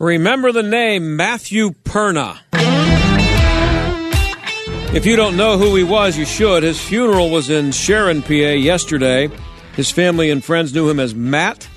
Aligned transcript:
Remember 0.00 0.50
the 0.50 0.62
name 0.62 1.16
Matthew 1.16 1.72
Perna. 1.72 2.38
If 4.94 5.04
you 5.04 5.14
don't 5.14 5.36
know 5.36 5.58
who 5.58 5.76
he 5.76 5.84
was, 5.84 6.16
you 6.16 6.24
should. 6.24 6.62
His 6.62 6.80
funeral 6.80 7.28
was 7.28 7.50
in 7.50 7.70
Sharon, 7.70 8.22
PA 8.22 8.32
yesterday. 8.32 9.28
His 9.76 9.90
family 9.90 10.30
and 10.30 10.42
friends 10.42 10.72
knew 10.72 10.88
him 10.88 10.98
as 10.98 11.14
Matt, 11.14 11.68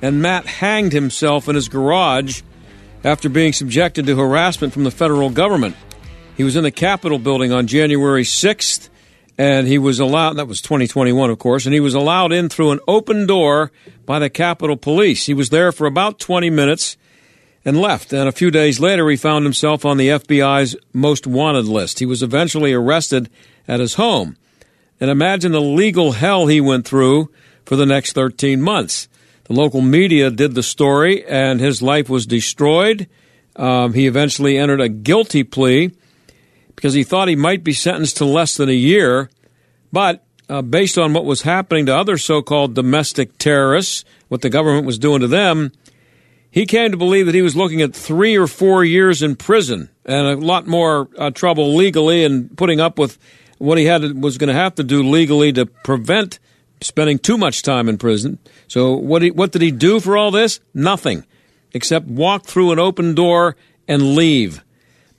and 0.00 0.22
Matt 0.22 0.46
hanged 0.46 0.92
himself 0.92 1.48
in 1.48 1.56
his 1.56 1.68
garage 1.68 2.42
after 3.02 3.28
being 3.28 3.52
subjected 3.52 4.06
to 4.06 4.14
harassment 4.14 4.72
from 4.72 4.84
the 4.84 4.92
federal 4.92 5.30
government. 5.30 5.74
He 6.36 6.44
was 6.44 6.54
in 6.54 6.62
the 6.62 6.70
Capitol 6.70 7.18
building 7.18 7.52
on 7.52 7.66
January 7.66 8.22
6th, 8.22 8.90
and 9.38 9.66
he 9.66 9.78
was 9.78 9.98
allowed, 9.98 10.34
that 10.34 10.46
was 10.46 10.60
2021, 10.60 11.30
of 11.30 11.40
course, 11.40 11.66
and 11.66 11.74
he 11.74 11.80
was 11.80 11.94
allowed 11.94 12.30
in 12.30 12.48
through 12.48 12.70
an 12.70 12.80
open 12.86 13.26
door 13.26 13.72
by 14.04 14.20
the 14.20 14.30
Capitol 14.30 14.76
Police. 14.76 15.26
He 15.26 15.34
was 15.34 15.50
there 15.50 15.72
for 15.72 15.88
about 15.88 16.20
20 16.20 16.48
minutes 16.48 16.96
and 17.66 17.76
left. 17.76 18.12
And 18.12 18.28
a 18.28 18.32
few 18.32 18.52
days 18.52 18.78
later, 18.78 19.10
he 19.10 19.16
found 19.16 19.44
himself 19.44 19.84
on 19.84 19.96
the 19.96 20.08
FBI's 20.08 20.76
most 20.92 21.26
wanted 21.26 21.66
list. 21.66 21.98
He 21.98 22.06
was 22.06 22.22
eventually 22.22 22.72
arrested 22.72 23.28
at 23.66 23.80
his 23.80 23.94
home. 23.94 24.36
And 25.00 25.10
imagine 25.10 25.50
the 25.50 25.60
legal 25.60 26.12
hell 26.12 26.46
he 26.46 26.60
went 26.60 26.86
through 26.86 27.28
for 27.64 27.74
the 27.74 27.84
next 27.84 28.12
13 28.12 28.62
months. 28.62 29.08
The 29.44 29.52
local 29.52 29.80
media 29.80 30.30
did 30.30 30.54
the 30.54 30.62
story, 30.62 31.26
and 31.26 31.60
his 31.60 31.82
life 31.82 32.08
was 32.08 32.24
destroyed. 32.24 33.08
Um, 33.56 33.94
he 33.94 34.06
eventually 34.06 34.56
entered 34.56 34.80
a 34.80 34.88
guilty 34.88 35.42
plea 35.42 35.90
because 36.76 36.94
he 36.94 37.02
thought 37.02 37.28
he 37.28 37.36
might 37.36 37.64
be 37.64 37.72
sentenced 37.72 38.18
to 38.18 38.24
less 38.24 38.56
than 38.56 38.68
a 38.68 38.72
year. 38.72 39.28
But 39.92 40.24
uh, 40.48 40.62
based 40.62 40.98
on 40.98 41.12
what 41.14 41.24
was 41.24 41.42
happening 41.42 41.86
to 41.86 41.96
other 41.96 42.16
so 42.16 42.42
called 42.42 42.74
domestic 42.74 43.38
terrorists, 43.38 44.04
what 44.28 44.42
the 44.42 44.50
government 44.50 44.86
was 44.86 44.98
doing 44.98 45.20
to 45.20 45.26
them, 45.26 45.72
he 46.56 46.64
came 46.64 46.90
to 46.90 46.96
believe 46.96 47.26
that 47.26 47.34
he 47.34 47.42
was 47.42 47.54
looking 47.54 47.82
at 47.82 47.94
three 47.94 48.34
or 48.34 48.46
four 48.46 48.82
years 48.82 49.22
in 49.22 49.36
prison 49.36 49.90
and 50.06 50.26
a 50.26 50.36
lot 50.36 50.66
more 50.66 51.06
uh, 51.18 51.30
trouble 51.30 51.74
legally 51.74 52.24
and 52.24 52.56
putting 52.56 52.80
up 52.80 52.98
with 52.98 53.18
what 53.58 53.76
he 53.76 53.84
had 53.84 54.22
was 54.22 54.38
going 54.38 54.48
to 54.48 54.54
have 54.54 54.74
to 54.76 54.82
do 54.82 55.02
legally 55.02 55.52
to 55.52 55.66
prevent 55.66 56.38
spending 56.80 57.18
too 57.18 57.36
much 57.36 57.60
time 57.60 57.90
in 57.90 57.98
prison. 57.98 58.38
So 58.68 58.94
what 58.94 59.20
he, 59.20 59.30
what 59.30 59.52
did 59.52 59.60
he 59.60 59.70
do 59.70 60.00
for 60.00 60.16
all 60.16 60.30
this? 60.30 60.58
Nothing, 60.72 61.26
except 61.74 62.06
walk 62.06 62.46
through 62.46 62.72
an 62.72 62.78
open 62.78 63.14
door 63.14 63.54
and 63.86 64.14
leave. 64.14 64.64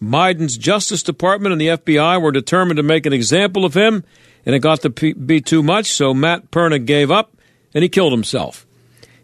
Biden's 0.01 0.57
Justice 0.57 1.03
Department 1.03 1.51
and 1.51 1.61
the 1.61 1.67
FBI 1.67 2.19
were 2.19 2.31
determined 2.31 2.77
to 2.77 2.83
make 2.83 3.05
an 3.05 3.13
example 3.13 3.63
of 3.63 3.75
him, 3.75 4.03
and 4.43 4.55
it 4.55 4.59
got 4.59 4.81
to 4.81 4.89
be 4.89 5.39
too 5.39 5.61
much, 5.61 5.91
so 5.91 6.15
Matt 6.15 6.49
Perna 6.49 6.83
gave 6.83 7.11
up 7.11 7.37
and 7.75 7.83
he 7.83 7.89
killed 7.89 8.11
himself. 8.11 8.66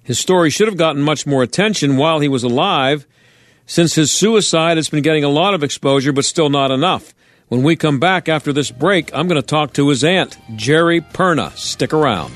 His 0.03 0.19
story 0.19 0.49
should 0.49 0.67
have 0.67 0.77
gotten 0.77 1.01
much 1.01 1.25
more 1.25 1.43
attention 1.43 1.97
while 1.97 2.19
he 2.19 2.27
was 2.27 2.43
alive. 2.43 3.07
Since 3.65 3.95
his 3.95 4.11
suicide, 4.11 4.77
it's 4.77 4.89
been 4.89 5.01
getting 5.03 5.23
a 5.23 5.29
lot 5.29 5.53
of 5.53 5.63
exposure, 5.63 6.11
but 6.11 6.25
still 6.25 6.49
not 6.49 6.71
enough. 6.71 7.13
When 7.47 7.63
we 7.63 7.75
come 7.75 7.99
back 7.99 8.27
after 8.27 8.51
this 8.51 8.71
break, 8.71 9.13
I'm 9.13 9.27
going 9.27 9.41
to 9.41 9.45
talk 9.45 9.73
to 9.73 9.89
his 9.89 10.03
aunt, 10.03 10.37
Geri 10.55 11.01
Perna. 11.01 11.55
Stick 11.55 11.93
around. 11.93 12.35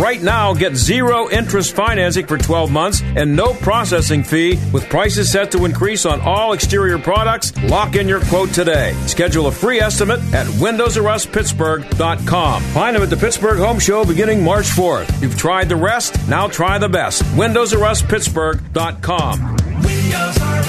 Right 0.00 0.22
now, 0.22 0.54
get 0.54 0.76
zero 0.76 1.28
interest 1.28 1.76
financing 1.76 2.26
for 2.26 2.38
12 2.38 2.72
months 2.72 3.02
and 3.02 3.36
no 3.36 3.52
processing 3.52 4.22
fee 4.22 4.58
with 4.72 4.88
prices 4.88 5.30
set 5.30 5.52
to 5.52 5.66
increase 5.66 6.06
on 6.06 6.22
all 6.22 6.54
exterior 6.54 6.98
products. 6.98 7.52
Lock 7.64 7.96
in 7.96 8.08
your 8.08 8.22
quote 8.22 8.48
today. 8.48 8.94
Schedule 9.06 9.48
a 9.48 9.52
free 9.52 9.78
estimate 9.78 10.20
at 10.32 10.46
WindowsRUsPittsburgh.com. 10.46 12.62
Find 12.62 12.96
them 12.96 13.02
at 13.02 13.10
the 13.10 13.16
Pittsburgh 13.18 13.58
Home 13.58 13.78
Show 13.78 14.06
beginning 14.06 14.42
March 14.42 14.70
4th. 14.70 15.20
You've 15.20 15.36
tried 15.36 15.68
the 15.68 15.76
rest, 15.76 16.16
now 16.30 16.48
try 16.48 16.78
the 16.78 16.88
best. 16.88 17.22
WindowsRUsPittsburgh.com. 17.34 19.56
Windows 19.82 20.40
R 20.40 20.59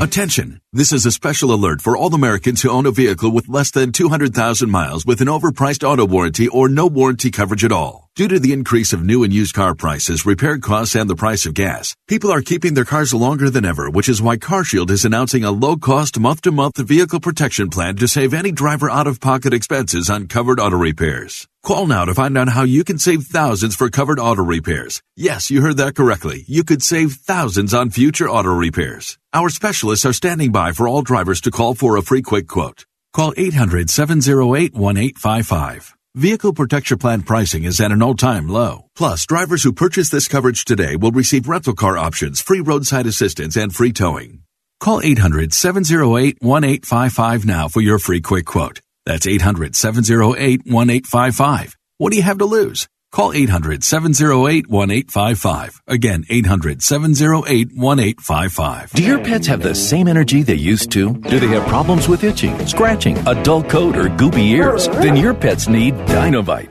Attention! 0.00 0.60
This 0.72 0.92
is 0.92 1.06
a 1.06 1.12
special 1.12 1.54
alert 1.54 1.80
for 1.80 1.96
all 1.96 2.12
Americans 2.12 2.60
who 2.60 2.68
own 2.68 2.84
a 2.84 2.90
vehicle 2.90 3.30
with 3.30 3.48
less 3.48 3.70
than 3.70 3.92
200,000 3.92 4.68
miles 4.68 5.06
with 5.06 5.20
an 5.20 5.28
overpriced 5.28 5.88
auto 5.88 6.04
warranty 6.04 6.48
or 6.48 6.68
no 6.68 6.88
warranty 6.88 7.30
coverage 7.30 7.64
at 7.64 7.70
all. 7.70 8.10
Due 8.16 8.26
to 8.26 8.40
the 8.40 8.52
increase 8.52 8.92
of 8.92 9.04
new 9.04 9.22
and 9.22 9.32
used 9.32 9.54
car 9.54 9.72
prices, 9.72 10.26
repair 10.26 10.58
costs, 10.58 10.96
and 10.96 11.08
the 11.08 11.14
price 11.14 11.46
of 11.46 11.54
gas, 11.54 11.94
people 12.08 12.32
are 12.32 12.42
keeping 12.42 12.74
their 12.74 12.84
cars 12.84 13.14
longer 13.14 13.50
than 13.50 13.64
ever, 13.64 13.88
which 13.88 14.08
is 14.08 14.20
why 14.20 14.36
CarShield 14.36 14.90
is 14.90 15.04
announcing 15.04 15.44
a 15.44 15.52
low-cost 15.52 16.18
month-to-month 16.18 16.76
vehicle 16.78 17.20
protection 17.20 17.70
plan 17.70 17.94
to 17.94 18.08
save 18.08 18.34
any 18.34 18.50
driver 18.50 18.90
out-of-pocket 18.90 19.54
expenses 19.54 20.10
on 20.10 20.26
covered 20.26 20.58
auto 20.58 20.76
repairs. 20.76 21.46
Call 21.64 21.86
now 21.86 22.04
to 22.04 22.14
find 22.14 22.36
out 22.36 22.50
how 22.50 22.64
you 22.64 22.84
can 22.84 22.98
save 22.98 23.22
thousands 23.22 23.74
for 23.74 23.88
covered 23.88 24.18
auto 24.18 24.44
repairs. 24.44 25.00
Yes, 25.16 25.50
you 25.50 25.62
heard 25.62 25.78
that 25.78 25.94
correctly. 25.94 26.44
You 26.46 26.62
could 26.62 26.82
save 26.82 27.14
thousands 27.14 27.72
on 27.72 27.88
future 27.88 28.28
auto 28.28 28.54
repairs. 28.54 29.18
Our 29.32 29.48
specialists 29.48 30.04
are 30.04 30.12
standing 30.12 30.52
by 30.52 30.72
for 30.72 30.86
all 30.86 31.00
drivers 31.00 31.40
to 31.40 31.50
call 31.50 31.74
for 31.74 31.96
a 31.96 32.02
free 32.02 32.20
quick 32.20 32.48
quote. 32.48 32.84
Call 33.14 33.32
800-708-1855. 33.32 35.94
Vehicle 36.14 36.52
Protection 36.52 36.98
Plan 36.98 37.22
pricing 37.22 37.64
is 37.64 37.80
at 37.80 37.92
an 37.92 38.02
all-time 38.02 38.46
low. 38.46 38.84
Plus, 38.94 39.24
drivers 39.24 39.62
who 39.62 39.72
purchase 39.72 40.10
this 40.10 40.28
coverage 40.28 40.66
today 40.66 40.96
will 40.96 41.12
receive 41.12 41.48
rental 41.48 41.72
car 41.72 41.96
options, 41.96 42.42
free 42.42 42.60
roadside 42.60 43.06
assistance, 43.06 43.56
and 43.56 43.74
free 43.74 43.94
towing. 43.94 44.40
Call 44.80 45.00
800-708-1855 45.00 47.46
now 47.46 47.68
for 47.68 47.80
your 47.80 47.98
free 47.98 48.20
quick 48.20 48.44
quote. 48.44 48.80
That's 49.06 49.26
800 49.26 49.76
708 49.76 50.62
1855. 50.66 51.76
What 51.98 52.10
do 52.10 52.16
you 52.16 52.22
have 52.22 52.38
to 52.38 52.46
lose? 52.46 52.88
Call 53.12 53.32
800 53.32 53.84
708 53.84 54.68
1855. 54.68 55.82
Again, 55.86 56.24
800 56.28 56.82
708 56.82 57.68
1855. 57.76 58.90
Do 58.90 59.04
your 59.04 59.22
pets 59.22 59.46
have 59.46 59.62
the 59.62 59.74
same 59.74 60.08
energy 60.08 60.42
they 60.42 60.54
used 60.54 60.90
to? 60.92 61.14
Do 61.14 61.38
they 61.38 61.46
have 61.48 61.66
problems 61.68 62.08
with 62.08 62.24
itching, 62.24 62.66
scratching, 62.66 63.16
a 63.28 63.40
dull 63.44 63.62
coat, 63.62 63.96
or 63.96 64.08
goopy 64.08 64.48
ears? 64.50 64.88
Then 64.88 65.16
your 65.16 65.34
pets 65.34 65.68
need 65.68 65.94
Dinovite. 66.08 66.70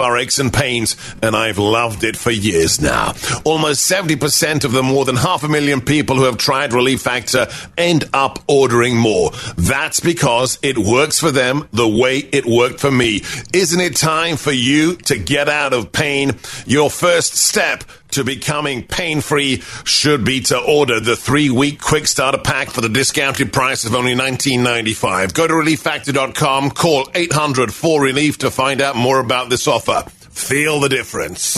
our 0.01 0.17
aches 0.17 0.39
and 0.39 0.53
pains, 0.53 0.95
and 1.21 1.35
I've 1.35 1.57
loved 1.57 2.03
it 2.03 2.17
for 2.17 2.31
years 2.31 2.81
now. 2.81 3.13
Almost 3.45 3.89
70% 3.89 4.65
of 4.65 4.71
the 4.71 4.83
more 4.83 5.05
than 5.05 5.15
half 5.15 5.43
a 5.43 5.47
million 5.47 5.81
people 5.81 6.15
who 6.15 6.23
have 6.23 6.37
tried 6.37 6.73
Relief 6.73 7.01
Factor 7.01 7.47
end 7.77 8.05
up 8.13 8.39
ordering 8.47 8.97
more. 8.97 9.31
That's 9.55 9.99
because 9.99 10.59
it 10.61 10.77
works 10.77 11.19
for 11.19 11.31
them 11.31 11.67
the 11.71 11.87
way 11.87 12.17
it 12.17 12.45
worked 12.45 12.79
for 12.79 12.91
me. 12.91 13.21
Isn't 13.53 13.79
it 13.79 13.95
time 13.95 14.37
for 14.37 14.51
you 14.51 14.95
to 14.95 15.17
get 15.17 15.47
out 15.47 15.73
of 15.73 15.91
pain? 15.91 16.37
Your 16.65 16.89
first 16.89 17.35
step 17.35 17.83
to 18.11 18.23
becoming 18.23 18.83
pain 18.83 19.21
free 19.21 19.61
should 19.83 20.23
be 20.23 20.41
to 20.41 20.57
order 20.57 20.99
the 20.99 21.15
three 21.15 21.49
week 21.49 21.81
quick 21.81 22.07
starter 22.07 22.37
pack 22.37 22.69
for 22.69 22.81
the 22.81 22.89
discounted 22.89 23.51
price 23.51 23.85
of 23.85 23.95
only 23.95 24.13
$19.95. 24.15 25.33
Go 25.33 25.47
to 25.47 25.53
relieffactor.com, 25.53 26.71
call 26.71 27.09
800 27.13 27.73
4 27.73 28.01
Relief 28.01 28.37
to 28.39 28.51
find 28.51 28.81
out 28.81 28.95
more 28.95 29.19
about 29.19 29.49
this 29.49 29.67
offer. 29.67 30.03
Feel 30.31 30.79
the 30.79 30.89
difference. 30.89 31.55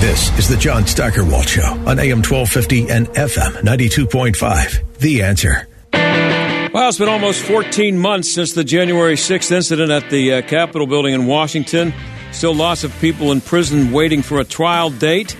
This 0.00 0.36
is 0.38 0.48
the 0.48 0.56
John 0.56 0.86
Steigerwald 0.86 1.48
Show 1.48 1.62
on 1.62 1.98
AM 1.98 2.22
1250 2.22 2.90
and 2.90 3.08
FM 3.08 3.62
92.5. 3.62 4.98
The 4.98 5.22
answer. 5.22 5.68
Well, 6.72 6.88
it's 6.88 6.98
been 6.98 7.08
almost 7.08 7.42
14 7.42 7.98
months 7.98 8.32
since 8.32 8.52
the 8.52 8.62
January 8.62 9.14
6th 9.14 9.50
incident 9.50 9.90
at 9.90 10.10
the 10.10 10.34
uh, 10.34 10.42
Capitol 10.42 10.86
building 10.86 11.14
in 11.14 11.26
Washington. 11.26 11.94
Still 12.32 12.54
lots 12.54 12.84
of 12.84 12.96
people 13.00 13.32
in 13.32 13.40
prison 13.40 13.90
waiting 13.90 14.20
for 14.22 14.38
a 14.38 14.44
trial 14.44 14.90
date. 14.90 15.34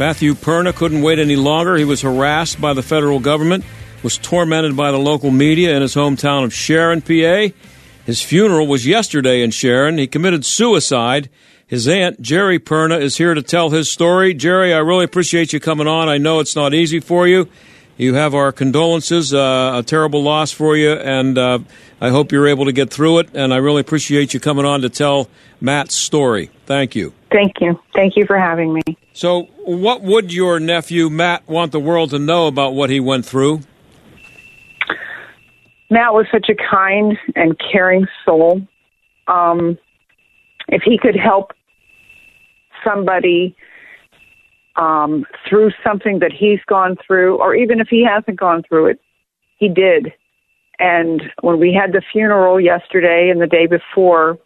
Matthew 0.00 0.32
Perna 0.32 0.74
couldn't 0.74 1.02
wait 1.02 1.18
any 1.18 1.36
longer. 1.36 1.76
He 1.76 1.84
was 1.84 2.00
harassed 2.00 2.58
by 2.58 2.72
the 2.72 2.82
federal 2.82 3.20
government, 3.20 3.66
was 4.02 4.16
tormented 4.16 4.74
by 4.74 4.92
the 4.92 4.98
local 4.98 5.30
media 5.30 5.76
in 5.76 5.82
his 5.82 5.94
hometown 5.94 6.42
of 6.42 6.54
Sharon, 6.54 7.02
PA. 7.02 7.54
His 8.06 8.22
funeral 8.22 8.66
was 8.66 8.86
yesterday 8.86 9.42
in 9.42 9.50
Sharon. 9.50 9.98
He 9.98 10.06
committed 10.06 10.46
suicide. 10.46 11.28
His 11.66 11.86
aunt, 11.86 12.22
Geri 12.22 12.58
Perna, 12.58 12.98
is 12.98 13.18
here 13.18 13.34
to 13.34 13.42
tell 13.42 13.68
his 13.68 13.90
story. 13.90 14.32
Geri, 14.32 14.72
I 14.72 14.78
really 14.78 15.04
appreciate 15.04 15.52
you 15.52 15.60
coming 15.60 15.86
on. 15.86 16.08
I 16.08 16.16
know 16.16 16.40
it's 16.40 16.56
not 16.56 16.72
easy 16.72 17.00
for 17.00 17.28
you. 17.28 17.46
You 17.98 18.14
have 18.14 18.34
our 18.34 18.52
condolences, 18.52 19.34
uh, 19.34 19.72
a 19.74 19.82
terrible 19.82 20.22
loss 20.22 20.50
for 20.50 20.78
you, 20.78 20.92
and 20.92 21.36
uh, 21.36 21.58
I 22.00 22.08
hope 22.08 22.32
you're 22.32 22.48
able 22.48 22.64
to 22.64 22.72
get 22.72 22.88
through 22.88 23.18
it. 23.18 23.28
And 23.34 23.52
I 23.52 23.58
really 23.58 23.82
appreciate 23.82 24.32
you 24.32 24.40
coming 24.40 24.64
on 24.64 24.80
to 24.80 24.88
tell 24.88 25.28
Matt's 25.60 25.94
story. 25.94 26.48
Thank 26.64 26.96
you. 26.96 27.12
Thank 27.32 27.54
you. 27.60 27.78
Thank 27.94 28.16
you 28.16 28.26
for 28.26 28.38
having 28.38 28.72
me. 28.72 28.82
So, 29.12 29.42
what 29.64 30.02
would 30.02 30.32
your 30.32 30.58
nephew, 30.58 31.08
Matt, 31.08 31.48
want 31.48 31.72
the 31.72 31.80
world 31.80 32.10
to 32.10 32.18
know 32.18 32.46
about 32.46 32.74
what 32.74 32.90
he 32.90 32.98
went 32.98 33.24
through? 33.24 33.60
Matt 35.90 36.12
was 36.12 36.26
such 36.32 36.48
a 36.48 36.54
kind 36.54 37.16
and 37.34 37.56
caring 37.72 38.06
soul. 38.24 38.62
Um, 39.26 39.78
if 40.68 40.82
he 40.82 40.98
could 40.98 41.16
help 41.16 41.52
somebody 42.84 43.56
um, 44.76 45.26
through 45.48 45.70
something 45.84 46.20
that 46.20 46.32
he's 46.32 46.60
gone 46.66 46.96
through, 47.06 47.38
or 47.38 47.54
even 47.54 47.80
if 47.80 47.88
he 47.88 48.04
hasn't 48.04 48.38
gone 48.38 48.62
through 48.68 48.86
it, 48.86 49.00
he 49.58 49.68
did. 49.68 50.12
And 50.78 51.22
when 51.42 51.60
we 51.60 51.74
had 51.74 51.92
the 51.92 52.02
funeral 52.12 52.60
yesterday 52.60 53.28
and 53.30 53.40
the 53.40 53.46
day 53.46 53.66
before, 53.66 54.38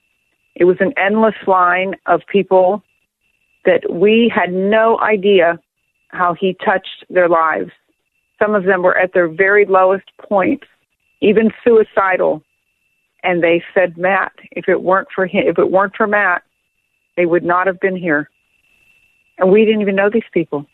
it 0.55 0.65
was 0.65 0.77
an 0.81 0.93
endless 0.97 1.35
line 1.47 1.95
of 2.07 2.21
people 2.31 2.83
that 3.65 3.91
we 3.91 4.31
had 4.35 4.53
no 4.53 4.99
idea 5.01 5.59
how 6.09 6.35
he 6.35 6.57
touched 6.65 7.05
their 7.11 7.29
lives. 7.29 7.71
Some 8.39 8.55
of 8.55 8.65
them 8.65 8.83
were 8.83 8.97
at 8.97 9.13
their 9.15 9.29
very 9.29 9.65
lowest 9.65 10.05
point, 10.19 10.63
even 11.21 11.51
suicidal. 11.65 12.43
And 13.23 13.43
they 13.43 13.63
said, 13.73 13.97
Matt, 13.97 14.33
if 14.53 14.69
it 14.69 14.83
weren't 14.83 15.09
for 15.15 15.27
him, 15.27 15.45
if 15.47 15.59
it 15.59 15.71
weren't 15.71 15.97
for 15.97 16.07
Matt, 16.07 16.43
they 17.17 17.27
would 17.27 17.45
not 17.45 17.67
have 17.67 17.81
been 17.81 17.97
here. 17.97 18.29
And 19.39 19.51
we 19.51 19.65
didn't 19.65 19.81
even 19.81 19.97
know 19.97 20.11
these 20.11 20.23
people. 20.33 20.67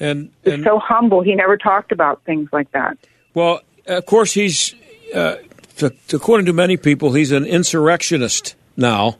And, 0.00 0.30
and 0.44 0.64
so 0.64 0.78
humble. 0.78 1.22
He 1.22 1.34
never 1.34 1.56
talked 1.56 1.92
about 1.92 2.24
things 2.24 2.48
like 2.52 2.72
that. 2.72 2.98
well, 3.34 3.60
of 3.86 4.06
course, 4.06 4.32
he's 4.32 4.74
uh, 5.14 5.36
to, 5.80 6.16
according 6.16 6.46
to 6.46 6.52
many 6.52 6.76
people, 6.76 7.12
he's 7.12 7.32
an 7.32 7.44
insurrectionist 7.44 8.54
now. 8.76 9.16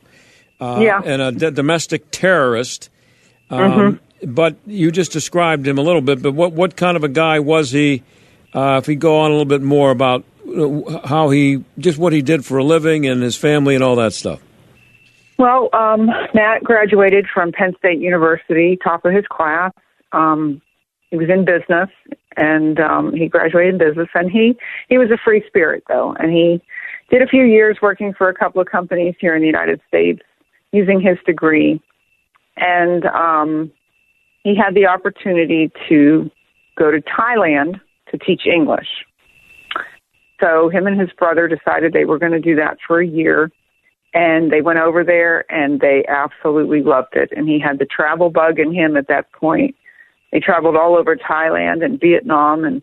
Uh, 0.61 0.81
Yeah. 0.83 1.01
and 1.05 1.23
a 1.23 1.33
d- 1.33 1.51
domestic 1.51 2.11
terrorist. 2.11 2.91
Um, 3.51 3.99
But 4.23 4.57
you 4.67 4.91
just 4.91 5.13
described 5.13 5.67
him 5.67 5.79
a 5.79 5.81
little 5.83 6.03
bit. 6.03 6.21
But 6.23 6.35
what 6.35 6.53
what 6.53 6.77
kind 6.77 6.97
of 6.97 7.05
a 7.05 7.09
guy 7.09 7.39
was 7.41 7.71
he? 7.71 8.03
Uh, 8.55 8.77
if 8.83 8.87
we 8.87 8.95
go 8.95 9.21
on 9.21 9.31
a 9.31 9.33
little 9.33 9.47
bit 9.47 9.63
more 9.63 9.91
about 9.91 10.25
uh, 10.47 11.07
how 11.07 11.31
he 11.31 11.65
just 11.79 11.97
what 11.97 12.13
he 12.13 12.21
did 12.21 12.45
for 12.45 12.59
a 12.59 12.65
living 12.65 13.07
and 13.07 13.23
his 13.23 13.37
family 13.37 13.75
and 13.75 13.83
all 13.83 13.97
that 13.97 14.13
stuff. 14.13 14.41
Well, 15.39 15.71
um, 15.73 16.11
Matt 16.35 16.63
graduated 16.63 17.27
from 17.33 17.51
Penn 17.53 17.73
State 17.79 17.99
University, 18.01 18.77
top 18.85 19.07
of 19.07 19.15
his 19.15 19.25
class. 19.27 19.73
Um, 20.13 20.61
he 21.11 21.17
was 21.17 21.31
in 21.31 21.47
business, 21.47 21.89
and 22.41 22.81
um, 22.81 23.13
he 23.15 23.29
graduated 23.29 23.75
in 23.75 23.79
business. 23.79 24.09
And 24.15 24.31
he 24.31 24.57
he 24.89 24.99
was 24.99 25.11
a 25.11 25.19
free 25.23 25.45
spirit, 25.47 25.85
though, 25.89 26.17
and 26.19 26.33
he 26.33 26.61
did 27.11 27.23
a 27.23 27.27
few 27.27 27.45
years 27.45 27.79
working 27.83 28.15
for 28.15 28.29
a 28.29 28.35
couple 28.35 28.61
of 28.61 28.67
companies 28.67 29.15
here 29.21 29.35
in 29.35 29.43
the 29.43 29.47
United 29.47 29.81
States 29.87 30.23
using 30.73 31.01
his 31.01 31.19
degree. 31.27 31.81
And 32.57 33.05
um, 33.07 33.71
he 34.43 34.57
had 34.57 34.75
the 34.75 34.87
opportunity 34.87 35.71
to 35.89 36.31
go 36.77 36.91
to 36.91 37.01
Thailand 37.03 37.81
to 38.11 38.19
teach 38.19 38.43
English. 38.47 38.89
So 40.41 40.71
him 40.71 40.87
and 40.87 40.99
his 40.99 41.11
brother 41.19 41.47
decided 41.49 41.93
they 41.93 42.07
were 42.07 42.19
going 42.19 42.33
to 42.33 42.41
do 42.41 42.57
that 42.57 42.79
for 42.87 43.01
a 43.01 43.07
year 43.07 43.53
and 44.15 44.51
they 44.51 44.63
went 44.63 44.79
over 44.79 45.05
there 45.05 45.45
and 45.53 45.81
they 45.81 46.05
absolutely 46.09 46.83
loved 46.83 47.15
it 47.15 47.31
and 47.37 47.49
he 47.49 47.61
had 47.61 47.79
the 47.79 47.85
travel 47.85 48.31
bug 48.31 48.59
in 48.59 48.75
him 48.75 48.97
at 48.97 49.07
that 49.09 49.31
point 49.33 49.77
they 50.33 50.41
traveled 50.41 50.77
all 50.77 50.97
over 50.97 51.17
thailand 51.17 51.85
and 51.85 52.01
vietnam 52.01 52.65
and 52.65 52.83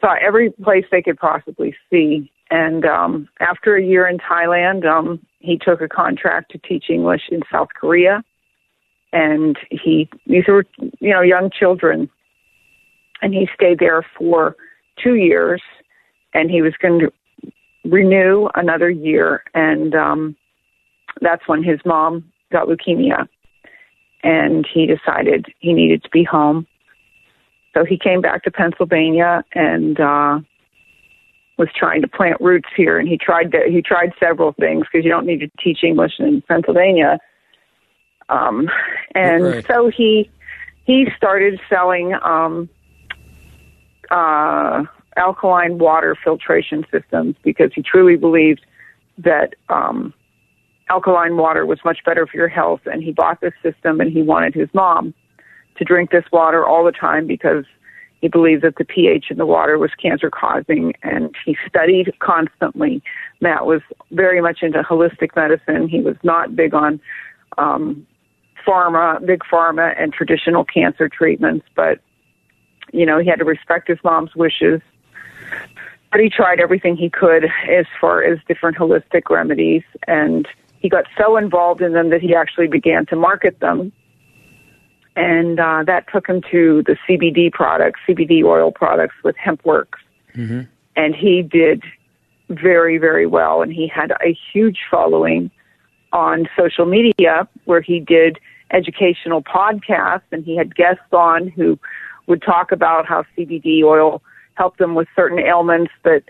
saw 0.00 0.14
every 0.20 0.50
place 0.62 0.84
they 0.90 1.02
could 1.02 1.18
possibly 1.18 1.74
see. 1.90 2.30
And 2.50 2.84
um 2.84 3.28
after 3.40 3.76
a 3.76 3.84
year 3.84 4.06
in 4.06 4.18
thailand 4.18 4.86
um 4.86 5.20
he 5.40 5.58
took 5.58 5.80
a 5.80 5.88
contract 5.88 6.50
to 6.52 6.58
teach 6.58 6.84
english 6.88 7.22
in 7.30 7.42
south 7.50 7.68
korea. 7.78 8.22
And 9.12 9.58
he 9.70 10.08
these 10.26 10.44
were 10.46 10.64
you 11.00 11.12
know 11.12 11.22
young 11.22 11.50
children. 11.50 12.08
And 13.20 13.34
he 13.34 13.48
stayed 13.54 13.80
there 13.80 14.04
for 14.16 14.56
two 15.02 15.14
years. 15.14 15.60
And 16.34 16.50
he 16.50 16.62
was 16.62 16.74
going 16.80 17.00
to 17.00 17.12
renew 17.84 18.48
another 18.54 18.90
year. 18.90 19.42
And 19.54 19.94
um 19.94 20.36
that's 21.20 21.48
when 21.48 21.62
his 21.62 21.80
mom 21.84 22.24
got 22.52 22.68
leukemia. 22.68 23.28
And 24.22 24.66
he 24.72 24.86
decided 24.86 25.46
he 25.58 25.72
needed 25.72 26.02
to 26.02 26.10
be 26.10 26.24
home 26.24 26.66
so 27.74 27.84
he 27.84 27.98
came 27.98 28.20
back 28.20 28.42
to 28.44 28.50
pennsylvania 28.50 29.44
and 29.54 30.00
uh 30.00 30.38
was 31.58 31.68
trying 31.74 32.00
to 32.00 32.08
plant 32.08 32.40
roots 32.40 32.68
here. 32.76 32.98
And 32.98 33.08
he 33.08 33.18
tried 33.18 33.50
to, 33.50 33.62
he 33.68 33.82
tried 33.82 34.12
several 34.20 34.52
things 34.52 34.84
because 34.90 35.04
you 35.04 35.10
don't 35.10 35.26
need 35.26 35.40
to 35.40 35.50
teach 35.62 35.82
english 35.82 36.12
in 36.18 36.42
pennsylvania. 36.42 37.18
Um 38.28 38.68
and 39.14 39.44
Right. 39.44 39.64
so 39.66 39.90
he 39.94 40.30
he 40.84 41.06
started 41.16 41.60
selling 41.68 42.14
um 42.22 42.68
uh 44.10 44.84
alkaline 45.16 45.78
water 45.78 46.16
filtration 46.22 46.84
systems 46.92 47.34
because 47.42 47.72
he 47.74 47.82
truly 47.82 48.16
believed 48.16 48.64
that 49.18 49.54
um 49.68 50.14
alkaline 50.90 51.36
water 51.36 51.66
was 51.66 51.80
much 51.84 51.98
better 52.06 52.26
for 52.26 52.36
your 52.36 52.48
health. 52.48 52.80
And 52.86 53.02
he 53.02 53.12
bought 53.12 53.40
this 53.40 53.52
system 53.62 54.00
and 54.00 54.12
he 54.12 54.22
wanted 54.22 54.54
his 54.54 54.68
mom 54.72 55.12
to 55.78 55.84
drink 55.84 56.10
this 56.10 56.24
water 56.32 56.66
all 56.66 56.84
the 56.84 56.92
time 56.92 57.26
because 57.26 57.64
he 58.20 58.28
believed 58.28 58.62
that 58.62 58.76
the 58.76 58.84
pH 58.84 59.26
in 59.30 59.38
the 59.38 59.46
water 59.46 59.78
was 59.78 59.90
cancer 60.00 60.30
causing 60.30 60.92
and 61.02 61.34
he 61.44 61.56
studied 61.68 62.12
constantly. 62.18 63.02
Matt 63.40 63.64
was 63.64 63.80
very 64.10 64.40
much 64.40 64.58
into 64.62 64.82
holistic 64.82 65.36
medicine. 65.36 65.88
He 65.88 66.00
was 66.00 66.16
not 66.22 66.56
big 66.56 66.74
on 66.74 67.00
um 67.56 68.06
pharma, 68.66 69.24
big 69.24 69.40
pharma 69.50 69.94
and 70.00 70.12
traditional 70.12 70.64
cancer 70.64 71.08
treatments, 71.08 71.66
but 71.74 72.00
you 72.92 73.06
know, 73.06 73.18
he 73.18 73.28
had 73.28 73.38
to 73.38 73.44
respect 73.44 73.88
his 73.88 73.98
mom's 74.02 74.34
wishes. 74.34 74.80
But 76.10 76.20
he 76.20 76.30
tried 76.30 76.58
everything 76.58 76.96
he 76.96 77.10
could 77.10 77.44
as 77.70 77.86
far 78.00 78.24
as 78.24 78.38
different 78.48 78.78
holistic 78.78 79.30
remedies 79.30 79.82
and 80.06 80.48
he 80.80 80.88
got 80.88 81.04
so 81.16 81.36
involved 81.36 81.82
in 81.82 81.92
them 81.92 82.10
that 82.10 82.20
he 82.20 82.34
actually 82.34 82.68
began 82.68 83.06
to 83.06 83.16
market 83.16 83.60
them. 83.60 83.92
And 85.18 85.58
uh, 85.58 85.82
that 85.84 86.04
took 86.12 86.28
him 86.28 86.42
to 86.52 86.84
the 86.86 86.96
CBD 87.08 87.50
products, 87.50 87.98
CBD 88.08 88.44
oil 88.44 88.70
products 88.70 89.16
with 89.24 89.34
HempWorx. 89.36 89.88
Mm-hmm. 90.36 90.60
And 90.94 91.14
he 91.16 91.42
did 91.42 91.82
very, 92.48 92.98
very 92.98 93.26
well. 93.26 93.60
And 93.60 93.72
he 93.72 93.88
had 93.88 94.12
a 94.12 94.38
huge 94.52 94.78
following 94.88 95.50
on 96.12 96.48
social 96.56 96.86
media 96.86 97.48
where 97.64 97.80
he 97.80 97.98
did 97.98 98.38
educational 98.70 99.42
podcasts 99.42 100.22
and 100.30 100.44
he 100.44 100.56
had 100.56 100.76
guests 100.76 101.12
on 101.12 101.48
who 101.48 101.76
would 102.28 102.40
talk 102.40 102.70
about 102.70 103.04
how 103.04 103.24
CBD 103.36 103.82
oil 103.82 104.22
helped 104.54 104.78
them 104.78 104.94
with 104.94 105.08
certain 105.16 105.40
ailments 105.40 105.90
that 106.04 106.22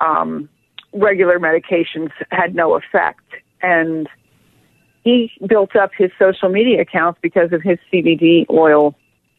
um, 0.00 0.48
regular 0.92 1.38
medications 1.38 2.10
had 2.32 2.56
no 2.56 2.74
effect. 2.74 3.22
And 3.62 4.08
he 5.04 5.30
built 5.46 5.74
up 5.76 5.90
his 5.96 6.10
social 6.18 6.48
media 6.48 6.80
accounts 6.80 7.18
because 7.22 7.52
of 7.52 7.62
his 7.62 7.78
CBD 7.92 8.46
oil 8.50 8.94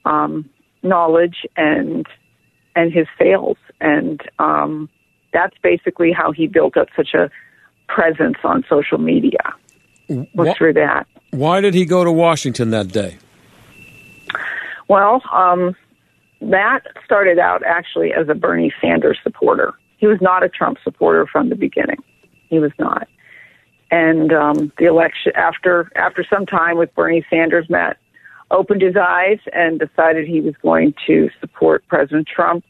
um, 0.06 0.50
knowledge 0.82 1.46
and 1.56 2.06
and 2.76 2.92
his 2.92 3.08
sales, 3.20 3.58
and 3.80 4.22
um, 4.40 4.90
that's 5.32 5.56
basically 5.62 6.12
how 6.12 6.32
he 6.32 6.48
built 6.48 6.76
up 6.76 6.88
such 6.96 7.14
a 7.14 7.30
presence 7.88 8.38
on 8.44 8.64
social 8.68 8.98
media. 8.98 9.54
Was 10.10 10.56
through 10.58 10.74
that. 10.74 11.08
Why 11.32 11.62
did 11.62 11.74
he 11.74 11.86
go 11.86 12.04
to 12.04 12.12
Washington 12.12 12.72
that 12.72 12.90
day? 12.90 13.18
Well, 14.90 15.22
um, 15.32 15.76
Matt 16.42 16.86
started 17.06 17.40
out 17.40 17.64
actually 17.66 18.12
as 18.12 18.28
a 18.28 18.36
Bernie 18.36 18.74
Sanders 18.82 19.18
supporter. 19.24 19.74
He 19.98 20.08
was 20.08 20.20
not 20.20 20.44
a 20.44 20.50
Trump 20.50 20.78
supporter 20.84 21.26
from 21.26 21.50
the 21.50 21.56
beginning. 21.56 22.04
He 22.50 22.60
was 22.60 22.72
not. 22.78 23.08
And 23.94 24.34
um, 24.34 24.74
the 24.80 24.86
election 24.86 25.34
after 25.36 25.92
after 25.96 26.26
some 26.28 26.48
time 26.48 26.80
with 26.80 26.94
Bernie 26.96 27.24
Sanders, 27.30 27.70
Matt 27.70 27.98
opened 28.50 28.82
his 28.82 28.96
eyes 28.96 29.38
and 29.54 29.80
decided 29.80 30.28
he 30.28 30.42
was 30.42 30.56
going 30.64 30.96
to 31.06 31.30
support 31.40 31.88
President 31.88 32.28
Trump, 32.28 32.66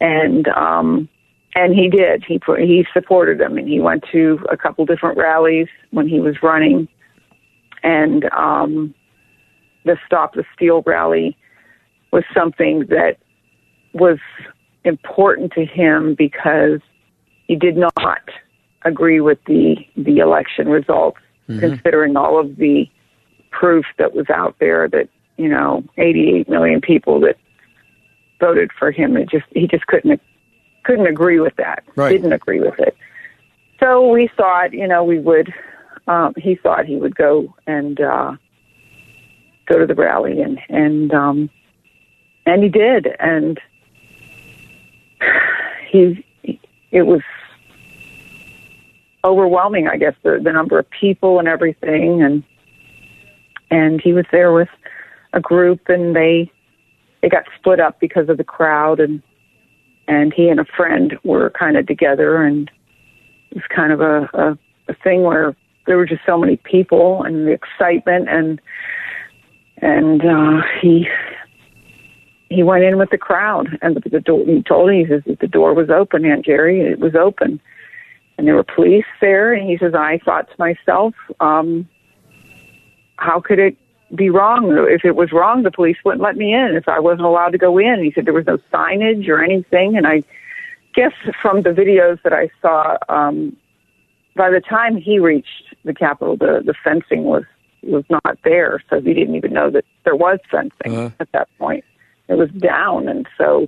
and 0.00 0.46
um, 0.46 1.08
and 1.56 1.74
he 1.74 1.88
did. 1.88 2.22
He 2.24 2.40
he 2.56 2.86
supported 2.92 3.40
him, 3.40 3.58
and 3.58 3.66
he 3.66 3.80
went 3.80 4.04
to 4.12 4.38
a 4.48 4.56
couple 4.56 4.86
different 4.86 5.18
rallies 5.18 5.66
when 5.90 6.06
he 6.06 6.20
was 6.20 6.36
running, 6.40 6.86
and 7.82 8.26
um, 8.26 8.94
the 9.86 9.98
Stop 10.06 10.34
the 10.34 10.44
Steal 10.54 10.84
rally 10.86 11.36
was 12.12 12.22
something 12.32 12.86
that 12.90 13.16
was 13.92 14.18
important 14.84 15.50
to 15.54 15.64
him 15.64 16.14
because 16.16 16.78
he 17.48 17.56
did 17.56 17.76
not 17.76 17.92
agree 18.84 19.20
with 19.20 19.38
the 19.46 19.76
the 19.96 20.18
election 20.18 20.68
results, 20.68 21.18
mm-hmm. 21.48 21.60
considering 21.60 22.16
all 22.16 22.38
of 22.38 22.56
the 22.56 22.88
proof 23.50 23.86
that 23.98 24.14
was 24.14 24.28
out 24.30 24.56
there 24.60 24.88
that 24.88 25.08
you 25.36 25.48
know 25.48 25.84
88 25.96 26.48
million 26.48 26.80
people 26.80 27.20
that 27.20 27.36
voted 28.40 28.70
for 28.78 28.90
him. 28.90 29.16
It 29.16 29.30
just 29.30 29.46
he 29.50 29.66
just 29.66 29.86
couldn't 29.86 30.20
couldn't 30.84 31.06
agree 31.06 31.40
with 31.40 31.56
that. 31.56 31.84
Right. 31.96 32.12
Didn't 32.12 32.32
agree 32.32 32.60
with 32.60 32.78
it. 32.78 32.96
So 33.80 34.08
we 34.08 34.28
thought, 34.36 34.72
you 34.72 34.88
know, 34.88 35.04
we 35.04 35.18
would. 35.18 35.52
Um, 36.06 36.32
he 36.38 36.54
thought 36.54 36.86
he 36.86 36.96
would 36.96 37.14
go 37.14 37.54
and 37.66 38.00
uh, 38.00 38.32
go 39.66 39.78
to 39.78 39.86
the 39.86 39.94
rally, 39.94 40.40
and 40.40 40.58
and 40.68 41.12
um, 41.12 41.50
and 42.46 42.62
he 42.62 42.70
did, 42.70 43.08
and 43.20 43.60
he 45.90 46.24
it 46.90 47.02
was 47.02 47.20
overwhelming, 49.24 49.88
I 49.88 49.96
guess, 49.96 50.14
the, 50.22 50.40
the 50.42 50.52
number 50.52 50.78
of 50.78 50.86
people 50.90 51.38
and 51.38 51.48
everything. 51.48 52.22
And 52.22 52.44
and 53.70 54.00
he 54.00 54.12
was 54.12 54.24
there 54.32 54.52
with 54.52 54.68
a 55.32 55.40
group, 55.40 55.80
and 55.88 56.16
they 56.16 56.50
they 57.22 57.28
got 57.28 57.44
split 57.58 57.80
up 57.80 58.00
because 58.00 58.28
of 58.28 58.36
the 58.36 58.44
crowd, 58.44 59.00
and 59.00 59.22
and 60.06 60.32
he 60.32 60.48
and 60.48 60.60
a 60.60 60.64
friend 60.64 61.18
were 61.24 61.50
kind 61.50 61.76
of 61.76 61.86
together, 61.86 62.42
and 62.42 62.70
it 63.50 63.56
was 63.56 63.64
kind 63.74 63.92
of 63.92 64.00
a, 64.00 64.28
a, 64.34 64.58
a 64.88 64.94
thing 65.04 65.22
where 65.22 65.54
there 65.86 65.96
were 65.96 66.06
just 66.06 66.22
so 66.24 66.38
many 66.38 66.56
people 66.56 67.22
and 67.22 67.46
the 67.46 67.52
excitement, 67.52 68.28
and 68.28 68.60
and 69.78 70.22
uh, 70.24 70.62
he 70.80 71.08
he 72.50 72.62
went 72.62 72.84
in 72.84 72.96
with 72.98 73.10
the 73.10 73.18
crowd, 73.18 73.78
and 73.82 73.96
the, 73.96 74.20
door. 74.20 74.44
He 74.46 74.62
told 74.62 74.88
me 74.88 75.04
he 75.04 75.08
says 75.08 75.22
the 75.40 75.46
door 75.46 75.74
was 75.74 75.90
open, 75.90 76.24
Aunt 76.24 76.44
Geri. 76.44 76.80
It 76.80 76.98
was 76.98 77.14
open, 77.14 77.60
and 78.38 78.46
there 78.46 78.54
were 78.54 78.64
police 78.64 79.04
there. 79.20 79.52
And 79.52 79.68
he 79.68 79.76
says, 79.76 79.94
I 79.94 80.20
thought 80.24 80.48
to 80.48 80.54
myself, 80.58 81.14
um, 81.40 81.88
how 83.16 83.40
could 83.40 83.58
it 83.58 83.76
be 84.14 84.30
wrong? 84.30 84.72
If 84.88 85.04
it 85.04 85.16
was 85.16 85.32
wrong, 85.32 85.64
the 85.64 85.72
police 85.72 85.96
wouldn't 86.04 86.22
let 86.22 86.36
me 86.36 86.54
in. 86.54 86.76
If 86.76 86.88
I 86.88 87.00
wasn't 87.00 87.26
allowed 87.26 87.50
to 87.50 87.58
go 87.58 87.76
in, 87.78 88.02
he 88.02 88.12
said 88.14 88.24
there 88.24 88.32
was 88.32 88.46
no 88.46 88.58
signage 88.72 89.28
or 89.28 89.42
anything. 89.42 89.96
And 89.96 90.06
I 90.06 90.22
guess 90.94 91.12
from 91.42 91.62
the 91.62 91.70
videos 91.70 92.22
that 92.22 92.32
I 92.32 92.48
saw, 92.62 92.96
um, 93.08 93.56
by 94.36 94.50
the 94.50 94.60
time 94.60 94.96
he 94.96 95.18
reached 95.18 95.74
the 95.84 95.92
Capitol, 95.92 96.36
the 96.36 96.62
the 96.64 96.74
fencing 96.84 97.24
was 97.24 97.42
was 97.82 98.04
not 98.08 98.38
there, 98.44 98.82
so 98.88 99.00
he 99.00 99.14
didn't 99.14 99.34
even 99.34 99.52
know 99.52 99.70
that 99.70 99.84
there 100.04 100.16
was 100.16 100.38
fencing 100.50 100.96
uh-huh. 100.96 101.10
at 101.18 101.30
that 101.32 101.48
point. 101.58 101.84
It 102.28 102.34
was 102.34 102.50
down, 102.50 103.08
and 103.08 103.26
so 103.36 103.66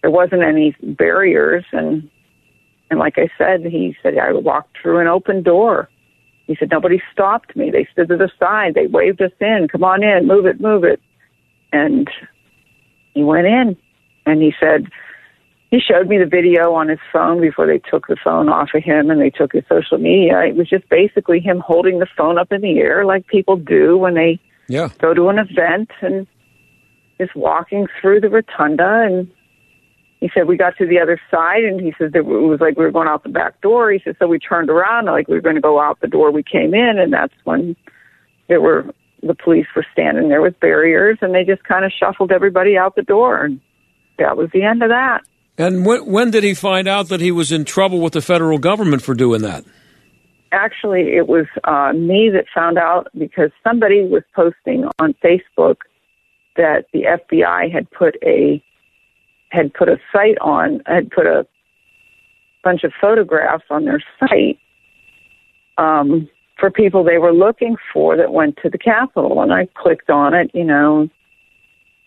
there 0.00 0.10
wasn't 0.10 0.42
any 0.42 0.74
barriers 0.82 1.64
and 1.72 2.08
and 2.90 2.98
like 2.98 3.18
I 3.18 3.28
said, 3.36 3.64
he 3.64 3.96
said, 4.02 4.16
I 4.18 4.32
walked 4.32 4.78
through 4.80 4.98
an 5.00 5.06
open 5.06 5.42
door. 5.42 5.88
He 6.46 6.56
said, 6.58 6.70
nobody 6.70 7.02
stopped 7.12 7.54
me. 7.54 7.70
They 7.70 7.86
stood 7.92 8.08
to 8.08 8.16
the 8.16 8.30
side. 8.38 8.74
They 8.74 8.86
waved 8.86 9.20
us 9.20 9.32
in. 9.40 9.68
Come 9.70 9.84
on 9.84 10.02
in. 10.02 10.26
Move 10.26 10.46
it, 10.46 10.60
move 10.60 10.84
it. 10.84 11.00
And 11.72 12.08
he 13.12 13.22
went 13.22 13.46
in 13.46 13.76
and 14.24 14.40
he 14.40 14.54
said, 14.58 14.86
he 15.70 15.80
showed 15.80 16.08
me 16.08 16.16
the 16.16 16.24
video 16.24 16.72
on 16.72 16.88
his 16.88 16.98
phone 17.12 17.42
before 17.42 17.66
they 17.66 17.78
took 17.78 18.06
the 18.06 18.16
phone 18.22 18.48
off 18.48 18.70
of 18.74 18.82
him 18.82 19.10
and 19.10 19.20
they 19.20 19.28
took 19.28 19.52
his 19.52 19.64
social 19.68 19.98
media. 19.98 20.40
It 20.40 20.56
was 20.56 20.68
just 20.68 20.88
basically 20.88 21.40
him 21.40 21.60
holding 21.60 21.98
the 21.98 22.06
phone 22.16 22.38
up 22.38 22.50
in 22.52 22.62
the 22.62 22.78
air 22.78 23.04
like 23.04 23.26
people 23.26 23.56
do 23.56 23.98
when 23.98 24.14
they 24.14 24.40
yeah. 24.68 24.88
go 24.98 25.12
to 25.12 25.28
an 25.28 25.38
event 25.38 25.90
and 26.00 26.26
just 27.18 27.36
walking 27.36 27.86
through 28.00 28.20
the 28.20 28.30
rotunda 28.30 29.02
and 29.04 29.30
he 30.20 30.30
said 30.34 30.48
we 30.48 30.56
got 30.56 30.76
to 30.78 30.86
the 30.86 30.98
other 30.98 31.20
side 31.30 31.64
and 31.64 31.80
he 31.80 31.94
said 31.96 32.12
that 32.12 32.20
it 32.20 32.24
was 32.24 32.60
like 32.60 32.76
we 32.76 32.84
were 32.84 32.90
going 32.90 33.08
out 33.08 33.22
the 33.22 33.28
back 33.28 33.60
door. 33.60 33.92
He 33.92 34.00
said 34.02 34.16
so 34.18 34.26
we 34.26 34.38
turned 34.38 34.68
around 34.68 35.06
like 35.06 35.28
we 35.28 35.34
were 35.34 35.40
going 35.40 35.54
to 35.54 35.60
go 35.60 35.80
out 35.80 36.00
the 36.00 36.08
door 36.08 36.32
we 36.32 36.42
came 36.42 36.74
in 36.74 36.98
and 36.98 37.12
that's 37.12 37.34
when 37.44 37.76
there 38.48 38.60
were 38.60 38.86
the 39.22 39.34
police 39.34 39.66
were 39.74 39.86
standing 39.92 40.28
there 40.28 40.40
with 40.42 40.58
barriers 40.60 41.18
and 41.20 41.34
they 41.34 41.44
just 41.44 41.62
kind 41.64 41.84
of 41.84 41.92
shuffled 41.92 42.32
everybody 42.32 42.76
out 42.76 42.96
the 42.96 43.02
door 43.02 43.44
and 43.44 43.60
that 44.18 44.36
was 44.36 44.48
the 44.52 44.62
end 44.62 44.82
of 44.82 44.88
that. 44.88 45.20
And 45.56 45.86
when, 45.86 46.06
when 46.06 46.30
did 46.30 46.44
he 46.44 46.54
find 46.54 46.88
out 46.88 47.08
that 47.08 47.20
he 47.20 47.32
was 47.32 47.52
in 47.52 47.64
trouble 47.64 48.00
with 48.00 48.12
the 48.12 48.20
federal 48.20 48.58
government 48.58 49.02
for 49.02 49.14
doing 49.14 49.42
that? 49.42 49.64
Actually 50.50 51.16
it 51.16 51.28
was 51.28 51.46
uh, 51.62 51.92
me 51.92 52.30
that 52.32 52.46
found 52.52 52.78
out 52.78 53.06
because 53.16 53.50
somebody 53.62 54.02
was 54.04 54.22
posting 54.34 54.84
on 54.98 55.14
facebook 55.24 55.76
that 56.56 56.86
the 56.92 57.02
fbi 57.02 57.70
had 57.70 57.88
put 57.90 58.16
a 58.24 58.62
had 59.50 59.72
put 59.74 59.88
a 59.88 59.98
site 60.12 60.38
on, 60.40 60.82
had 60.86 61.10
put 61.10 61.26
a 61.26 61.46
bunch 62.62 62.84
of 62.84 62.92
photographs 63.00 63.64
on 63.70 63.84
their 63.84 64.02
site 64.20 64.58
um, 65.78 66.28
for 66.58 66.70
people 66.70 67.04
they 67.04 67.18
were 67.18 67.32
looking 67.32 67.76
for 67.92 68.16
that 68.16 68.32
went 68.32 68.58
to 68.62 68.68
the 68.68 68.78
Capitol. 68.78 69.40
And 69.42 69.52
I 69.52 69.68
clicked 69.74 70.10
on 70.10 70.34
it, 70.34 70.50
you 70.52 70.64
know, 70.64 71.08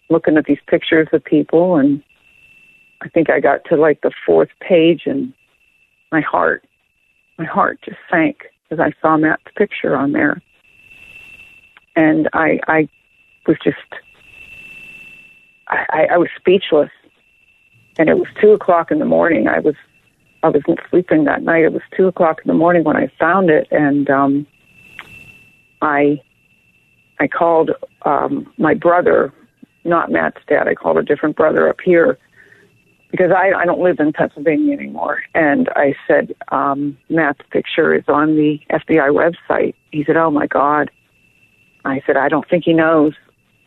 looking 0.10 0.38
at 0.38 0.46
these 0.46 0.60
pictures 0.68 1.08
of 1.14 1.24
people. 1.24 1.78
And 1.78 2.04
I 3.02 3.10
think 3.10 3.30
I 3.30 3.40
got 3.40 3.66
to 3.66 3.76
like 3.76 4.02
the 4.02 4.12
fourth 4.26 4.50
page 4.60 5.04
and 5.06 5.34
my 6.12 6.22
heart, 6.22 6.66
my 7.38 7.46
heart 7.46 7.80
just 7.84 7.98
sank 8.10 8.38
as 8.70 8.80
I 8.80 8.92
saw 9.02 9.18
Matt's 9.18 9.44
picture 9.56 9.96
on 9.96 10.12
there. 10.12 10.42
And 11.96 12.30
I, 12.34 12.60
I 12.68 12.90
was 13.48 13.58
just, 13.64 13.78
I, 15.68 16.08
I 16.12 16.18
was 16.18 16.30
speechless 16.38 16.92
and 18.02 18.10
it 18.10 18.18
was 18.18 18.28
two 18.42 18.50
o'clock 18.50 18.90
in 18.90 18.98
the 18.98 19.06
morning. 19.06 19.48
I 19.48 19.60
was 19.60 19.76
I 20.42 20.50
wasn't 20.50 20.80
sleeping 20.90 21.26
that 21.26 21.44
night. 21.44 21.64
It 21.64 21.72
was 21.72 21.84
two 21.96 22.08
o'clock 22.08 22.40
in 22.44 22.48
the 22.48 22.56
morning 22.56 22.84
when 22.84 22.98
I 22.98 23.12
found 23.20 23.52
it, 23.52 23.68
and 23.70 24.10
um, 24.10 24.48
I 25.84 26.20
I 27.20 27.28
called 27.28 27.70
um, 28.02 28.52
my 28.58 28.74
brother, 28.74 29.32
not 29.84 30.12
Matt's 30.12 30.42
dad. 30.48 30.68
I 30.68 30.74
called 30.74 30.98
a 30.98 31.04
different 31.04 31.36
brother 31.36 31.70
up 31.70 31.80
here 31.80 32.18
because 33.12 33.30
I, 33.32 33.52
I 33.52 33.66
don't 33.66 33.82
live 33.82 34.00
in 34.00 34.14
Pennsylvania 34.14 34.74
anymore. 34.74 35.22
And 35.36 35.70
I 35.76 35.94
said, 36.08 36.34
um, 36.48 36.98
Matt's 37.08 37.42
picture 37.52 37.94
is 37.94 38.06
on 38.08 38.36
the 38.36 38.60
FBI 38.72 39.12
website. 39.12 39.76
He 39.92 40.04
said, 40.04 40.18
Oh 40.18 40.32
my 40.32 40.48
God. 40.48 40.90
I 41.86 42.02
said, 42.08 42.18
I 42.18 42.30
don't 42.30 42.50
think 42.50 42.64
he 42.64 42.74
knows. 42.74 43.14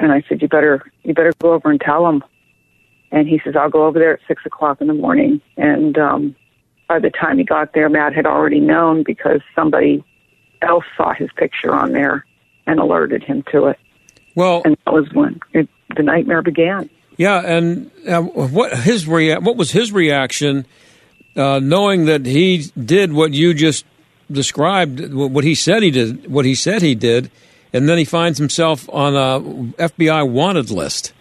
And 0.01 0.11
I 0.11 0.25
said, 0.29 0.43
You 0.43 0.49
better 0.49 0.83
you 1.05 1.15
better 1.15 1.33
go 1.39 1.53
over 1.53 1.71
and 1.71 1.81
tell 1.81 2.09
him. 2.09 2.25
And 3.15 3.29
he 3.29 3.41
says, 3.45 3.55
I'll 3.55 3.71
go 3.71 3.87
over 3.87 4.01
there 4.01 4.15
at 4.15 4.21
six 4.27 4.45
o'clock 4.45 4.81
in 4.81 4.89
the 4.89 4.93
morning. 4.93 5.41
And 5.57 5.97
um, 5.97 6.35
by 6.89 6.99
the 6.99 7.11
time 7.11 7.39
he 7.39 7.45
got 7.45 7.73
there, 7.73 7.89
Matt 7.89 8.13
had 8.13 8.27
already 8.27 8.59
known 8.59 9.05
because 9.05 9.41
somebody 9.55 10.05
else 10.63 10.85
saw 10.97 11.15
his 11.15 11.31
picture 11.37 11.73
on 11.73 11.93
there 11.93 12.27
and 12.67 12.81
alerted 12.81 13.23
him 13.23 13.45
to 13.53 13.67
it. 13.67 13.79
Well, 14.35 14.63
and 14.65 14.77
that 14.85 14.93
was 14.93 15.09
when 15.13 15.39
it, 15.53 15.69
the 15.97 16.03
nightmare 16.03 16.43
began. 16.43 16.91
Yeah, 17.17 17.41
and 17.41 17.89
uh, 18.09 18.21
what 18.21 18.77
his 18.77 19.07
rea- 19.07 19.39
what 19.39 19.57
was 19.57 19.71
his 19.71 19.93
reaction, 19.93 20.67
uh, 21.37 21.61
knowing 21.61 22.07
that 22.07 22.27
he 22.27 22.65
did 22.77 23.13
what 23.13 23.33
you 23.33 23.55
just 23.55 23.85
described, 24.29 25.15
what 25.15 25.45
he 25.45 25.55
said 25.55 25.85
he 25.85 25.93
did, 25.93 26.29
what 26.29 26.45
he 26.45 26.57
said 26.57 26.83
he 26.83 26.97
did, 26.97 27.31
and 27.73 27.89
then 27.89 27.97
he 27.97 28.05
finds 28.05 28.39
himself 28.39 28.89
on 28.93 29.15
a 29.15 29.41
FBI 29.81 30.29
wanted 30.29 30.73
list. 30.73 31.13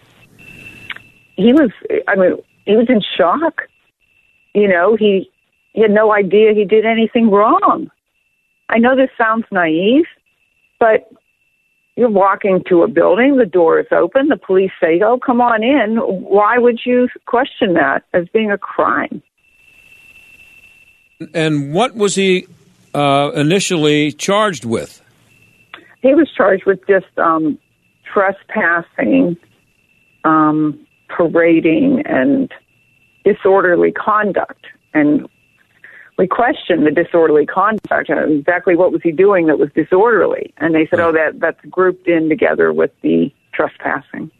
He 1.36 1.52
was, 1.52 1.70
I 2.08 2.16
mean, 2.16 2.36
he 2.64 2.76
was 2.76 2.86
in 2.88 3.00
shock. 3.16 3.62
You 4.54 4.68
know, 4.68 4.96
he 4.96 5.30
he 5.72 5.82
had 5.82 5.90
no 5.90 6.12
idea 6.12 6.54
he 6.54 6.64
did 6.64 6.86
anything 6.86 7.30
wrong. 7.30 7.90
I 8.68 8.78
know 8.78 8.96
this 8.96 9.10
sounds 9.18 9.44
naive, 9.50 10.04
but 10.78 11.10
you're 11.96 12.10
walking 12.10 12.62
to 12.68 12.82
a 12.82 12.88
building, 12.88 13.36
the 13.36 13.46
door 13.46 13.78
is 13.78 13.86
open, 13.92 14.28
the 14.28 14.36
police 14.36 14.72
say, 14.80 15.00
Oh, 15.04 15.18
come 15.18 15.40
on 15.40 15.62
in. 15.62 15.96
Why 15.96 16.58
would 16.58 16.80
you 16.84 17.08
question 17.26 17.74
that 17.74 18.02
as 18.12 18.26
being 18.32 18.50
a 18.50 18.58
crime? 18.58 19.22
And 21.32 21.72
what 21.72 21.94
was 21.94 22.16
he 22.16 22.46
uh, 22.94 23.30
initially 23.34 24.10
charged 24.12 24.64
with? 24.64 25.00
He 26.02 26.14
was 26.14 26.28
charged 26.36 26.64
with 26.66 26.80
just 26.86 27.06
um, 27.16 27.58
trespassing, 28.12 29.36
um, 30.24 30.83
parading, 31.16 32.02
and 32.06 32.50
disorderly 33.24 33.92
conduct. 33.92 34.66
And 34.92 35.28
we 36.18 36.26
questioned 36.26 36.86
the 36.86 36.90
disorderly 36.90 37.46
conduct. 37.46 38.10
Exactly 38.10 38.76
what 38.76 38.92
was 38.92 39.02
he 39.02 39.10
doing 39.10 39.46
that 39.46 39.58
was 39.58 39.70
disorderly? 39.74 40.52
And 40.58 40.74
they 40.74 40.86
said, 40.86 41.00
"Oh, 41.00 41.12
that 41.12 41.40
that's 41.40 41.60
grouped 41.70 42.06
in 42.06 42.28
together 42.28 42.72
with 42.72 42.92
the 43.02 43.32
trespassing." 43.52 44.30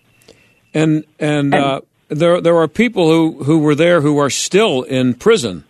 And 0.72 1.04
and, 1.18 1.52
and 1.52 1.54
uh, 1.54 1.80
there 2.08 2.40
there 2.40 2.56
are 2.56 2.68
people 2.68 3.10
who, 3.10 3.44
who 3.44 3.58
were 3.60 3.74
there 3.74 4.00
who 4.00 4.18
are 4.18 4.30
still 4.30 4.82
in 4.82 5.14
prison 5.14 5.64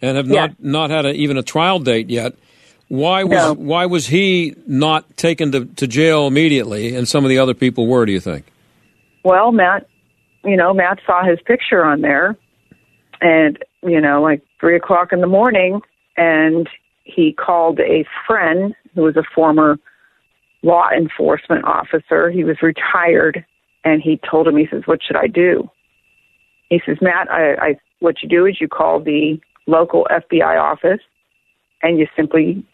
and 0.00 0.16
have 0.16 0.26
not 0.26 0.62
not 0.62 0.90
had 0.90 1.06
a, 1.06 1.12
even 1.12 1.36
a 1.36 1.42
trial 1.42 1.78
date 1.78 2.08
yet. 2.08 2.34
Why 2.88 3.24
was 3.24 3.32
no. 3.32 3.54
why 3.54 3.86
was 3.86 4.06
he 4.06 4.54
not 4.66 5.16
taken 5.16 5.52
to, 5.52 5.64
to 5.64 5.86
jail 5.86 6.26
immediately, 6.26 6.96
and 6.96 7.08
some 7.08 7.24
of 7.24 7.28
the 7.28 7.38
other 7.38 7.54
people 7.54 7.86
were? 7.86 8.04
Do 8.04 8.12
you 8.12 8.20
think? 8.20 8.46
Well, 9.22 9.52
Matt, 9.52 9.86
you 10.44 10.56
know, 10.56 10.72
Matt 10.72 11.00
saw 11.06 11.24
his 11.24 11.38
picture 11.44 11.84
on 11.84 12.00
there, 12.00 12.36
and 13.20 13.58
you 13.82 14.00
know, 14.00 14.22
like 14.22 14.42
three 14.58 14.76
o'clock 14.76 15.12
in 15.12 15.20
the 15.20 15.26
morning, 15.26 15.80
and 16.16 16.68
he 17.04 17.32
called 17.32 17.80
a 17.80 18.04
friend 18.26 18.74
who 18.94 19.02
was 19.02 19.16
a 19.16 19.22
former 19.34 19.78
law 20.62 20.88
enforcement 20.90 21.64
officer. 21.64 22.30
He 22.30 22.44
was 22.44 22.56
retired, 22.62 23.44
and 23.84 24.02
he 24.02 24.20
told 24.30 24.48
him, 24.48 24.56
he 24.56 24.66
says, 24.70 24.82
"What 24.86 25.00
should 25.02 25.16
I 25.16 25.26
do?" 25.26 25.68
He 26.68 26.80
says, 26.86 26.98
"Matt, 27.00 27.30
I, 27.30 27.54
I 27.54 27.80
what 28.00 28.22
you 28.22 28.28
do 28.28 28.46
is 28.46 28.60
you 28.60 28.68
call 28.68 29.00
the 29.00 29.38
local 29.66 30.06
FBI 30.10 30.60
office, 30.60 31.00
and 31.82 31.98
you 31.98 32.06
simply 32.16 32.64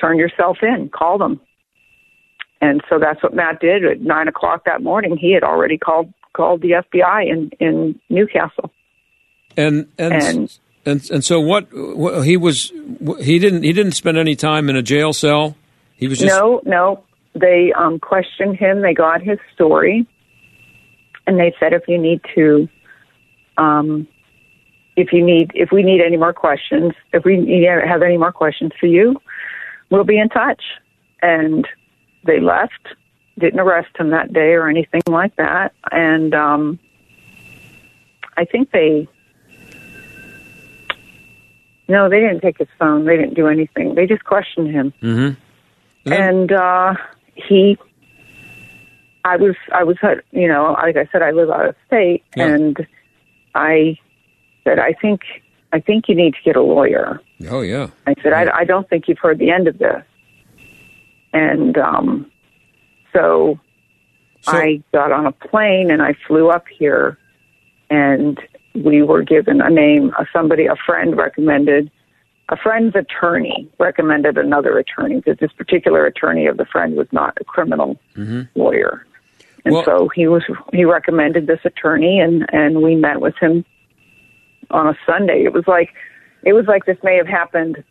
turn 0.00 0.18
yourself 0.18 0.58
in, 0.62 0.88
call 0.88 1.18
them." 1.18 1.40
And 2.62 2.82
so 2.90 2.98
that's 2.98 3.22
what 3.22 3.34
Matt 3.34 3.60
did 3.60 3.84
at 3.86 4.00
nine 4.00 4.28
o'clock 4.28 4.64
that 4.66 4.82
morning. 4.82 5.16
He 5.16 5.32
had 5.32 5.42
already 5.42 5.78
called 5.78 6.12
called 6.32 6.62
the 6.62 6.70
FBI 6.70 7.28
in 7.28 7.50
in 7.60 8.00
New 8.08 8.26
Castle. 8.26 8.72
And 9.56 9.88
and 9.98 10.14
and 10.14 10.58
and, 10.86 11.10
and 11.10 11.24
so 11.24 11.40
what, 11.40 11.68
what, 11.72 12.22
he 12.22 12.36
was 12.36 12.72
he 13.18 13.38
didn't 13.38 13.62
he 13.62 13.72
didn't 13.72 13.92
spend 13.92 14.16
any 14.16 14.36
time 14.36 14.68
in 14.70 14.76
a 14.76 14.82
jail 14.82 15.12
cell. 15.12 15.56
He 15.96 16.08
was 16.08 16.18
just 16.18 16.34
no 16.34 16.60
no. 16.64 17.04
They 17.34 17.72
um, 17.76 18.00
questioned 18.00 18.56
him. 18.56 18.82
They 18.82 18.94
got 18.94 19.22
his 19.22 19.38
story, 19.54 20.06
and 21.26 21.38
they 21.38 21.54
said 21.60 21.72
if 21.72 21.82
you 21.86 21.96
need 21.96 22.20
to, 22.34 22.68
um, 23.56 24.08
if 24.96 25.12
you 25.12 25.24
need 25.24 25.52
if 25.54 25.70
we 25.70 25.82
need 25.82 26.00
any 26.00 26.16
more 26.16 26.32
questions, 26.32 26.92
if 27.12 27.24
we 27.24 27.36
need, 27.36 27.66
have 27.66 28.02
any 28.02 28.16
more 28.16 28.32
questions 28.32 28.72
for 28.80 28.86
you, 28.86 29.16
we'll 29.90 30.04
be 30.04 30.18
in 30.18 30.28
touch. 30.28 30.62
And 31.22 31.68
they 32.24 32.40
left. 32.40 32.96
Didn't 33.40 33.60
arrest 33.60 33.96
him 33.98 34.10
that 34.10 34.32
day 34.32 34.52
or 34.52 34.68
anything 34.68 35.02
like 35.06 35.34
that. 35.36 35.72
And 35.90 36.34
um, 36.34 36.78
I 38.36 38.44
think 38.44 38.70
they 38.70 39.08
no, 41.90 42.08
they 42.08 42.20
didn't 42.20 42.40
take 42.40 42.58
his 42.58 42.68
phone. 42.78 43.04
They 43.04 43.16
didn't 43.16 43.34
do 43.34 43.48
anything. 43.48 43.96
They 43.96 44.06
just 44.06 44.22
questioned 44.22 44.70
him. 44.70 44.94
Mm-hmm. 45.02 46.12
And 46.12 46.52
uh, 46.52 46.94
he, 47.34 47.76
I 49.24 49.36
was, 49.36 49.56
I 49.72 49.82
was, 49.82 49.96
you 50.30 50.46
know, 50.46 50.76
like 50.80 50.96
I 50.96 51.08
said, 51.10 51.22
I 51.22 51.32
live 51.32 51.50
out 51.50 51.66
of 51.66 51.74
state, 51.88 52.22
yeah. 52.36 52.46
and 52.46 52.86
I 53.56 53.98
said, 54.62 54.78
I 54.78 54.92
think, 54.92 55.22
I 55.72 55.80
think 55.80 56.08
you 56.08 56.14
need 56.14 56.34
to 56.34 56.40
get 56.44 56.54
a 56.54 56.62
lawyer. 56.62 57.20
Oh 57.48 57.62
yeah. 57.62 57.88
I 58.06 58.14
said, 58.22 58.30
yeah. 58.30 58.50
I, 58.54 58.58
I 58.60 58.64
don't 58.64 58.88
think 58.88 59.08
you've 59.08 59.18
heard 59.18 59.40
the 59.40 59.50
end 59.50 59.66
of 59.66 59.78
this. 59.78 60.04
And 61.32 61.76
um, 61.76 62.29
so, 63.12 63.58
so 64.42 64.52
I 64.52 64.82
got 64.92 65.12
on 65.12 65.26
a 65.26 65.32
plane 65.32 65.90
and 65.90 66.02
I 66.02 66.14
flew 66.26 66.50
up 66.50 66.66
here, 66.68 67.18
and 67.88 68.40
we 68.74 69.02
were 69.02 69.22
given 69.22 69.60
a 69.60 69.70
name, 69.70 70.12
a 70.18 70.26
somebody, 70.32 70.66
a 70.66 70.76
friend 70.76 71.16
recommended, 71.16 71.90
a 72.50 72.56
friend's 72.56 72.94
attorney 72.96 73.68
recommended 73.78 74.36
another 74.36 74.78
attorney 74.78 75.16
because 75.16 75.38
this 75.38 75.52
particular 75.52 76.04
attorney 76.06 76.46
of 76.46 76.56
the 76.56 76.64
friend 76.64 76.96
was 76.96 77.06
not 77.12 77.36
a 77.40 77.44
criminal 77.44 77.98
mm-hmm. 78.16 78.42
lawyer. 78.54 79.06
And 79.64 79.74
well, 79.74 79.84
so 79.84 80.08
he 80.14 80.26
was 80.26 80.42
he 80.72 80.84
recommended 80.84 81.46
this 81.46 81.60
attorney 81.64 82.18
and 82.18 82.46
and 82.52 82.82
we 82.82 82.96
met 82.96 83.20
with 83.20 83.36
him 83.38 83.64
on 84.70 84.88
a 84.88 84.96
Sunday. 85.06 85.44
It 85.44 85.52
was 85.52 85.64
like 85.66 85.90
it 86.42 86.52
was 86.52 86.66
like 86.66 86.86
this 86.86 86.96
may 87.02 87.16
have 87.16 87.26
happened 87.26 87.84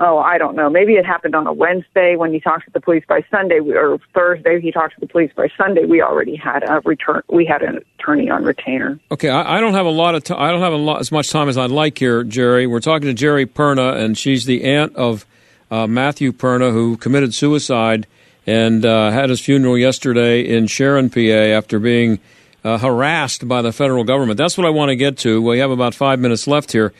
oh, 0.00 0.18
I 0.18 0.38
don't 0.38 0.56
know. 0.56 0.70
Maybe 0.70 0.94
it 0.94 1.04
happened 1.04 1.34
on 1.34 1.46
a 1.46 1.52
Wednesday 1.52 2.16
when 2.16 2.32
he 2.32 2.40
talked 2.40 2.64
to 2.64 2.70
the 2.72 2.80
police 2.80 3.04
by 3.06 3.20
Sunday, 3.30 3.60
or 3.60 3.98
Thursday 4.14 4.60
he 4.60 4.72
talked 4.72 4.94
to 4.94 5.00
the 5.00 5.06
police 5.06 5.30
by 5.36 5.48
Sunday. 5.56 5.84
We 5.84 6.02
already 6.02 6.36
had 6.36 6.68
a 6.68 6.80
return. 6.84 7.22
We 7.28 7.44
had 7.44 7.62
an 7.62 7.80
attorney 7.98 8.30
on 8.30 8.42
retainer. 8.44 8.98
Okay, 9.12 9.28
I, 9.28 9.58
I 9.58 9.60
don't 9.60 9.74
have 9.74 9.86
a 9.86 9.90
lot 9.90 10.14
of. 10.14 10.24
T- 10.24 10.34
I 10.34 10.50
don't 10.50 10.62
have 10.62 10.72
a 10.72 10.76
lot 10.76 11.00
as 11.00 11.12
much 11.12 11.30
time 11.30 11.48
as 11.48 11.58
I'd 11.58 11.70
like 11.70 11.98
here, 11.98 12.24
Geri. 12.24 12.66
We're 12.66 12.80
talking 12.80 13.08
to 13.08 13.14
Geri 13.14 13.46
Perna, 13.46 13.96
and 13.96 14.16
she's 14.16 14.46
the 14.46 14.64
aunt 14.64 14.96
of 14.96 15.26
uh, 15.70 15.86
Matthew 15.86 16.32
Perna, 16.32 16.72
who 16.72 16.96
committed 16.96 17.34
suicide 17.34 18.06
and 18.46 18.84
uh, 18.84 19.10
had 19.10 19.28
his 19.30 19.40
funeral 19.40 19.76
yesterday 19.76 20.40
in 20.40 20.66
Sharon, 20.66 21.10
PA, 21.10 21.20
after 21.20 21.78
being. 21.78 22.18
Uh, 22.62 22.76
harassed 22.76 23.48
by 23.48 23.62
the 23.62 23.72
federal 23.72 24.04
government. 24.04 24.36
That's 24.36 24.58
what 24.58 24.66
I 24.66 24.68
want 24.68 24.90
to 24.90 24.94
get 24.94 25.16
to. 25.20 25.40
We 25.40 25.60
have 25.60 25.70
about 25.70 25.94
five 25.94 26.18
minutes 26.18 26.46
left 26.46 26.72
here. 26.72 26.92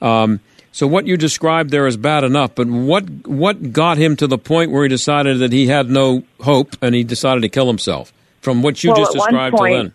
Um, 0.00 0.38
so 0.72 0.86
what 0.86 1.06
you 1.06 1.16
described 1.16 1.70
there 1.70 1.86
is 1.86 1.96
bad 1.96 2.22
enough, 2.22 2.54
but 2.54 2.68
what 2.68 3.08
what 3.26 3.72
got 3.72 3.98
him 3.98 4.16
to 4.16 4.26
the 4.26 4.38
point 4.38 4.70
where 4.70 4.84
he 4.84 4.88
decided 4.88 5.40
that 5.40 5.52
he 5.52 5.66
had 5.66 5.90
no 5.90 6.22
hope 6.40 6.76
and 6.80 6.94
he 6.94 7.02
decided 7.02 7.40
to 7.40 7.48
kill 7.48 7.66
himself? 7.66 8.12
From 8.40 8.62
what 8.62 8.82
you 8.82 8.90
well, 8.90 9.00
just 9.00 9.12
described 9.12 9.56
point, 9.56 9.74
to 9.74 9.92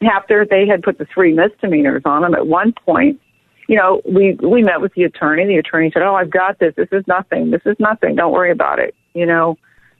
then. 0.00 0.10
After 0.10 0.44
they 0.44 0.66
had 0.66 0.82
put 0.82 0.98
the 0.98 1.06
three 1.06 1.32
misdemeanors 1.32 2.02
on 2.04 2.24
him, 2.24 2.34
at 2.34 2.46
one 2.46 2.72
point, 2.72 3.20
you 3.68 3.76
know, 3.76 4.02
we 4.04 4.36
we 4.42 4.62
met 4.62 4.80
with 4.80 4.92
the 4.94 5.04
attorney. 5.04 5.46
The 5.46 5.56
attorney 5.56 5.90
said, 5.92 6.02
"Oh, 6.02 6.14
I've 6.14 6.30
got 6.30 6.58
this. 6.58 6.74
This 6.74 6.88
is 6.90 7.04
nothing. 7.06 7.52
This 7.52 7.62
is 7.64 7.76
nothing. 7.78 8.16
Don't 8.16 8.32
worry 8.32 8.50
about 8.50 8.80
it." 8.80 8.94
You 9.14 9.26
know, 9.26 9.56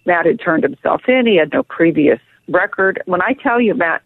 Matt 0.07 0.26
had 0.26 0.40
turned 0.40 0.64
himself 0.64 1.02
in. 1.07 1.26
He 1.26 1.37
had 1.37 1.52
no 1.52 1.62
previous 1.62 2.18
record. 2.48 3.00
When 3.07 3.22
I 3.22 3.35
tell 3.35 3.61
you, 3.61 3.74
Matt 3.74 4.02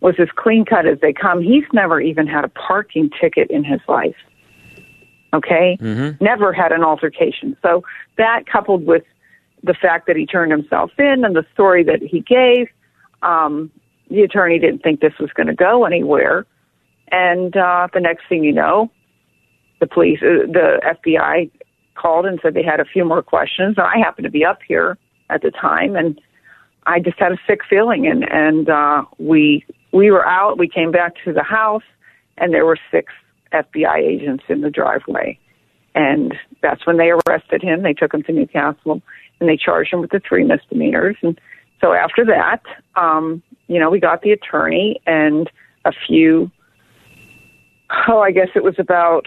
was 0.00 0.14
as 0.18 0.28
clean 0.34 0.64
cut 0.64 0.86
as 0.86 0.98
they 1.00 1.12
come. 1.12 1.42
He's 1.42 1.64
never 1.74 2.00
even 2.00 2.26
had 2.26 2.44
a 2.44 2.48
parking 2.48 3.10
ticket 3.20 3.50
in 3.50 3.64
his 3.64 3.80
life 3.86 4.16
okay? 5.32 5.78
Mm-hmm. 5.80 6.22
Never 6.22 6.52
had 6.52 6.72
an 6.72 6.82
altercation. 6.82 7.56
So 7.62 7.84
that 8.16 8.46
coupled 8.46 8.86
with 8.86 9.04
the 9.62 9.74
fact 9.74 10.06
that 10.06 10.16
he 10.16 10.26
turned 10.26 10.52
himself 10.52 10.90
in 10.98 11.24
and 11.24 11.36
the 11.36 11.44
story 11.52 11.84
that 11.84 12.00
he 12.02 12.20
gave, 12.20 12.68
um, 13.22 13.70
the 14.10 14.22
attorney 14.22 14.58
didn't 14.58 14.82
think 14.82 15.00
this 15.00 15.12
was 15.20 15.30
going 15.32 15.46
to 15.46 15.54
go 15.54 15.84
anywhere. 15.84 16.46
And 17.12 17.56
uh, 17.56 17.88
the 17.92 18.00
next 18.00 18.28
thing 18.28 18.44
you 18.44 18.52
know, 18.52 18.90
the 19.80 19.86
police, 19.86 20.20
uh, 20.22 20.46
the 20.46 20.80
FBI 21.04 21.50
called 21.94 22.26
and 22.26 22.38
said 22.42 22.54
they 22.54 22.62
had 22.62 22.80
a 22.80 22.84
few 22.84 23.04
more 23.04 23.22
questions. 23.22 23.76
And 23.76 23.86
I 23.86 23.98
happened 23.98 24.24
to 24.24 24.30
be 24.30 24.44
up 24.44 24.60
here 24.66 24.96
at 25.28 25.42
the 25.42 25.50
time, 25.50 25.96
and 25.96 26.20
I 26.86 27.00
just 27.00 27.18
had 27.18 27.32
a 27.32 27.38
sick 27.46 27.60
feeling. 27.68 28.06
And 28.06 28.24
and 28.30 28.68
uh, 28.68 29.04
we 29.18 29.64
we 29.92 30.10
were 30.10 30.26
out. 30.26 30.58
We 30.58 30.68
came 30.68 30.90
back 30.90 31.14
to 31.24 31.32
the 31.32 31.42
house, 31.42 31.82
and 32.38 32.52
there 32.52 32.64
were 32.64 32.78
six 32.90 33.12
FBI 33.52 33.98
agents 33.98 34.44
in 34.48 34.60
the 34.60 34.70
driveway. 34.70 35.38
And 35.94 36.34
that's 36.62 36.86
when 36.86 36.98
they 36.98 37.10
arrested 37.10 37.62
him. 37.62 37.82
They 37.82 37.94
took 37.94 38.14
him 38.14 38.22
to 38.24 38.32
New 38.32 38.46
Castle 38.46 39.02
and 39.40 39.48
they 39.48 39.56
charged 39.56 39.92
him 39.92 40.00
with 40.00 40.10
the 40.10 40.20
three 40.20 40.44
misdemeanors. 40.44 41.16
And 41.22 41.40
so 41.80 41.92
after 41.92 42.24
that, 42.26 42.62
um, 42.94 43.42
you 43.66 43.80
know, 43.80 43.90
we 43.90 43.98
got 43.98 44.22
the 44.22 44.32
attorney 44.32 45.00
and 45.06 45.50
a 45.84 45.92
few, 46.06 46.50
oh, 48.08 48.20
I 48.20 48.30
guess 48.30 48.48
it 48.54 48.62
was 48.62 48.78
about 48.78 49.26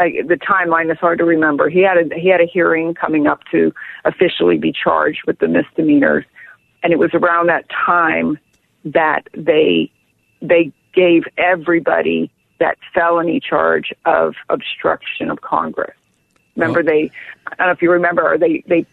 I, 0.00 0.22
the 0.26 0.36
timeline 0.36 0.90
is 0.90 0.98
hard 0.98 1.18
to 1.18 1.24
remember. 1.24 1.68
He 1.68 1.80
had 1.80 1.98
a 1.98 2.18
he 2.18 2.28
had 2.28 2.40
a 2.40 2.46
hearing 2.46 2.94
coming 2.94 3.26
up 3.26 3.40
to 3.52 3.72
officially 4.06 4.56
be 4.56 4.72
charged 4.72 5.20
with 5.26 5.38
the 5.40 5.48
misdemeanors, 5.48 6.24
and 6.82 6.92
it 6.92 6.98
was 6.98 7.10
around 7.12 7.48
that 7.48 7.66
time 7.68 8.38
that 8.86 9.28
they 9.34 9.92
they 10.40 10.72
gave 10.94 11.24
everybody 11.38 12.30
that 12.58 12.76
felony 12.94 13.40
charge 13.40 13.92
of 14.04 14.34
obstruction 14.48 15.30
of 15.30 15.40
Congress. 15.40 15.94
Remember, 16.56 16.82
they 16.82 17.10
I 17.46 17.54
don't 17.56 17.66
know 17.68 17.72
if 17.72 17.82
you 17.82 17.90
remember, 17.90 18.36
they 18.38 18.62
they 18.66 18.86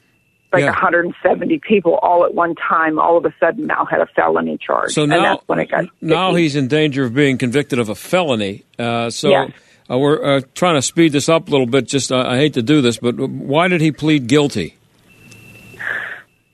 like 0.54 0.62
Yeah. 0.62 0.68
170 0.72 1.60
people 1.60 1.96
all 1.96 2.24
at 2.24 2.34
one 2.34 2.56
time. 2.56 2.98
All 3.00 3.18
of 3.18 3.26
a 3.26 3.34
sudden, 3.40 3.68
now 3.68 3.84
had 3.86 4.00
a 4.00 4.06
felony 4.16 4.58
charge. 4.58 4.92
So 4.94 5.02
and 5.04 5.10
now, 5.10 5.36
that's 5.36 5.48
when 5.50 5.60
it 5.60 5.70
got 5.70 5.86
now 6.02 6.30
sticky. 6.32 6.44
he's 6.44 6.56
in 6.56 6.68
danger 6.70 7.04
of 7.04 7.14
being 7.14 7.38
convicted 7.38 7.80
of 7.80 7.90
a 7.90 7.96
felony. 7.96 8.64
Uh, 8.80 9.10
so 9.10 9.30
Yes. 9.30 9.52
uh, 9.92 9.98
we're 9.98 10.38
uh, 10.38 10.42
trying 10.56 10.76
to 10.76 10.82
speed 10.82 11.12
this 11.12 11.28
up 11.28 11.50
a 11.50 11.52
little 11.52 11.66
bit. 11.66 11.88
Just 11.88 12.12
uh, 12.14 12.24
I 12.26 12.38
hate 12.38 12.54
to 12.54 12.62
do 12.62 12.80
this, 12.82 12.98
but 12.98 13.16
why 13.20 13.68
did 13.68 13.82
he 13.82 13.92
plead 13.92 14.28
guilty? 14.28 14.78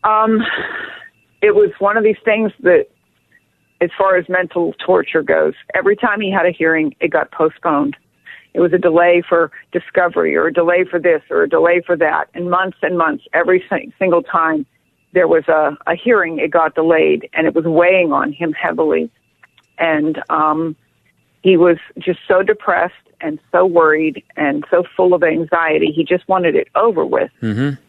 Um, 0.04 0.42
it 1.42 1.54
was 1.56 1.72
one 1.80 1.98
of 1.98 2.04
these 2.04 2.18
things 2.26 2.52
that, 2.62 2.88
as 3.84 3.90
far 3.98 4.16
as 4.16 4.30
mental 4.30 4.74
torture 4.86 5.22
goes, 5.22 5.54
every 5.76 5.96
time 5.96 6.22
he 6.22 6.32
had 6.32 6.46
a 6.46 6.52
hearing, 6.52 6.96
it 7.02 7.10
got 7.10 7.32
postponed. 7.32 7.98
It 8.54 8.62
was 8.62 8.72
a 8.72 8.78
delay 8.78 9.22
for 9.28 9.52
discovery, 9.74 10.36
or 10.36 10.48
a 10.48 10.54
delay 10.54 10.86
for 10.90 11.00
this, 11.00 11.22
or 11.30 11.44
a 11.44 11.50
delay 11.50 11.82
for 11.86 11.98
that, 11.98 12.30
and 12.34 12.50
months 12.50 12.78
and 12.82 12.98
months. 12.98 13.26
Every 13.34 13.64
single 14.00 14.24
time 14.24 14.66
there 15.12 15.28
was 15.28 15.48
a, 15.48 15.78
a 15.86 15.96
hearing, 15.96 16.40
it 16.40 16.52
got 16.52 16.76
delayed, 16.76 17.30
and 17.34 17.46
it 17.46 17.54
was 17.54 17.66
weighing 17.66 18.14
on 18.14 18.32
him 18.32 18.54
heavily. 18.54 19.12
And 19.80 20.22
um, 20.30 20.76
he 21.42 21.58
was 21.58 21.78
just 22.00 22.20
so 22.28 22.42
depressed 22.42 22.94
and 23.20 23.40
so 23.52 23.66
worried 23.66 24.24
and 24.38 24.64
so 24.72 24.84
full 24.96 25.14
of 25.14 25.24
anxiety. 25.24 25.92
He 25.92 26.04
just 26.04 26.28
wanted 26.30 26.56
it 26.56 26.70
over 26.76 27.06
with. 27.06 27.32
Mm-hmm. 27.42 27.82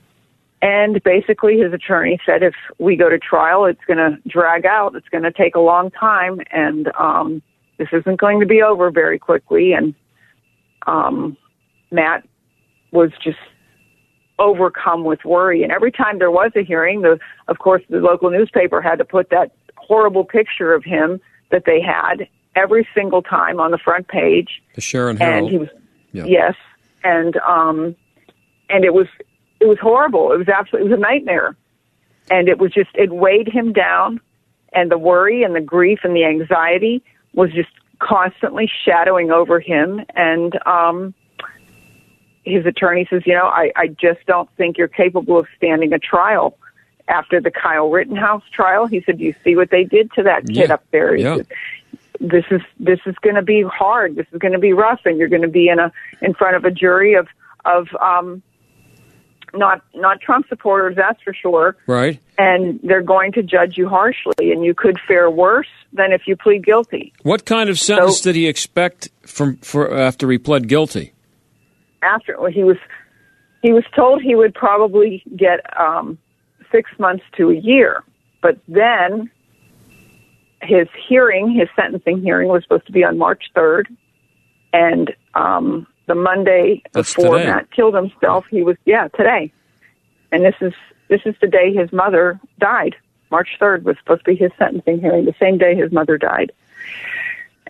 And 0.64 1.02
basically, 1.04 1.58
his 1.58 1.74
attorney 1.74 2.18
said 2.24 2.42
if 2.42 2.54
we 2.78 2.96
go 2.96 3.10
to 3.10 3.18
trial, 3.18 3.66
it's 3.66 3.84
going 3.86 3.98
to 3.98 4.16
drag 4.26 4.64
out. 4.64 4.96
It's 4.96 5.08
going 5.10 5.24
to 5.24 5.30
take 5.30 5.54
a 5.54 5.60
long 5.60 5.90
time, 5.90 6.40
and 6.50 6.90
um, 6.98 7.42
this 7.76 7.88
isn't 7.92 8.18
going 8.18 8.40
to 8.40 8.46
be 8.46 8.62
over 8.62 8.90
very 8.90 9.18
quickly. 9.18 9.74
And 9.74 9.94
um, 10.86 11.36
Matt 11.92 12.26
was 12.92 13.10
just 13.22 13.36
overcome 14.38 15.04
with 15.04 15.22
worry. 15.26 15.62
And 15.62 15.70
every 15.70 15.92
time 15.92 16.18
there 16.18 16.30
was 16.30 16.50
a 16.56 16.64
hearing, 16.64 17.02
the 17.02 17.18
of 17.48 17.58
course 17.58 17.82
the 17.90 17.98
local 17.98 18.30
newspaper 18.30 18.80
had 18.80 18.96
to 18.96 19.04
put 19.04 19.28
that 19.28 19.52
horrible 19.76 20.24
picture 20.24 20.72
of 20.72 20.82
him 20.82 21.20
that 21.50 21.64
they 21.66 21.78
had 21.82 22.26
every 22.56 22.88
single 22.94 23.20
time 23.20 23.60
on 23.60 23.70
the 23.70 23.78
front 23.78 24.08
page 24.08 24.62
The 24.76 24.80
Sharon 24.80 25.18
Herald. 25.18 25.42
and 25.42 25.50
he 25.50 25.58
was 25.58 25.68
Yeah. 26.12 26.24
yes 26.24 26.54
and 27.02 27.36
um 27.38 27.94
and 28.70 28.84
it 28.84 28.94
was 28.94 29.06
it 29.64 29.68
was 29.68 29.78
horrible. 29.80 30.30
It 30.32 30.36
was 30.38 30.48
absolutely 30.48 30.90
it 30.90 30.90
was 30.92 30.98
a 30.98 31.00
nightmare. 31.00 31.56
And 32.30 32.48
it 32.48 32.58
was 32.58 32.70
just 32.72 32.90
it 32.94 33.10
weighed 33.10 33.48
him 33.48 33.72
down. 33.72 34.20
And 34.74 34.90
the 34.90 34.98
worry 34.98 35.42
and 35.42 35.54
the 35.54 35.60
grief 35.60 36.00
and 36.04 36.14
the 36.14 36.24
anxiety 36.24 37.02
was 37.32 37.50
just 37.52 37.70
constantly 37.98 38.70
shadowing 38.84 39.30
over 39.30 39.58
him. 39.58 40.04
And 40.14 40.58
um 40.66 41.14
his 42.44 42.66
attorney 42.66 43.06
says 43.08 43.22
you 43.24 43.32
know 43.32 43.46
i 43.46 43.72
i 43.74 43.86
just 43.88 44.20
don't 44.26 44.50
think 44.58 44.76
you're 44.76 44.86
capable 44.86 45.38
of 45.38 45.46
standing 45.56 45.92
a 45.92 45.98
trial. 45.98 46.58
After 47.06 47.38
the 47.38 47.50
Kyle 47.50 47.90
Rittenhouse 47.90 48.42
trial 48.52 48.86
he 48.86 49.02
said 49.04 49.18
you 49.20 49.34
see 49.42 49.56
what 49.56 49.70
they 49.70 49.84
did 49.84 50.12
to 50.12 50.22
that 50.24 50.46
kid 50.46 50.68
Yeah. 50.68 50.74
up 50.74 50.84
there? 50.90 51.16
Yeah. 51.16 51.36
said, 51.36 51.46
this 52.20 52.44
is 52.50 52.60
this 52.78 53.00
is 53.06 53.14
going 53.22 53.34
to 53.34 53.42
be 53.42 53.62
hard. 53.62 54.16
This 54.16 54.26
is 54.32 54.38
going 54.38 54.52
to 54.52 54.58
be 54.58 54.72
rough, 54.72 55.00
and 55.04 55.18
you're 55.18 55.28
going 55.28 55.42
to 55.42 55.48
be 55.48 55.68
in 55.68 55.78
a 55.78 55.92
in 56.22 56.32
front 56.34 56.56
of 56.56 56.64
a 56.64 56.70
jury 56.70 57.14
of 57.14 57.26
of 57.64 57.88
um, 58.00 58.42
not 59.56 59.82
not 59.94 60.20
Trump 60.20 60.46
supporters, 60.48 60.96
that's 60.96 61.20
for 61.22 61.34
sure. 61.34 61.76
right. 61.86 62.20
And 62.36 62.80
they're 62.82 63.02
going 63.02 63.32
to 63.32 63.42
judge 63.42 63.76
you 63.78 63.88
harshly, 63.88 64.50
and 64.52 64.64
you 64.64 64.74
could 64.74 64.98
fare 65.06 65.30
worse 65.30 65.68
than 65.92 66.12
if 66.12 66.22
you 66.26 66.36
plead 66.36 66.64
guilty. 66.64 67.12
What 67.22 67.44
kind 67.44 67.70
of 67.70 67.78
sentence 67.78 68.20
So- 68.20 68.30
did 68.30 68.36
he 68.36 68.48
expect 68.48 69.08
from 69.22 69.56
for 69.58 69.94
after 69.96 70.30
he 70.30 70.38
pled 70.38 70.68
guilty? 70.68 71.12
After 72.02 72.36
well, 72.40 72.50
he 72.50 72.64
was 72.64 72.76
he 73.62 73.72
was 73.72 73.84
told 73.96 74.20
he 74.20 74.34
would 74.34 74.54
probably 74.54 75.22
get 75.36 75.60
um, 75.80 76.18
six 76.70 76.90
months 76.98 77.24
to 77.36 77.50
a 77.50 77.54
year, 77.54 78.02
but 78.42 78.58
then 78.68 79.30
his 80.62 80.88
hearing, 81.08 81.50
his 81.50 81.68
sentencing 81.76 82.20
hearing, 82.22 82.48
was 82.48 82.62
supposed 82.62 82.86
to 82.86 82.92
be 82.92 83.04
on 83.04 83.16
March 83.18 83.44
third, 83.54 83.86
and 84.72 85.12
um, 85.34 85.86
the 86.06 86.14
Monday 86.14 86.82
That's 86.92 87.14
before 87.14 87.38
today. 87.38 87.50
Matt 87.50 87.70
killed 87.70 87.94
himself, 87.94 88.44
he 88.50 88.62
was 88.62 88.76
yeah 88.84 89.08
today, 89.08 89.52
and 90.32 90.44
this 90.44 90.56
is 90.60 90.72
this 91.08 91.20
is 91.24 91.34
the 91.40 91.46
day 91.46 91.72
his 91.72 91.92
mother 91.92 92.40
died. 92.58 92.96
March 93.30 93.48
third 93.58 93.84
was 93.84 93.96
supposed 93.98 94.24
to 94.24 94.30
be 94.30 94.36
his 94.36 94.52
sentencing 94.58 95.00
hearing, 95.00 95.24
the 95.24 95.34
same 95.40 95.58
day 95.58 95.74
his 95.74 95.92
mother 95.92 96.18
died. 96.18 96.52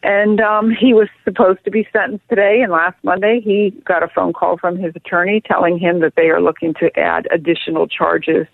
And 0.02 0.38
um, 0.40 0.70
he 0.70 0.92
was 0.92 1.08
supposed 1.24 1.64
to 1.64 1.70
be 1.70 1.88
sentenced 1.90 2.28
today, 2.28 2.60
and 2.60 2.70
last 2.70 2.96
Monday 3.02 3.40
he 3.42 3.70
got 3.86 4.02
a 4.02 4.08
phone 4.08 4.34
call 4.34 4.58
from 4.58 4.76
his 4.76 4.94
attorney 4.94 5.40
telling 5.40 5.78
him 5.78 6.00
that 6.00 6.14
they 6.14 6.28
are 6.28 6.42
looking 6.42 6.74
to 6.74 6.90
add 6.98 7.26
additional 7.30 7.86
charges 7.86 8.46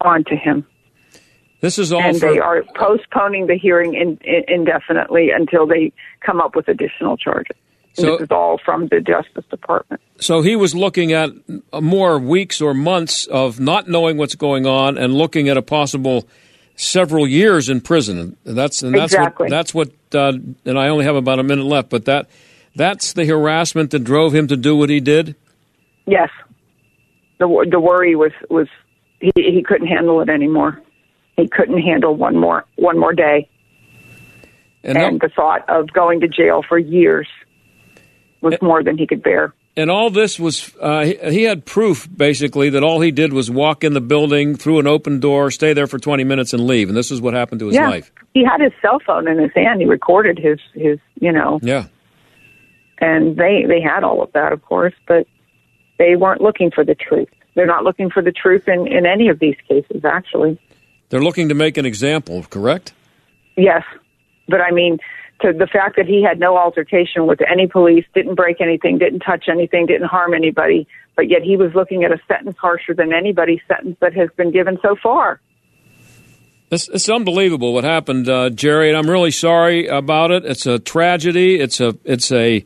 onto 0.00 0.36
him 0.36 0.64
This 1.60 1.78
is 1.78 1.92
all 1.92 2.00
and 2.00 2.18
for 2.18 2.32
they 2.32 2.38
are 2.38 2.62
postponing 2.74 3.48
the 3.48 3.56
hearing 3.56 3.94
in, 3.94 4.18
in, 4.24 4.44
indefinitely 4.48 5.30
until 5.30 5.66
they 5.66 5.92
come 6.20 6.40
up 6.40 6.56
with 6.56 6.68
additional 6.68 7.18
charges. 7.18 7.56
So- 7.94 8.12
this 8.18 8.22
is 8.22 8.30
all 8.30 8.58
from 8.64 8.86
the 8.88 9.00
Justice 9.00 9.44
Department. 9.50 10.00
So 10.20 10.42
he 10.42 10.54
was 10.56 10.74
looking 10.74 11.12
at 11.12 11.30
more 11.80 12.18
weeks 12.18 12.60
or 12.60 12.74
months 12.74 13.26
of 13.26 13.58
not 13.58 13.88
knowing 13.88 14.16
what's 14.16 14.34
going 14.34 14.66
on 14.66 14.96
and 14.98 15.14
looking 15.14 15.48
at 15.48 15.56
a 15.56 15.62
possible 15.62 16.28
several 16.76 17.26
years 17.26 17.68
in 17.68 17.80
prison. 17.80 18.36
And 18.44 18.56
that's 18.56 18.82
and 18.82 18.94
that's 18.94 19.12
Exactly. 19.14 19.44
what 19.46 19.50
that's 19.50 19.74
what. 19.74 19.90
Uh, 20.14 20.32
and 20.64 20.78
I 20.78 20.88
only 20.88 21.04
have 21.04 21.16
about 21.16 21.38
a 21.38 21.42
minute 21.42 21.64
left, 21.66 21.90
but 21.90 22.04
that 22.06 22.28
that's 22.76 23.12
the 23.14 23.26
harassment 23.26 23.90
that 23.90 24.00
drove 24.04 24.34
him 24.34 24.46
to 24.48 24.56
do 24.56 24.76
what 24.76 24.88
he 24.90 25.00
did. 25.00 25.34
Yes, 26.06 26.30
the 27.38 27.66
the 27.70 27.80
worry 27.80 28.14
was 28.14 28.32
was 28.50 28.68
he 29.20 29.30
he 29.34 29.62
couldn't 29.66 29.88
handle 29.88 30.20
it 30.20 30.28
anymore. 30.28 30.80
He 31.36 31.48
couldn't 31.48 31.80
handle 31.80 32.14
one 32.14 32.36
more 32.36 32.64
one 32.76 32.98
more 32.98 33.12
day, 33.14 33.48
And 34.84 34.96
and 34.98 35.20
that- 35.20 35.28
the 35.28 35.34
thought 35.34 35.68
of 35.68 35.92
going 35.92 36.20
to 36.20 36.28
jail 36.28 36.62
for 36.68 36.78
years 36.78 37.26
was 38.42 38.54
more 38.62 38.82
than 38.82 38.96
he 38.98 39.06
could 39.06 39.22
bear. 39.22 39.52
and 39.76 39.90
all 39.90 40.10
this 40.10 40.38
was 40.38 40.74
uh, 40.80 41.04
he, 41.04 41.42
had 41.44 41.64
proof 41.64 42.08
basically 42.14 42.70
that 42.70 42.82
all 42.82 43.00
he 43.00 43.10
did 43.10 43.32
was 43.32 43.50
walk 43.50 43.84
in 43.84 43.92
the 43.94 44.00
building 44.00 44.56
through 44.56 44.78
an 44.78 44.86
open 44.86 45.20
door, 45.20 45.50
stay 45.50 45.72
there 45.72 45.86
for 45.86 45.98
twenty 45.98 46.24
minutes, 46.24 46.52
and 46.52 46.66
leave. 46.66 46.88
And 46.88 46.96
this 46.96 47.10
is 47.10 47.20
what 47.20 47.34
happened 47.34 47.60
to 47.60 47.66
his 47.66 47.76
yeah, 47.76 47.88
life. 47.88 48.10
he 48.34 48.44
had 48.44 48.60
his 48.60 48.72
cell 48.82 48.98
phone 49.06 49.28
in 49.28 49.38
his 49.38 49.52
hand. 49.54 49.80
He 49.80 49.86
recorded 49.86 50.38
his 50.38 50.58
his 50.74 50.98
you 51.20 51.32
know 51.32 51.60
Yeah. 51.62 51.86
and 53.00 53.36
they 53.36 53.64
they 53.66 53.80
had 53.80 54.04
all 54.04 54.22
of 54.22 54.32
that, 54.32 54.52
of 54.52 54.62
course, 54.62 54.94
but 55.06 55.26
they 55.98 56.16
weren't 56.16 56.40
looking 56.40 56.70
for 56.70 56.84
the 56.84 56.94
truth. 56.94 57.28
They're 57.54 57.66
not 57.66 57.84
looking 57.84 58.10
for 58.10 58.22
the 58.22 58.32
truth 58.32 58.68
in 58.68 58.86
in 58.86 59.06
any 59.06 59.28
of 59.28 59.38
these 59.38 59.56
cases, 59.68 60.04
actually. 60.04 60.58
They're 61.10 61.22
looking 61.22 61.48
to 61.48 61.54
make 61.54 61.76
an 61.76 61.84
example, 61.86 62.44
correct? 62.48 62.92
Yes, 63.56 63.82
but 64.48 64.60
I 64.60 64.70
mean, 64.70 64.98
to 65.42 65.52
the 65.52 65.66
fact 65.66 65.96
that 65.96 66.06
he 66.06 66.22
had 66.22 66.38
no 66.38 66.56
altercation 66.56 67.26
with 67.26 67.40
any 67.50 67.66
police, 67.66 68.04
didn't 68.14 68.34
break 68.34 68.60
anything, 68.60 68.98
didn't 68.98 69.20
touch 69.20 69.46
anything, 69.48 69.86
didn't 69.86 70.08
harm 70.08 70.34
anybody, 70.34 70.86
but 71.16 71.28
yet 71.28 71.42
he 71.42 71.56
was 71.56 71.74
looking 71.74 72.04
at 72.04 72.12
a 72.12 72.18
sentence 72.28 72.56
harsher 72.60 72.94
than 72.94 73.12
anybody's 73.12 73.60
sentence 73.68 73.96
that 74.00 74.14
has 74.14 74.28
been 74.36 74.50
given 74.50 74.78
so 74.82 74.96
far. 75.02 75.40
It's, 76.70 76.88
it's 76.88 77.08
unbelievable 77.08 77.74
what 77.74 77.82
happened, 77.82 78.28
uh, 78.28 78.50
Geri, 78.50 78.88
and 78.88 78.96
I'm 78.96 79.10
really 79.10 79.32
sorry 79.32 79.86
about 79.88 80.30
it. 80.30 80.44
It's 80.44 80.66
a 80.66 80.78
tragedy. 80.78 81.58
It's 81.58 81.80
a 81.80 81.96
it's 82.04 82.30
a 82.30 82.64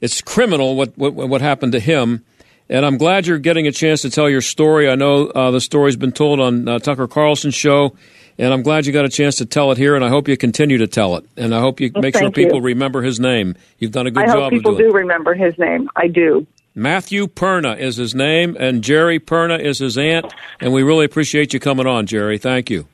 it's 0.00 0.22
criminal 0.22 0.76
what 0.76 0.96
what, 0.96 1.14
what 1.14 1.40
happened 1.40 1.72
to 1.72 1.80
him. 1.80 2.24
And 2.68 2.86
I'm 2.86 2.96
glad 2.96 3.26
you're 3.26 3.40
getting 3.40 3.66
a 3.66 3.72
chance 3.72 4.02
to 4.02 4.10
tell 4.10 4.30
your 4.30 4.40
story. 4.40 4.88
I 4.88 4.94
know 4.94 5.26
uh, 5.26 5.50
the 5.50 5.60
story's 5.60 5.96
been 5.96 6.12
told 6.12 6.38
on 6.38 6.68
uh, 6.68 6.78
Tucker 6.78 7.08
Carlson's 7.08 7.56
show, 7.56 7.96
and 8.40 8.52
I'm 8.54 8.62
glad 8.62 8.86
you 8.86 8.92
got 8.92 9.04
a 9.04 9.10
chance 9.10 9.36
to 9.36 9.46
tell 9.46 9.70
it 9.70 9.78
here. 9.78 9.94
And 9.94 10.04
I 10.04 10.08
hope 10.08 10.26
you 10.26 10.36
continue 10.36 10.78
to 10.78 10.86
tell 10.86 11.16
it. 11.16 11.24
And 11.36 11.54
I 11.54 11.60
hope 11.60 11.78
you 11.78 11.90
Well, 11.94 12.02
make 12.02 12.14
sure 12.14 12.22
thank 12.22 12.36
you. 12.36 12.44
people 12.46 12.60
remember 12.62 13.02
his 13.02 13.20
name. 13.20 13.54
You've 13.78 13.92
done 13.92 14.06
a 14.06 14.10
good 14.10 14.24
I 14.24 14.26
job 14.26 14.36
hope 14.44 14.50
people 14.50 14.76
do 14.76 14.90
remember 14.90 15.34
his 15.34 15.56
name. 15.58 15.90
I 15.94 16.08
do. 16.08 16.46
Matthew 16.74 17.26
Perna 17.26 17.78
is 17.78 17.96
his 17.96 18.14
name, 18.14 18.56
and 18.58 18.82
Geri 18.82 19.20
Perna 19.20 19.60
is 19.60 19.78
his 19.78 19.98
aunt. 19.98 20.32
And 20.60 20.72
we 20.72 20.82
really 20.82 21.04
appreciate 21.04 21.52
you 21.52 21.60
coming 21.60 21.86
on, 21.86 22.06
Geri. 22.06 22.38
Thank 22.38 22.70
you. 22.70 22.86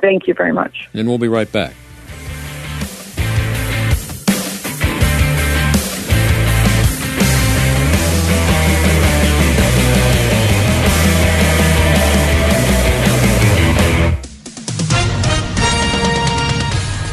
Thank 0.00 0.26
you 0.26 0.34
very 0.34 0.52
much. 0.52 0.88
And 0.94 1.06
we'll 1.08 1.18
be 1.18 1.28
right 1.28 1.50
back. 1.50 1.74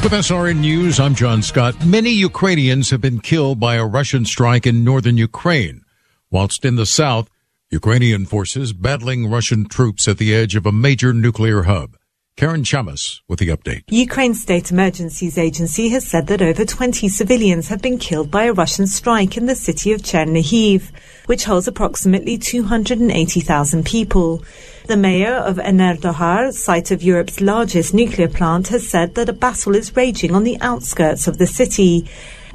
With 0.06 0.14
SRN 0.14 0.60
News, 0.60 1.00
I'm 1.00 1.16
John 1.16 1.42
Scott. 1.42 1.84
Many 1.84 2.12
Ukrainians 2.12 2.92
have 2.92 3.02
been 3.02 3.20
killed 3.20 3.60
by 3.60 3.74
a 3.74 3.88
Russian 3.88 4.24
strike 4.24 4.68
in 4.68 4.84
northern 4.84 5.18
Ukraine. 5.18 5.82
Whilst 6.30 6.64
in 6.64 6.76
the 6.76 6.86
south, 6.86 7.28
Ukrainian 7.72 8.28
forces 8.28 8.72
battling 8.72 9.32
Russian 9.32 9.68
troops 9.68 10.08
at 10.08 10.20
the 10.20 10.36
edge 10.36 10.56
of 10.56 10.68
a 10.68 10.72
major 10.72 11.12
nuclear 11.12 11.64
hub. 11.64 11.98
Karen 12.38 12.64
Chamas 12.64 13.22
with 13.30 13.40
the 13.40 13.48
update. 13.48 13.84
Ukraine's 13.88 14.42
State 14.42 14.70
Emergencies 14.70 15.38
Agency 15.38 15.88
has 15.88 16.06
said 16.06 16.28
that 16.28 16.42
over 16.42 16.66
20 16.66 17.08
civilians 17.08 17.70
have 17.70 17.82
been 17.82 17.98
killed 17.98 18.30
by 18.30 18.44
a 18.44 18.52
Russian 18.52 18.88
strike 18.88 19.38
in 19.38 19.46
the 19.46 19.56
city 19.56 19.94
of 19.94 20.02
Chernihiv, 20.02 20.92
which 21.28 21.46
holds 21.46 21.66
approximately 21.66 22.38
280,000 22.38 23.86
people. 23.86 24.44
The 24.88 24.98
mayor 24.98 25.36
of 25.36 25.56
Enerhodar, 25.56 26.52
site 26.52 26.92
of 26.92 27.02
Europe's 27.02 27.40
largest 27.40 27.94
nuclear 27.94 28.28
plant, 28.28 28.68
has 28.68 28.86
said 28.86 29.16
that 29.16 29.30
a 29.30 29.34
battle 29.34 29.74
is 29.74 29.96
raging 29.96 30.36
on 30.36 30.44
the 30.44 30.60
outskirts 30.60 31.30
of 31.30 31.38
the 31.38 31.48
city. 31.48 32.06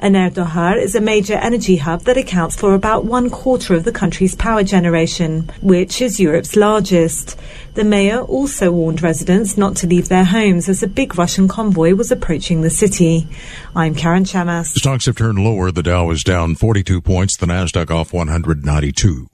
Enerhodar 0.01 0.81
is 0.81 0.95
a 0.95 1.01
major 1.01 1.35
energy 1.35 1.77
hub 1.77 2.01
that 2.01 2.17
accounts 2.17 2.55
for 2.55 2.73
about 2.73 3.05
one 3.05 3.29
quarter 3.29 3.75
of 3.75 3.83
the 3.83 3.91
country's 3.91 4.35
power 4.35 4.63
generation, 4.63 5.47
which 5.61 6.01
is 6.01 6.19
Europe's 6.19 6.55
largest. 6.55 7.37
The 7.75 7.83
mayor 7.83 8.21
also 8.21 8.71
warned 8.71 9.03
residents 9.03 9.57
not 9.57 9.75
to 9.77 9.87
leave 9.87 10.09
their 10.09 10.23
homes 10.23 10.67
as 10.67 10.81
a 10.81 10.87
big 10.87 11.17
Russian 11.19 11.47
convoy 11.47 11.93
was 11.93 12.11
approaching 12.11 12.61
the 12.61 12.71
city. 12.71 13.27
I'm 13.75 13.93
Karen 13.93 14.23
Chamas. 14.23 14.73
The 14.73 14.79
stocks 14.79 15.05
have 15.05 15.17
turned 15.17 15.37
lower. 15.37 15.71
The 15.71 15.83
Dow 15.83 16.09
is 16.09 16.23
down 16.23 16.55
42 16.55 16.99
points, 17.01 17.37
the 17.37 17.45
Nasdaq 17.45 17.91
off 17.91 18.11
192. 18.11 19.27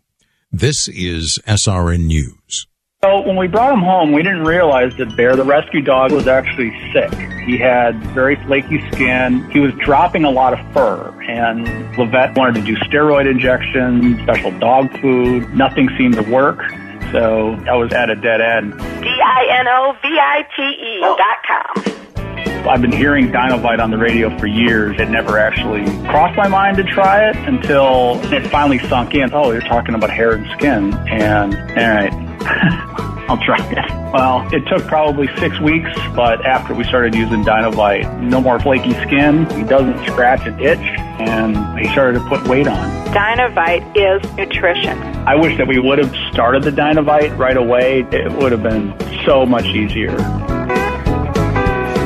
This 0.51 0.89
is 0.89 1.39
SRN 1.47 2.07
News. 2.07 2.36
So 3.03 3.21
when 3.21 3.35
we 3.35 3.45
brought 3.45 3.71
him 3.71 3.81
home, 3.81 4.11
we 4.11 4.23
didn't 4.23 4.43
realize 4.43 4.91
that 4.97 5.15
Bear, 5.15 5.35
the 5.35 5.43
rescue 5.43 5.81
dog, 5.81 6.11
was 6.11 6.27
actually 6.27 6.71
sick. 6.91 7.13
He 7.45 7.55
had 7.55 7.95
very 8.07 8.37
flaky 8.47 8.81
skin. 8.91 9.47
He 9.51 9.59
was 9.59 9.71
dropping 9.73 10.23
a 10.23 10.31
lot 10.31 10.59
of 10.59 10.73
fur, 10.73 11.13
and 11.21 11.67
Levette 11.95 12.35
wanted 12.35 12.55
to 12.61 12.65
do 12.65 12.75
steroid 12.77 13.29
injections, 13.29 14.19
special 14.23 14.49
dog 14.57 14.99
food. 14.99 15.47
Nothing 15.53 15.89
seemed 15.95 16.15
to 16.15 16.23
work. 16.23 16.59
So 17.11 17.55
I 17.69 17.75
was 17.75 17.93
at 17.93 18.09
a 18.09 18.15
dead 18.15 18.41
end. 18.41 18.73
D-I-N-O-V-I-T-E 19.03 20.99
dot 21.01 21.43
com. 21.45 21.83
I've 22.67 22.81
been 22.81 22.91
hearing 22.91 23.31
Dinovite 23.31 23.79
on 23.79 23.91
the 23.91 23.97
radio 23.99 24.35
for 24.39 24.47
years. 24.47 24.99
It 24.99 25.11
never 25.11 25.37
actually 25.37 25.85
crossed 26.07 26.35
my 26.35 26.47
mind 26.47 26.77
to 26.77 26.83
try 26.83 27.29
it 27.29 27.35
until 27.35 28.19
it 28.33 28.47
finally 28.47 28.79
sunk 28.79 29.13
in. 29.13 29.31
Oh, 29.33 29.51
you're 29.51 29.61
talking 29.61 29.93
about 29.93 30.09
hair 30.09 30.31
and 30.31 30.49
skin. 30.57 30.95
And, 31.07 31.53
all 31.53 31.75
right, 31.75 32.26
I'll 33.29 33.37
try 33.43 33.57
it. 33.59 34.13
Well, 34.13 34.47
it 34.53 34.65
took 34.67 34.87
probably 34.87 35.27
six 35.37 35.59
weeks, 35.59 35.89
but 36.15 36.45
after 36.45 36.73
we 36.73 36.85
started 36.85 37.13
using 37.13 37.43
Dinovite, 37.43 38.21
no 38.21 38.39
more 38.39 38.57
flaky 38.57 38.93
skin. 38.93 39.49
He 39.49 39.63
doesn't 39.63 39.97
scratch 40.05 40.47
and 40.47 40.61
itch, 40.61 40.79
and 40.79 41.57
he 41.77 41.89
started 41.91 42.19
to 42.19 42.25
put 42.29 42.47
weight 42.47 42.67
on. 42.67 42.89
Dinovite 43.13 43.83
is 43.97 44.23
nutrition. 44.37 44.97
I 45.27 45.35
wish 45.35 45.57
that 45.57 45.67
we 45.67 45.77
would 45.77 45.99
have 45.99 46.15
started 46.31 46.63
the 46.63 46.71
Dinovite 46.71 47.37
right 47.37 47.57
away. 47.57 48.05
It 48.11 48.31
would 48.31 48.53
have 48.53 48.63
been 48.63 48.93
so 49.25 49.45
much 49.45 49.65
easier. 49.65 50.11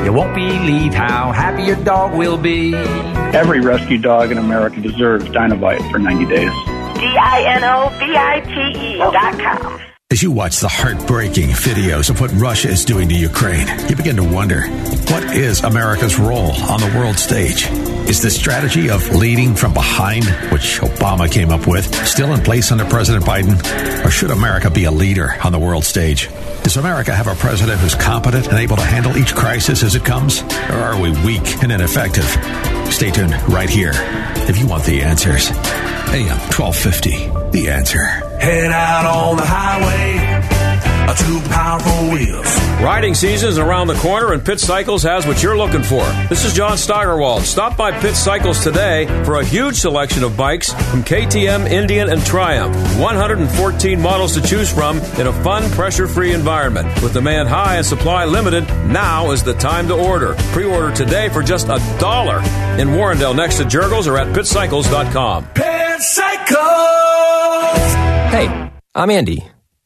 You 0.04 0.12
won't 0.12 0.34
believe 0.34 0.92
how 0.92 1.30
happy 1.30 1.62
your 1.62 1.76
dog 1.84 2.16
will 2.16 2.36
be. 2.36 2.74
Every 2.74 3.60
rescue 3.60 3.98
dog 3.98 4.32
in 4.32 4.38
America 4.38 4.80
deserves 4.80 5.26
Dinovite 5.26 5.88
for 5.92 6.00
90 6.00 6.26
days. 6.26 6.50
D-I-N-O-V-I-T-E 6.98 8.98
dot 8.98 9.38
com. 9.38 9.80
As 10.12 10.22
you 10.22 10.30
watch 10.30 10.58
the 10.58 10.68
heartbreaking 10.68 11.48
videos 11.48 12.10
of 12.10 12.20
what 12.20 12.30
Russia 12.32 12.68
is 12.68 12.84
doing 12.84 13.08
to 13.08 13.14
Ukraine, 13.14 13.66
you 13.88 13.96
begin 13.96 14.16
to 14.16 14.22
wonder 14.22 14.66
what 15.08 15.24
is 15.34 15.64
America's 15.64 16.18
role 16.18 16.52
on 16.52 16.80
the 16.80 16.92
world 16.98 17.16
stage? 17.16 17.66
Is 18.12 18.20
the 18.20 18.30
strategy 18.30 18.90
of 18.90 19.08
leading 19.14 19.54
from 19.54 19.72
behind, 19.72 20.26
which 20.52 20.82
Obama 20.82 21.32
came 21.32 21.48
up 21.48 21.66
with, 21.66 21.86
still 22.06 22.34
in 22.34 22.42
place 22.42 22.70
under 22.70 22.84
President 22.84 23.24
Biden? 23.24 23.56
Or 24.04 24.10
should 24.10 24.30
America 24.30 24.68
be 24.68 24.84
a 24.84 24.90
leader 24.90 25.34
on 25.42 25.50
the 25.50 25.58
world 25.58 25.82
stage? 25.82 26.28
Does 26.62 26.76
America 26.76 27.14
have 27.14 27.26
a 27.26 27.34
president 27.34 27.80
who's 27.80 27.94
competent 27.94 28.48
and 28.48 28.58
able 28.58 28.76
to 28.76 28.82
handle 28.82 29.16
each 29.16 29.34
crisis 29.34 29.82
as 29.82 29.94
it 29.94 30.04
comes? 30.04 30.42
Or 30.42 30.76
are 30.76 31.00
we 31.00 31.12
weak 31.24 31.62
and 31.62 31.72
ineffective? 31.72 32.26
Stay 32.92 33.10
tuned 33.10 33.32
right 33.48 33.70
here 33.70 33.92
if 34.46 34.58
you 34.58 34.66
want 34.66 34.84
the 34.84 35.00
answers. 35.00 35.48
AM 36.12 36.36
1250, 36.52 37.50
The 37.52 37.70
Answer. 37.70 38.04
Head 38.04 38.72
out 38.72 39.06
on 39.06 39.36
the 39.38 39.46
highway, 39.46 40.51
a 41.12 41.14
two 41.14 41.40
powerful 41.50 42.10
wheels. 42.10 42.46
Riding 42.80 43.14
season 43.14 43.48
is 43.50 43.58
around 43.58 43.88
the 43.88 43.94
corner, 43.94 44.32
and 44.32 44.44
Pit 44.44 44.60
Cycles 44.60 45.02
has 45.02 45.26
what 45.26 45.42
you're 45.42 45.56
looking 45.56 45.82
for. 45.82 46.04
This 46.28 46.44
is 46.44 46.54
John 46.54 46.78
Steigerwald. 46.78 47.42
Stop 47.42 47.76
by 47.76 47.92
Pit 48.00 48.14
Cycles 48.14 48.62
today 48.62 49.06
for 49.24 49.40
a 49.40 49.44
huge 49.44 49.76
selection 49.76 50.24
of 50.24 50.36
bikes 50.36 50.72
from 50.90 51.02
KTM, 51.02 51.70
Indian, 51.70 52.08
and 52.08 52.24
Triumph. 52.24 52.74
114 52.98 54.00
models 54.00 54.34
to 54.34 54.42
choose 54.42 54.72
from 54.72 54.98
in 55.18 55.26
a 55.26 55.32
fun, 55.42 55.70
pressure 55.72 56.06
free 56.06 56.32
environment. 56.32 56.88
With 57.02 57.12
demand 57.12 57.48
high 57.48 57.76
and 57.76 57.86
supply 57.86 58.24
limited, 58.24 58.64
now 58.86 59.32
is 59.32 59.42
the 59.42 59.54
time 59.54 59.88
to 59.88 59.94
order. 59.94 60.34
Pre 60.52 60.64
order 60.64 60.94
today 60.94 61.28
for 61.28 61.42
just 61.42 61.68
a 61.68 61.78
dollar 61.98 62.38
in 62.78 62.88
Warrendale 62.88 63.36
next 63.36 63.58
to 63.58 63.64
Jergel's 63.64 64.08
or 64.08 64.16
at 64.16 64.28
pitcycles.com. 64.28 65.48
Pit 65.54 66.00
Cycles! 66.00 66.62
Hey, 68.32 68.70
I'm 68.94 69.10
Andy. 69.10 69.52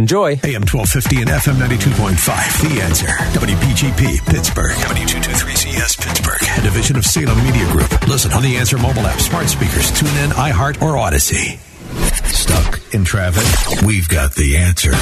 Enjoy. 0.00 0.30
AM 0.48 0.64
1250 0.64 1.20
and 1.20 1.28
FM 1.28 1.60
92.5. 1.60 2.16
The 2.72 2.80
answer. 2.80 3.06
WPGP, 3.36 4.24
Pittsburgh. 4.24 4.72
W223CS, 4.72 6.00
Pittsburgh. 6.00 6.40
A 6.56 6.62
division 6.62 6.96
of 6.96 7.04
Salem 7.04 7.36
Media 7.44 7.66
Group. 7.70 8.08
Listen 8.08 8.32
on 8.32 8.42
the 8.42 8.56
Answer 8.56 8.78
mobile 8.78 9.02
app, 9.02 9.20
smart 9.20 9.50
speakers, 9.50 9.90
tune 9.92 10.08
in, 10.24 10.30
iHeart, 10.30 10.80
or 10.80 10.94
Audacy. 10.94 11.58
Stuck 12.24 12.80
in 12.94 13.04
traffic? 13.04 13.82
We've 13.82 14.08
got 14.08 14.34
the 14.34 14.56
answer. 14.56 14.92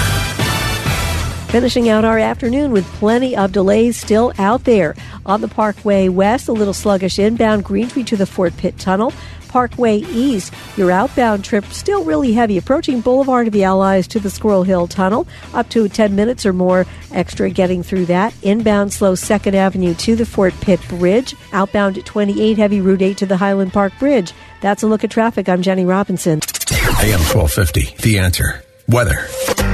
Finishing 1.52 1.88
out 1.88 2.04
our 2.04 2.18
afternoon 2.18 2.72
with 2.72 2.84
plenty 2.94 3.36
of 3.36 3.52
delays 3.52 3.96
still 3.96 4.32
out 4.36 4.64
there. 4.64 4.96
On 5.24 5.40
the 5.40 5.48
Parkway 5.48 6.08
West, 6.08 6.48
a 6.48 6.52
little 6.52 6.74
sluggish 6.74 7.20
inbound 7.20 7.64
Greentree 7.64 8.04
to 8.06 8.16
the 8.16 8.26
Fort 8.26 8.56
Pitt 8.56 8.76
Tunnel. 8.78 9.12
Parkway 9.48 9.98
East, 9.98 10.52
your 10.76 10.90
outbound 10.90 11.44
trip 11.44 11.64
still 11.66 12.04
really 12.04 12.32
heavy, 12.32 12.58
approaching 12.58 13.00
Boulevard 13.00 13.48
of 13.48 13.52
the 13.52 13.64
Allies 13.64 14.06
to 14.08 14.20
the 14.20 14.30
Squirrel 14.30 14.62
Hill 14.62 14.86
Tunnel, 14.86 15.26
up 15.54 15.68
to 15.70 15.88
10 15.88 16.14
minutes 16.14 16.46
or 16.46 16.52
more 16.52 16.86
extra 17.12 17.50
getting 17.50 17.82
through 17.82 18.06
that. 18.06 18.34
Inbound 18.42 18.92
slow 18.92 19.14
2nd 19.14 19.54
Avenue 19.54 19.94
to 19.94 20.14
the 20.14 20.26
Fort 20.26 20.54
Pitt 20.60 20.80
Bridge. 20.88 21.34
Outbound 21.52 21.98
at 21.98 22.04
28 22.04 22.58
heavy 22.58 22.80
Route 22.80 23.02
8 23.02 23.16
to 23.18 23.26
the 23.26 23.36
Highland 23.36 23.72
Park 23.72 23.92
Bridge. 23.98 24.32
That's 24.60 24.82
a 24.82 24.86
look 24.86 25.04
at 25.04 25.10
traffic. 25.10 25.48
I'm 25.48 25.62
Jenny 25.62 25.84
Robinson. 25.84 26.40
AM 27.00 27.20
1250, 27.20 27.96
The 28.02 28.18
Answer. 28.18 28.62
Weather. 28.88 29.26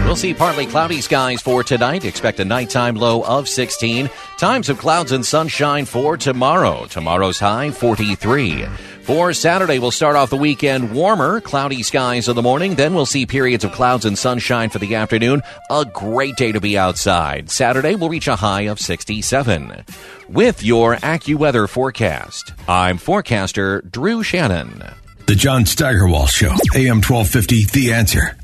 We'll 0.04 0.16
see 0.16 0.34
partly 0.34 0.66
cloudy 0.66 1.00
skies 1.00 1.40
for 1.40 1.62
tonight. 1.62 2.04
Expect 2.04 2.40
a 2.40 2.44
nighttime 2.44 2.96
low 2.96 3.22
of 3.24 3.48
16. 3.48 4.10
Times 4.38 4.68
of 4.68 4.78
clouds 4.78 5.12
and 5.12 5.24
sunshine 5.24 5.86
for 5.86 6.16
tomorrow. 6.16 6.86
Tomorrow's 6.86 7.38
high 7.38 7.70
43. 7.70 8.66
For 9.04 9.34
Saturday, 9.34 9.78
we'll 9.78 9.90
start 9.90 10.16
off 10.16 10.30
the 10.30 10.38
weekend 10.38 10.94
warmer, 10.94 11.38
cloudy 11.42 11.82
skies 11.82 12.26
in 12.26 12.36
the 12.36 12.40
morning. 12.42 12.74
Then 12.74 12.94
we'll 12.94 13.04
see 13.04 13.26
periods 13.26 13.62
of 13.62 13.72
clouds 13.72 14.06
and 14.06 14.16
sunshine 14.16 14.70
for 14.70 14.78
the 14.78 14.94
afternoon. 14.94 15.42
A 15.70 15.84
great 15.84 16.36
day 16.36 16.52
to 16.52 16.60
be 16.60 16.78
outside. 16.78 17.50
Saturday 17.50 17.96
will 17.96 18.08
reach 18.08 18.28
a 18.28 18.36
high 18.36 18.62
of 18.62 18.80
67. 18.80 19.84
With 20.30 20.62
your 20.62 20.96
AccuWeather 20.96 21.68
forecast, 21.68 22.54
I'm 22.66 22.96
forecaster 22.96 23.82
Drew 23.82 24.22
Shannon. 24.22 24.82
The 25.26 25.34
John 25.34 25.66
Steigerwald 25.66 26.30
Show, 26.30 26.54
AM 26.74 27.02
1250, 27.02 27.64
The 27.66 27.92
Answer. 27.92 28.38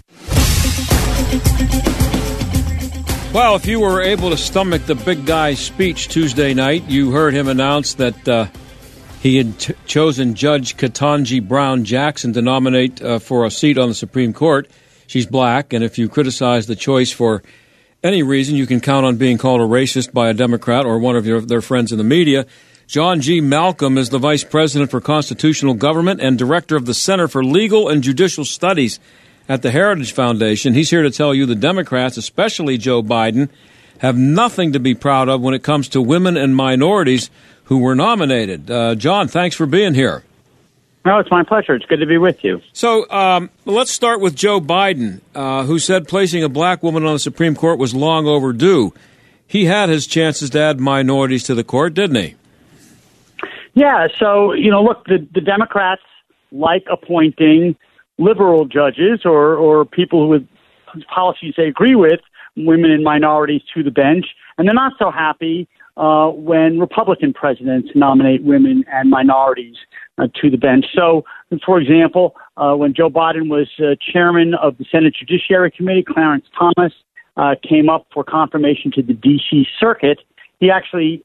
Well, 3.32 3.56
if 3.56 3.64
you 3.64 3.80
were 3.80 4.02
able 4.02 4.28
to 4.28 4.36
stomach 4.36 4.84
the 4.84 4.94
big 4.94 5.24
guy's 5.24 5.58
speech 5.58 6.08
Tuesday 6.08 6.52
night, 6.52 6.84
you 6.86 7.12
heard 7.12 7.32
him 7.32 7.48
announce 7.48 7.94
that 7.94 8.28
uh, 8.28 8.48
he 9.20 9.36
had 9.36 9.58
t- 9.58 9.74
chosen 9.86 10.34
Judge 10.34 10.76
Ketanji 10.76 11.46
Brown 11.46 11.84
Jackson 11.84 12.32
to 12.32 12.42
nominate 12.42 13.02
uh, 13.02 13.18
for 13.18 13.44
a 13.44 13.50
seat 13.50 13.76
on 13.76 13.88
the 13.88 13.94
Supreme 13.94 14.32
Court. 14.32 14.68
She's 15.06 15.26
black, 15.26 15.72
and 15.74 15.84
if 15.84 15.98
you 15.98 16.08
criticize 16.08 16.66
the 16.66 16.76
choice 16.76 17.12
for 17.12 17.42
any 18.02 18.22
reason, 18.22 18.56
you 18.56 18.66
can 18.66 18.80
count 18.80 19.04
on 19.04 19.16
being 19.16 19.36
called 19.36 19.60
a 19.60 19.64
racist 19.64 20.12
by 20.14 20.30
a 20.30 20.34
Democrat 20.34 20.86
or 20.86 20.98
one 20.98 21.16
of 21.16 21.26
your, 21.26 21.42
their 21.42 21.60
friends 21.60 21.92
in 21.92 21.98
the 21.98 22.04
media. 22.04 22.46
John 22.86 23.20
G. 23.20 23.42
Malcolm 23.42 23.98
is 23.98 24.08
the 24.08 24.18
Vice 24.18 24.42
President 24.42 24.90
for 24.90 25.02
Constitutional 25.02 25.74
Government 25.74 26.20
and 26.22 26.38
Director 26.38 26.74
of 26.76 26.86
the 26.86 26.94
Center 26.94 27.28
for 27.28 27.44
Legal 27.44 27.88
and 27.88 28.02
Judicial 28.02 28.46
Studies 28.46 28.98
at 29.50 29.60
the 29.60 29.70
Heritage 29.70 30.12
Foundation. 30.12 30.72
He's 30.72 30.90
here 30.90 31.02
to 31.02 31.10
tell 31.10 31.34
you 31.34 31.44
the 31.44 31.54
Democrats, 31.54 32.16
especially 32.16 32.78
Joe 32.78 33.02
Biden, 33.02 33.50
have 33.98 34.16
nothing 34.16 34.72
to 34.72 34.80
be 34.80 34.94
proud 34.94 35.28
of 35.28 35.42
when 35.42 35.52
it 35.52 35.62
comes 35.62 35.90
to 35.90 36.00
women 36.00 36.38
and 36.38 36.56
minorities 36.56 37.30
who 37.70 37.78
were 37.78 37.94
nominated. 37.94 38.68
Uh, 38.68 38.96
John, 38.96 39.28
thanks 39.28 39.54
for 39.54 39.64
being 39.64 39.94
here. 39.94 40.24
No, 41.06 41.18
it's 41.18 41.30
my 41.30 41.44
pleasure. 41.44 41.74
It's 41.74 41.86
good 41.86 42.00
to 42.00 42.06
be 42.06 42.18
with 42.18 42.42
you. 42.44 42.60
So 42.72 43.08
um, 43.10 43.48
let's 43.64 43.92
start 43.92 44.20
with 44.20 44.34
Joe 44.34 44.60
Biden, 44.60 45.20
uh, 45.34 45.62
who 45.62 45.78
said 45.78 46.08
placing 46.08 46.42
a 46.42 46.48
black 46.48 46.82
woman 46.82 47.06
on 47.06 47.14
the 47.14 47.20
Supreme 47.20 47.54
Court 47.54 47.78
was 47.78 47.94
long 47.94 48.26
overdue. 48.26 48.92
He 49.46 49.66
had 49.66 49.88
his 49.88 50.08
chances 50.08 50.50
to 50.50 50.60
add 50.60 50.80
minorities 50.80 51.44
to 51.44 51.54
the 51.54 51.64
court, 51.64 51.94
didn't 51.94 52.16
he? 52.16 52.34
Yeah, 53.74 54.08
so, 54.18 54.52
you 54.52 54.70
know, 54.70 54.82
look, 54.82 55.04
the, 55.04 55.26
the 55.32 55.40
Democrats 55.40 56.02
like 56.50 56.84
appointing 56.90 57.76
liberal 58.18 58.64
judges 58.66 59.20
or, 59.24 59.54
or 59.54 59.84
people 59.84 60.28
with 60.28 60.46
policies 61.08 61.54
they 61.56 61.68
agree 61.68 61.94
with, 61.94 62.20
women 62.56 62.90
and 62.90 63.04
minorities 63.04 63.62
to 63.74 63.84
the 63.84 63.92
bench, 63.92 64.26
and 64.58 64.66
they're 64.66 64.74
not 64.74 64.94
so 64.98 65.12
happy 65.12 65.68
uh, 66.00 66.30
when 66.30 66.80
Republican 66.80 67.34
presidents 67.34 67.90
nominate 67.94 68.42
women 68.42 68.84
and 68.90 69.10
minorities 69.10 69.76
uh, 70.16 70.28
to 70.40 70.48
the 70.48 70.56
bench. 70.56 70.86
So, 70.94 71.24
for 71.64 71.78
example, 71.78 72.34
uh, 72.56 72.74
when 72.74 72.94
Joe 72.94 73.10
Biden 73.10 73.50
was 73.50 73.68
uh, 73.78 73.96
chairman 74.00 74.54
of 74.54 74.78
the 74.78 74.86
Senate 74.90 75.14
Judiciary 75.14 75.70
Committee, 75.70 76.04
Clarence 76.08 76.46
Thomas 76.58 76.94
uh, 77.36 77.54
came 77.68 77.90
up 77.90 78.06
for 78.14 78.24
confirmation 78.24 78.90
to 78.92 79.02
the 79.02 79.12
D.C. 79.12 79.66
Circuit. 79.78 80.20
He 80.58 80.70
actually 80.70 81.22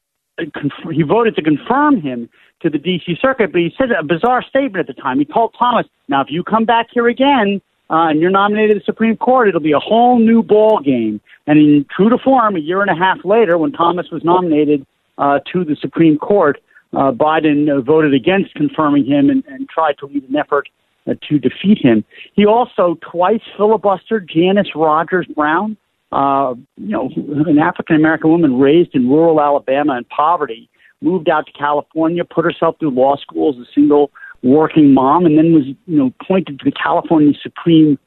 he 0.92 1.02
voted 1.02 1.34
to 1.36 1.42
confirm 1.42 2.02
him 2.02 2.28
to 2.60 2.68
the 2.68 2.76
D.C. 2.76 3.16
Circuit, 3.18 3.52
but 3.52 3.62
he 3.62 3.72
said 3.78 3.90
a 3.90 4.04
bizarre 4.04 4.42
statement 4.42 4.76
at 4.76 4.94
the 4.94 5.00
time. 5.00 5.18
He 5.18 5.24
told 5.24 5.54
Thomas, 5.58 5.86
"Now, 6.08 6.20
if 6.20 6.28
you 6.28 6.44
come 6.44 6.66
back 6.66 6.88
here 6.92 7.08
again 7.08 7.62
uh, 7.90 8.08
and 8.08 8.20
you're 8.20 8.30
nominated 8.30 8.76
to 8.76 8.78
the 8.80 8.84
Supreme 8.84 9.16
Court, 9.16 9.48
it'll 9.48 9.60
be 9.60 9.72
a 9.72 9.78
whole 9.78 10.18
new 10.18 10.42
ball 10.42 10.80
game." 10.80 11.20
And 11.46 11.58
in 11.58 11.86
true 11.94 12.08
to 12.08 12.18
form, 12.18 12.56
a 12.56 12.60
year 12.60 12.80
and 12.82 12.90
a 12.90 12.94
half 12.94 13.24
later, 13.24 13.58
when 13.58 13.72
Thomas 13.72 14.10
was 14.10 14.24
nominated 14.24 14.86
uh, 15.18 15.40
to 15.52 15.64
the 15.64 15.76
Supreme 15.76 16.18
Court, 16.18 16.60
uh, 16.92 17.12
Biden 17.12 17.70
uh, 17.70 17.80
voted 17.80 18.14
against 18.14 18.54
confirming 18.54 19.04
him 19.04 19.30
and, 19.30 19.44
and 19.46 19.68
tried 19.68 19.98
to 19.98 20.06
lead 20.06 20.28
an 20.28 20.36
effort 20.36 20.68
uh, 21.06 21.14
to 21.28 21.38
defeat 21.38 21.78
him. 21.78 22.04
He 22.34 22.46
also 22.46 22.98
twice 23.00 23.42
filibustered 23.58 24.28
Janice 24.28 24.74
Rogers 24.74 25.26
Brown 25.34 25.76
uh, 26.12 26.54
you 26.76 26.88
know, 26.88 27.10
an 27.46 27.58
African 27.58 27.96
American 27.96 28.30
woman 28.30 28.58
raised 28.58 28.94
in 28.94 29.08
rural 29.08 29.40
Alabama 29.40 29.96
in 29.98 30.04
poverty, 30.04 30.68
moved 31.00 31.28
out 31.28 31.46
to 31.46 31.52
California, 31.52 32.24
put 32.24 32.44
herself 32.44 32.76
through 32.78 32.90
law 32.90 33.16
school 33.16 33.52
as 33.52 33.60
a 33.60 33.70
single 33.74 34.10
working 34.46 34.94
mom, 34.94 35.26
and 35.26 35.36
then 35.36 35.52
was, 35.52 35.64
you 35.66 35.96
know, 35.96 36.12
appointed 36.20 36.58
to 36.58 36.64
the 36.64 36.72
California 36.72 37.34
Supreme 37.42 37.98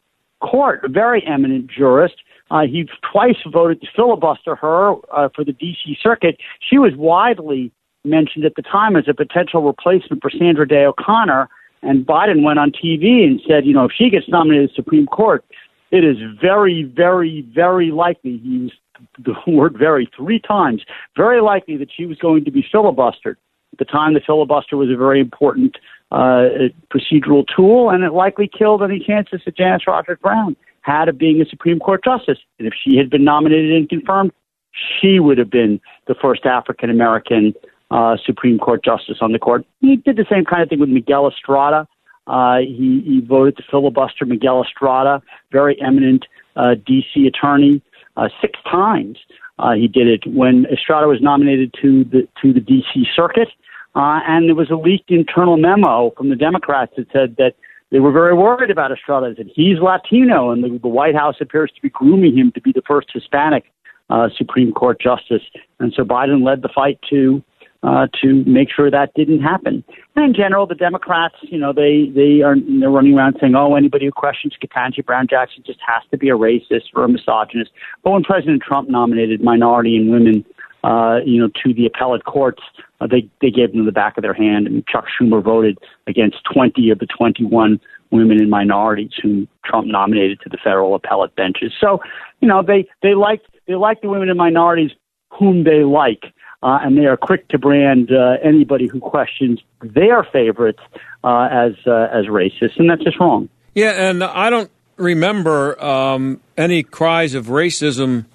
Court, 0.42 0.82
a 0.84 0.88
very 0.88 1.26
eminent 1.28 1.68
jurist. 1.70 2.16
Uh, 2.52 2.62
he 2.62 2.90
twice 3.12 3.36
voted 3.52 3.82
to 3.82 3.88
filibuster 3.96 4.56
her 4.56 4.94
uh, 5.14 5.30
for 5.36 5.44
the 5.44 5.54
D.C. 5.54 5.98
Circuit. 6.02 6.38
She 6.60 6.78
was 6.78 6.94
widely 6.96 7.72
mentioned 8.04 8.46
at 8.46 8.56
the 8.56 8.62
time 8.62 8.96
as 8.96 9.06
a 9.08 9.14
potential 9.14 9.62
replacement 9.62 10.22
for 10.22 10.30
Sandra 10.32 10.68
Day 10.68 10.86
O'Connor. 10.86 11.50
And 11.82 12.06
Biden 12.06 12.44
went 12.44 12.60
on 12.60 12.72
TV 12.72 13.24
and 13.26 13.40
said, 13.48 13.66
you 13.66 13.74
know, 13.74 13.86
if 13.86 13.92
she 13.96 14.10
gets 14.10 14.28
nominated 14.28 14.70
to 14.70 14.74
the 14.74 14.84
Supreme 14.84 15.06
Court, 15.06 15.46
it 15.92 16.04
is 16.04 16.18
very, 16.42 16.84
very, 16.84 17.46
very 17.54 17.92
likely, 17.92 18.38
he 18.38 18.50
used 18.50 18.76
the 19.20 19.34
word 19.48 19.78
very 19.78 20.10
three 20.16 20.40
times, 20.40 20.84
very 21.16 21.42
likely 21.42 21.78
that 21.78 21.90
she 21.96 22.06
was 22.06 22.18
going 22.18 22.46
to 22.46 22.52
be 22.52 22.66
filibustered. 22.74 23.36
At 23.74 23.80
the 23.80 23.86
time, 23.86 24.14
the 24.14 24.22
filibuster 24.26 24.78
was 24.78 24.90
a 24.90 24.98
very 24.98 25.20
important 25.20 25.78
uh, 26.12 26.70
procedural 26.94 27.46
tool, 27.56 27.90
and 27.90 28.04
it 28.04 28.14
likely 28.14 28.48
killed 28.48 28.82
any 28.84 29.00
chances 29.00 29.42
that 29.46 29.56
Janice 29.56 29.84
Rogers 29.88 30.18
Brown 30.22 30.56
had 30.82 31.08
of 31.08 31.18
being 31.18 31.42
a 31.42 31.46
Supreme 31.46 31.80
Court 31.80 32.04
justice. 32.04 32.40
And 32.58 32.68
if 32.68 32.74
she 32.84 32.98
had 32.98 33.10
been 33.10 33.24
nominated 33.24 33.72
and 33.72 33.88
confirmed, 33.88 34.32
she 34.72 35.20
would 35.20 35.38
have 35.38 35.50
been 35.50 35.80
the 36.08 36.16
first 36.16 36.46
African 36.46 36.90
American 36.90 37.54
uh, 37.92 38.18
Supreme 38.26 38.60
Court 38.60 38.84
justice 38.84 39.18
on 39.22 39.32
the 39.32 39.40
court. 39.40 39.66
He 39.82 39.98
did 39.98 40.16
the 40.16 40.26
same 40.30 40.46
kind 40.46 40.62
of 40.62 40.70
thing 40.70 40.80
with 40.80 40.90
Miguel 40.90 41.28
Estrada. 41.28 41.88
Uh, 42.28 42.60
he, 42.60 43.02
he 43.06 43.22
voted 43.28 43.58
to 43.58 43.64
filibuster 43.70 44.26
Miguel 44.26 44.64
Estrada, 44.64 45.22
very 45.52 45.80
eminent 45.82 46.26
uh, 46.56 46.76
D.C. 46.86 47.26
attorney, 47.26 47.82
uh, 48.18 48.30
six 48.40 48.60
times. 48.70 49.18
Uh, 49.58 49.74
he 49.74 49.88
did 49.88 50.08
it 50.08 50.22
when 50.28 50.66
Estrada 50.72 51.08
was 51.08 51.20
nominated 51.22 51.74
to 51.82 52.04
the 52.06 52.28
to 52.42 52.54
the 52.54 52.60
D.C. 52.60 53.06
Circuit, 53.16 53.50
uh, 54.00 54.22
and 54.26 54.48
there 54.48 54.56
was 54.56 54.70
a 54.70 54.76
leaked 54.76 55.12
internal 55.12 55.58
memo 55.58 56.12
from 56.16 56.30
the 56.30 56.36
Democrats 56.36 56.94
that 56.96 57.08
said 57.12 57.36
that 57.38 57.56
they 57.92 58.00
were 58.00 58.14
very 58.14 58.34
worried 58.34 58.72
about 58.72 58.94
Estrada. 58.94 59.34
That 59.36 59.48
he's 59.54 59.80
Latino, 59.80 60.52
and 60.52 60.64
the, 60.64 60.80
the 60.80 60.88
White 60.88 61.16
House 61.16 61.36
appears 61.42 61.70
to 61.76 61.82
be 61.82 61.90
grooming 61.90 62.38
him 62.38 62.54
to 62.54 62.62
be 62.62 62.72
the 62.72 62.84
first 62.88 63.10
Hispanic 63.12 63.66
uh, 64.10 64.30
Supreme 64.38 64.72
Court 64.72 65.02
justice. 65.02 65.42
And 65.80 65.92
so 65.94 66.04
Biden 66.04 66.46
led 66.46 66.62
the 66.62 66.70
fight 66.74 66.98
to 67.10 67.44
uh, 67.84 68.08
to 68.22 68.44
make 68.46 68.70
sure 68.74 68.90
that 68.90 69.14
didn't 69.16 69.42
happen. 69.42 69.84
And 70.16 70.26
in 70.26 70.34
general, 70.34 70.66
the 70.66 70.76
Democrats, 70.76 71.36
you 71.42 71.58
know, 71.58 71.74
they 71.74 72.10
they 72.16 72.42
are 72.42 72.56
they're 72.80 72.90
running 72.90 73.18
around 73.18 73.36
saying, 73.42 73.56
"Oh, 73.56 73.76
anybody 73.76 74.06
who 74.06 74.14
questions 74.14 74.54
Ketanji 74.64 75.06
Brown 75.06 75.28
Jackson 75.30 75.62
just 75.66 75.80
has 75.86 76.04
to 76.12 76.18
be 76.18 76.30
a 76.30 76.38
racist 76.38 76.88
or 76.96 77.04
a 77.04 77.10
misogynist." 77.10 77.72
But 78.04 78.12
when 78.12 78.24
President 78.24 78.64
Trump 78.66 78.88
nominated 78.88 79.44
minority 79.44 79.98
and 79.98 80.10
women, 80.10 80.46
uh, 80.86 81.20
you 81.26 81.42
know, 81.42 81.50
to 81.66 81.74
the 81.74 81.86
appellate 81.86 82.24
courts, 82.24 82.62
uh, 83.02 83.08
they 83.08 83.30
they 83.42 83.52
gave 83.52 83.72
them 83.72 83.86
the 83.86 83.92
back 83.92 84.18
of 84.18 84.22
their 84.22 84.34
hand, 84.34 84.68
and 84.68 84.86
Chuck 84.88 85.06
Schumer 85.20 85.44
voted 85.44 85.78
against 86.08 86.38
20 86.54 86.90
of 86.90 87.00
the 87.00 87.08
21 87.08 87.80
women 88.12 88.40
and 88.40 88.50
minorities 88.50 89.12
whom 89.22 89.48
Trump 89.66 89.88
nominated 89.88 90.40
to 90.42 90.50
the 90.50 90.58
federal 90.64 90.96
appellate 90.96 91.36
benches. 91.36 91.72
So, 91.80 92.02
you 92.42 92.48
know, 92.48 92.64
they 92.64 92.88
they 93.02 93.14
like 93.14 93.42
they 93.68 93.76
like 93.76 94.02
the 94.02 94.10
women 94.10 94.30
and 94.30 94.38
minorities 94.38 94.92
whom 95.32 95.64
they 95.64 95.84
like 95.84 96.34
uh, 96.62 96.80
and 96.82 96.98
they 96.98 97.06
are 97.06 97.18
quick 97.18 97.48
to 97.50 97.58
brand 97.58 98.12
uh, 98.12 98.38
anybody 98.44 98.88
who 98.88 99.00
questions 99.00 99.62
their 99.82 100.24
favorites 100.24 100.82
uh, 101.24 101.48
as 101.52 101.74
uh, 101.88 102.08
as 102.12 102.26
racist, 102.26 102.78
and 102.78 102.90
that's 102.90 103.04
just 103.04 103.20
wrong. 103.20 103.50
Yeah, 103.74 104.10
and 104.10 104.24
I 104.24 104.50
don't 104.50 104.72
remember 104.98 105.82
um, 105.82 106.42
any 106.58 106.84
cries 106.84 107.34
of 107.34 107.48
racism 107.48 108.26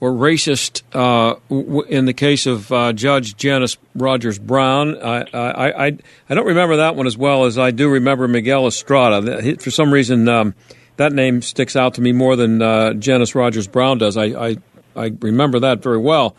or 0.00 0.10
racist 0.10 0.82
uh, 0.92 1.36
w- 1.48 1.82
in 1.82 2.04
the 2.04 2.12
case 2.12 2.46
of 2.46 2.70
uh, 2.70 2.92
Judge 2.92 3.36
Janice 3.36 3.78
Rogers 3.94 4.38
Brown. 4.38 5.00
I, 5.02 5.22
I, 5.32 5.86
I, 5.86 5.98
I 6.28 6.34
don't 6.34 6.46
remember 6.46 6.76
that 6.76 6.96
one 6.96 7.06
as 7.06 7.16
well 7.16 7.44
as 7.44 7.58
I 7.58 7.70
do 7.70 7.88
remember 7.88 8.28
Miguel 8.28 8.66
Estrada. 8.66 9.56
For 9.58 9.70
some 9.70 9.92
reason, 9.92 10.28
um, 10.28 10.54
that 10.96 11.12
name 11.12 11.40
sticks 11.42 11.76
out 11.76 11.94
to 11.94 12.00
me 12.02 12.12
more 12.12 12.36
than 12.36 13.00
Janice 13.00 13.34
Rogers 13.34 13.66
Brown 13.68 13.98
does. 13.98 14.16
I, 14.16 14.24
I, 14.24 14.56
I 14.94 15.12
remember 15.20 15.60
that 15.60 15.82
very 15.82 15.98
well. 15.98 16.36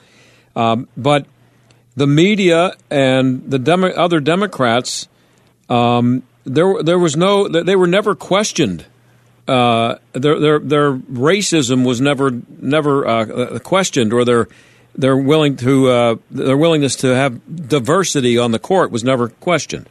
Um, 0.56 0.88
but 0.98 1.26
the 1.96 2.08
media 2.08 2.76
and 2.90 3.50
the 3.50 3.60
Demo- 3.60 3.92
other 3.94 4.20
Democrats, 4.20 5.08
um, 5.70 6.24
there 6.46 6.82
there 6.82 7.00
was 7.00 7.18
no 7.18 7.48
they 7.48 7.76
were 7.76 7.88
never 7.88 8.16
questioned. 8.16 8.86
Uh, 9.48 9.98
their 10.14 10.40
their 10.40 10.60
their 10.60 10.94
racism 10.94 11.86
was 11.86 12.02
never 12.02 12.32
never 12.60 13.08
uh, 13.08 13.60
questioned, 13.60 14.12
or 14.14 14.26
their 14.26 14.48
their 14.96 15.16
willing 15.16 15.56
to 15.58 15.90
uh, 15.90 16.16
their 16.32 16.58
willingness 16.58 16.96
to 16.98 17.08
have 17.08 17.68
diversity 17.68 18.38
on 18.38 18.52
the 18.52 18.60
court 18.60 18.92
was 18.92 19.04
never 19.04 19.30
questioned. 19.30 19.88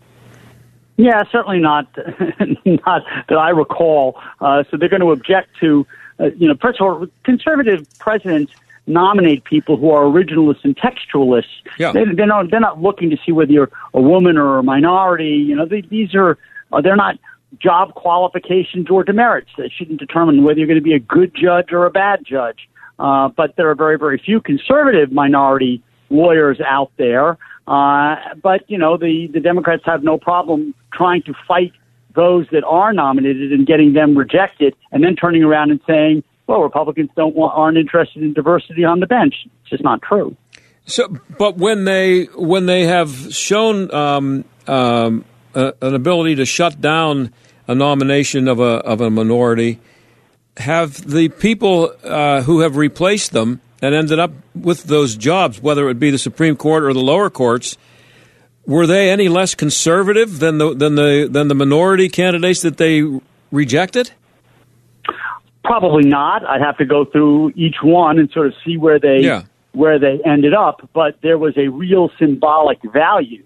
Yeah, 0.96 1.22
certainly 1.30 1.58
not 1.58 1.86
not 2.64 3.02
that 3.28 3.38
I 3.38 3.50
recall. 3.50 4.20
Uh, 4.40 4.64
so 4.70 4.76
they're 4.76 4.88
going 4.88 5.02
to 5.02 5.12
object 5.12 5.50
to, 5.60 5.86
uh, 6.18 6.26
you 6.36 6.48
know, 6.48 6.54
first 6.60 6.80
of 6.80 6.86
all, 6.86 7.06
conservative 7.24 7.86
presidents 7.98 8.52
nominate 8.86 9.44
people 9.44 9.76
who 9.76 9.90
are 9.90 10.04
originalists 10.04 10.64
and 10.64 10.76
textualists. 10.76 11.44
Yeah. 11.78 11.92
They, 11.92 12.04
they're 12.04 12.26
not 12.26 12.50
they're 12.50 12.60
not 12.60 12.80
looking 12.80 13.10
to 13.10 13.16
see 13.24 13.32
whether 13.32 13.52
you're 13.52 13.70
a 13.94 14.00
woman 14.00 14.38
or 14.38 14.58
a 14.58 14.62
minority. 14.62 15.44
You 15.46 15.56
know, 15.56 15.66
they, 15.66 15.82
these 15.82 16.14
are 16.14 16.38
uh, 16.72 16.80
they're 16.80 16.96
not 16.96 17.18
job 17.60 17.94
qualifications 17.94 18.90
or 18.90 19.04
demerits 19.04 19.50
that 19.58 19.70
shouldn't 19.76 20.00
determine 20.00 20.42
whether 20.42 20.58
you're 20.58 20.66
going 20.66 20.78
to 20.78 20.84
be 20.84 20.94
a 20.94 20.98
good 20.98 21.34
judge 21.34 21.72
or 21.72 21.86
a 21.86 21.90
bad 21.90 22.24
judge. 22.24 22.68
Uh, 22.98 23.28
but 23.28 23.56
there 23.56 23.70
are 23.70 23.74
very 23.74 23.98
very 23.98 24.18
few 24.18 24.40
conservative 24.40 25.12
minority 25.12 25.82
lawyers 26.10 26.60
out 26.60 26.90
there. 26.96 27.36
Uh, 27.66 28.16
but 28.42 28.68
you 28.68 28.78
know, 28.78 28.96
the 28.96 29.28
the 29.32 29.40
Democrats 29.40 29.82
have 29.84 30.02
no 30.02 30.18
problem 30.18 30.74
trying 30.92 31.22
to 31.22 31.34
fight 31.46 31.72
those 32.14 32.46
that 32.50 32.64
are 32.64 32.92
nominated 32.92 33.52
and 33.52 33.66
getting 33.66 33.92
them 33.92 34.16
rejected, 34.16 34.74
and 34.92 35.04
then 35.04 35.16
turning 35.16 35.42
around 35.42 35.70
and 35.70 35.80
saying, 35.86 36.22
"Well, 36.46 36.62
Republicans 36.62 37.10
don't 37.16 37.34
want, 37.34 37.52
aren't 37.56 37.76
interested 37.76 38.22
in 38.22 38.32
diversity 38.32 38.84
on 38.84 39.00
the 39.00 39.06
bench." 39.06 39.34
It's 39.44 39.70
just 39.70 39.84
not 39.84 40.00
true. 40.00 40.36
So, 40.86 41.08
but 41.38 41.56
when 41.56 41.84
they 41.84 42.24
when 42.36 42.66
they 42.66 42.84
have 42.84 43.34
shown 43.34 43.92
um, 43.92 44.44
um, 44.68 45.24
a, 45.54 45.74
an 45.82 45.94
ability 45.94 46.36
to 46.36 46.46
shut 46.46 46.80
down 46.80 47.32
a 47.68 47.74
nomination 47.74 48.48
of 48.48 48.60
a 48.60 48.80
of 48.84 49.00
a 49.00 49.10
minority, 49.10 49.78
have 50.58 51.06
the 51.06 51.28
people 51.28 51.92
uh, 52.04 52.42
who 52.42 52.60
have 52.60 52.76
replaced 52.76 53.32
them 53.32 53.60
and 53.82 53.94
ended 53.94 54.18
up 54.18 54.32
with 54.54 54.84
those 54.84 55.16
jobs, 55.16 55.60
whether 55.60 55.88
it 55.90 55.98
be 55.98 56.10
the 56.10 56.18
Supreme 56.18 56.56
Court 56.56 56.82
or 56.84 56.92
the 56.92 57.00
lower 57.00 57.28
courts, 57.28 57.76
were 58.66 58.86
they 58.86 59.10
any 59.10 59.28
less 59.28 59.54
conservative 59.54 60.38
than 60.38 60.58
the 60.58 60.74
than 60.74 60.94
the 60.94 61.28
than 61.30 61.48
the 61.48 61.54
minority 61.54 62.08
candidates 62.08 62.62
that 62.62 62.78
they 62.78 63.02
rejected? 63.52 64.10
Probably 65.64 66.04
not. 66.08 66.44
I'd 66.46 66.60
have 66.60 66.76
to 66.78 66.84
go 66.84 67.04
through 67.04 67.52
each 67.56 67.76
one 67.82 68.18
and 68.18 68.30
sort 68.30 68.46
of 68.46 68.54
see 68.64 68.76
where 68.76 68.98
they 69.00 69.18
Yeah. 69.20 69.42
where 69.72 69.98
they 69.98 70.20
ended 70.24 70.54
up. 70.54 70.88
But 70.94 71.16
there 71.22 71.38
was 71.38 71.56
a 71.58 71.68
real 71.68 72.10
symbolic 72.18 72.78
value 72.92 73.42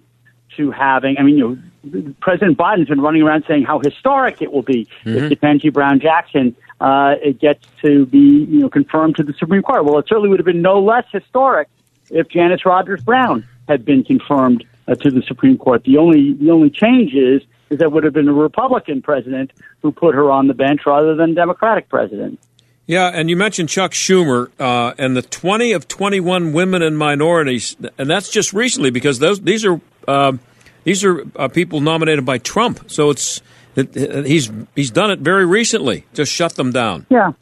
to 0.61 0.71
having. 0.71 1.17
I 1.19 1.23
mean, 1.23 1.39
you 1.39 1.49
know, 1.85 2.15
President 2.21 2.59
Biden's 2.59 2.89
been 2.89 3.01
running 3.01 3.23
around 3.23 3.45
saying 3.49 3.65
how 3.65 3.79
historic 3.79 4.43
it 4.43 4.53
will 4.53 4.63
be 4.63 4.87
Mhm. 5.05 5.31
if 5.31 5.41
Ketanji 5.41 5.73
Brown 5.73 5.99
Jackson 6.01 6.55
uh, 6.81 7.15
it 7.23 7.39
gets 7.39 7.67
to 7.83 8.07
be 8.07 8.19
you 8.49 8.61
know 8.61 8.69
confirmed 8.69 9.17
to 9.17 9.23
the 9.23 9.35
Supreme 9.35 9.63
Court. 9.63 9.85
Well, 9.85 9.99
it 9.99 10.07
certainly 10.09 10.29
would 10.31 10.39
have 10.39 10.47
been 10.47 10.63
no 10.63 10.81
less 10.81 11.05
historic 11.13 11.69
if 12.11 12.29
Janice 12.29 12.65
Rogers 12.65 13.03
Brown 13.03 13.45
had 13.69 13.85
been 13.85 14.03
confirmed 14.03 14.65
uh, 14.89 14.95
to 14.95 15.11
the 15.11 15.23
Supreme 15.23 15.59
Court. 15.59 15.85
The 15.85 15.99
only 15.99 16.33
the 16.35 16.51
only 16.51 16.71
change 16.71 17.15
is 17.15 17.43
is 17.71 17.79
that 17.79 17.93
would 17.93 18.03
have 18.05 18.13
been 18.15 18.29
a 18.29 18.33
Republican 18.33 19.01
president 19.03 19.53
who 19.83 19.93
put 19.93 20.15
her 20.15 20.31
on 20.31 20.49
the 20.49 20.55
bench 20.55 20.81
rather 20.87 21.15
than 21.15 21.35
Democratic 21.35 21.89
president. 21.89 22.39
Yeah, 22.87 23.07
and 23.15 23.31
you 23.31 23.37
mentioned 23.37 23.69
Chuck 23.69 23.93
Schumer 23.93 24.51
uh, 24.59 24.95
and 24.99 25.17
the 25.17 25.23
20 25.23 25.73
of 25.73 25.87
21 25.87 26.53
women 26.53 26.83
and 26.83 26.99
minorities, 26.99 27.77
and 27.99 28.11
that's 28.11 28.29
just 28.31 28.53
recently 28.53 28.91
because 28.91 29.21
those 29.21 29.41
these 29.43 29.65
are 29.65 29.81
uh, 30.09 30.33
these 30.85 31.05
are 31.05 31.25
uh, 31.37 31.49
people 31.49 31.81
nominated 31.81 32.25
by 32.25 32.39
Trump. 32.39 32.91
So 32.91 33.11
it's 33.11 33.41
it, 33.77 33.97
it- 33.97 34.27
he's 34.27 34.51
he's 34.75 34.91
done 34.91 35.11
it 35.11 35.21
very 35.21 35.47
recently. 35.47 36.07
Just 36.15 36.33
shut 36.33 36.55
them 36.57 36.71
down. 36.73 37.07
Yeah. 37.11 37.33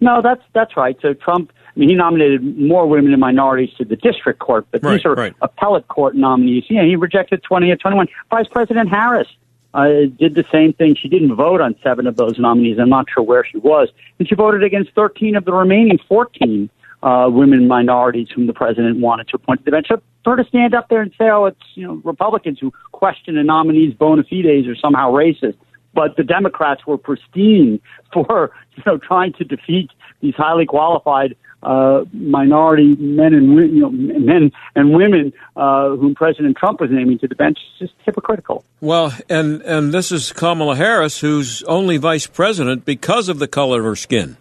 No, 0.00 0.22
that's 0.22 0.42
that's 0.52 0.76
right. 0.76 0.96
So 1.02 1.12
Trump, 1.14 1.52
I 1.76 1.78
mean, 1.78 1.88
he 1.88 1.94
nominated 1.96 2.56
more 2.58 2.86
women 2.86 3.12
and 3.12 3.20
minorities 3.20 3.74
to 3.78 3.84
the 3.84 3.96
district 3.96 4.38
court, 4.38 4.66
but 4.70 4.82
Right, 4.82 4.94
these 4.98 5.04
are 5.04 5.14
right. 5.14 5.34
appellate 5.42 5.88
court 5.88 6.14
nominees. 6.14 6.64
Yeah, 6.70 6.84
he 6.84 6.94
rejected 6.96 7.42
20 7.42 7.70
of 7.72 7.80
21. 7.80 8.06
Vice 8.30 8.46
President 8.48 8.88
Harris 8.90 9.26
uh, 9.74 9.88
did 10.16 10.34
the 10.36 10.44
same 10.52 10.72
thing. 10.72 10.94
She 10.94 11.08
didn't 11.08 11.34
vote 11.34 11.60
on 11.60 11.74
seven 11.82 12.06
of 12.06 12.16
those 12.16 12.38
nominees. 12.38 12.78
I'm 12.78 12.88
not 12.88 13.06
sure 13.12 13.24
where 13.24 13.44
she 13.44 13.58
was. 13.58 13.88
And 14.20 14.28
she 14.28 14.34
voted 14.36 14.62
against 14.62 14.92
13 14.94 15.34
of 15.34 15.44
the 15.44 15.52
remaining 15.52 15.98
14 16.08 16.70
uh, 17.02 17.28
women 17.32 17.66
minorities 17.68 18.28
whom 18.34 18.46
the 18.46 18.52
president 18.54 19.00
wanted 19.00 19.28
to 19.28 19.36
appoint 19.36 19.60
to 19.60 19.64
the 19.64 19.70
bench. 19.72 19.86
So 19.88 20.00
for 20.28 20.36
her 20.36 20.42
to 20.42 20.48
stand 20.50 20.74
up 20.74 20.90
there 20.90 21.00
and 21.00 21.10
say, 21.16 21.30
oh, 21.30 21.46
it's, 21.46 21.56
you 21.74 21.86
know, 21.86 22.02
Republicans 22.04 22.58
who 22.60 22.70
question 22.92 23.38
a 23.38 23.42
nominee's 23.42 23.94
bona 23.94 24.22
fides 24.24 24.68
are 24.68 24.76
somehow 24.76 25.10
racist 25.10 25.56
but 25.94 26.16
the 26.16 26.22
Democrats 26.22 26.86
were 26.86 26.98
pristine 26.98 27.80
for 28.12 28.52
you 28.76 28.82
know 28.86 28.98
trying 28.98 29.32
to 29.32 29.44
defeat 29.44 29.90
these 30.20 30.34
highly 30.36 30.66
qualified 30.66 31.34
uh, 31.62 32.04
minority 32.12 32.94
men 32.96 33.32
and 33.32 33.74
you 33.74 33.80
know 33.80 33.90
men 33.90 34.52
and 34.76 34.92
women 34.92 35.32
uh, 35.56 35.88
whom 35.96 36.14
President 36.14 36.58
Trump 36.58 36.80
was 36.80 36.90
naming 36.92 37.18
to 37.20 37.26
the 37.26 37.34
bench. 37.34 37.58
It's 37.70 37.90
just 37.90 37.94
hypocritical. 38.04 38.64
Well, 38.82 39.12
and 39.30 39.62
and 39.62 39.94
this 39.94 40.12
is 40.12 40.30
Kamala 40.32 40.76
Harris, 40.76 41.20
who's 41.20 41.62
only 41.62 41.96
vice 41.96 42.26
president 42.26 42.84
because 42.84 43.30
of 43.30 43.38
the 43.38 43.48
color 43.48 43.80
of 43.80 43.86
her 43.86 43.96
skin. 43.96 44.36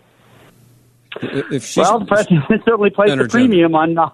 If 1.21 1.65
she's, 1.65 1.77
well, 1.77 1.99
the 1.99 2.05
president 2.05 2.43
certainly 2.65 2.89
placed 2.89 3.13
a 3.13 3.27
premium 3.27 3.73
on. 3.73 3.97
Uh, 3.97 4.09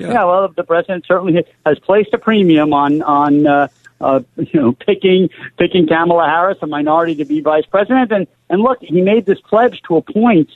yeah. 0.00 0.24
well, 0.24 0.48
the 0.48 0.64
president 0.64 1.06
certainly 1.06 1.44
has 1.66 1.78
placed 1.80 2.12
a 2.12 2.18
premium 2.18 2.72
on 2.72 3.02
on 3.02 3.46
uh, 3.46 3.68
uh, 4.00 4.20
you 4.36 4.60
know 4.60 4.72
picking 4.72 5.28
picking 5.56 5.86
Kamala 5.86 6.26
Harris, 6.26 6.58
a 6.62 6.66
minority, 6.66 7.14
to 7.16 7.24
be 7.24 7.40
vice 7.40 7.66
president. 7.66 8.12
And 8.12 8.26
and 8.48 8.62
look, 8.62 8.78
he 8.80 9.00
made 9.00 9.26
this 9.26 9.40
pledge 9.40 9.82
to 9.88 9.96
appoint 9.96 10.50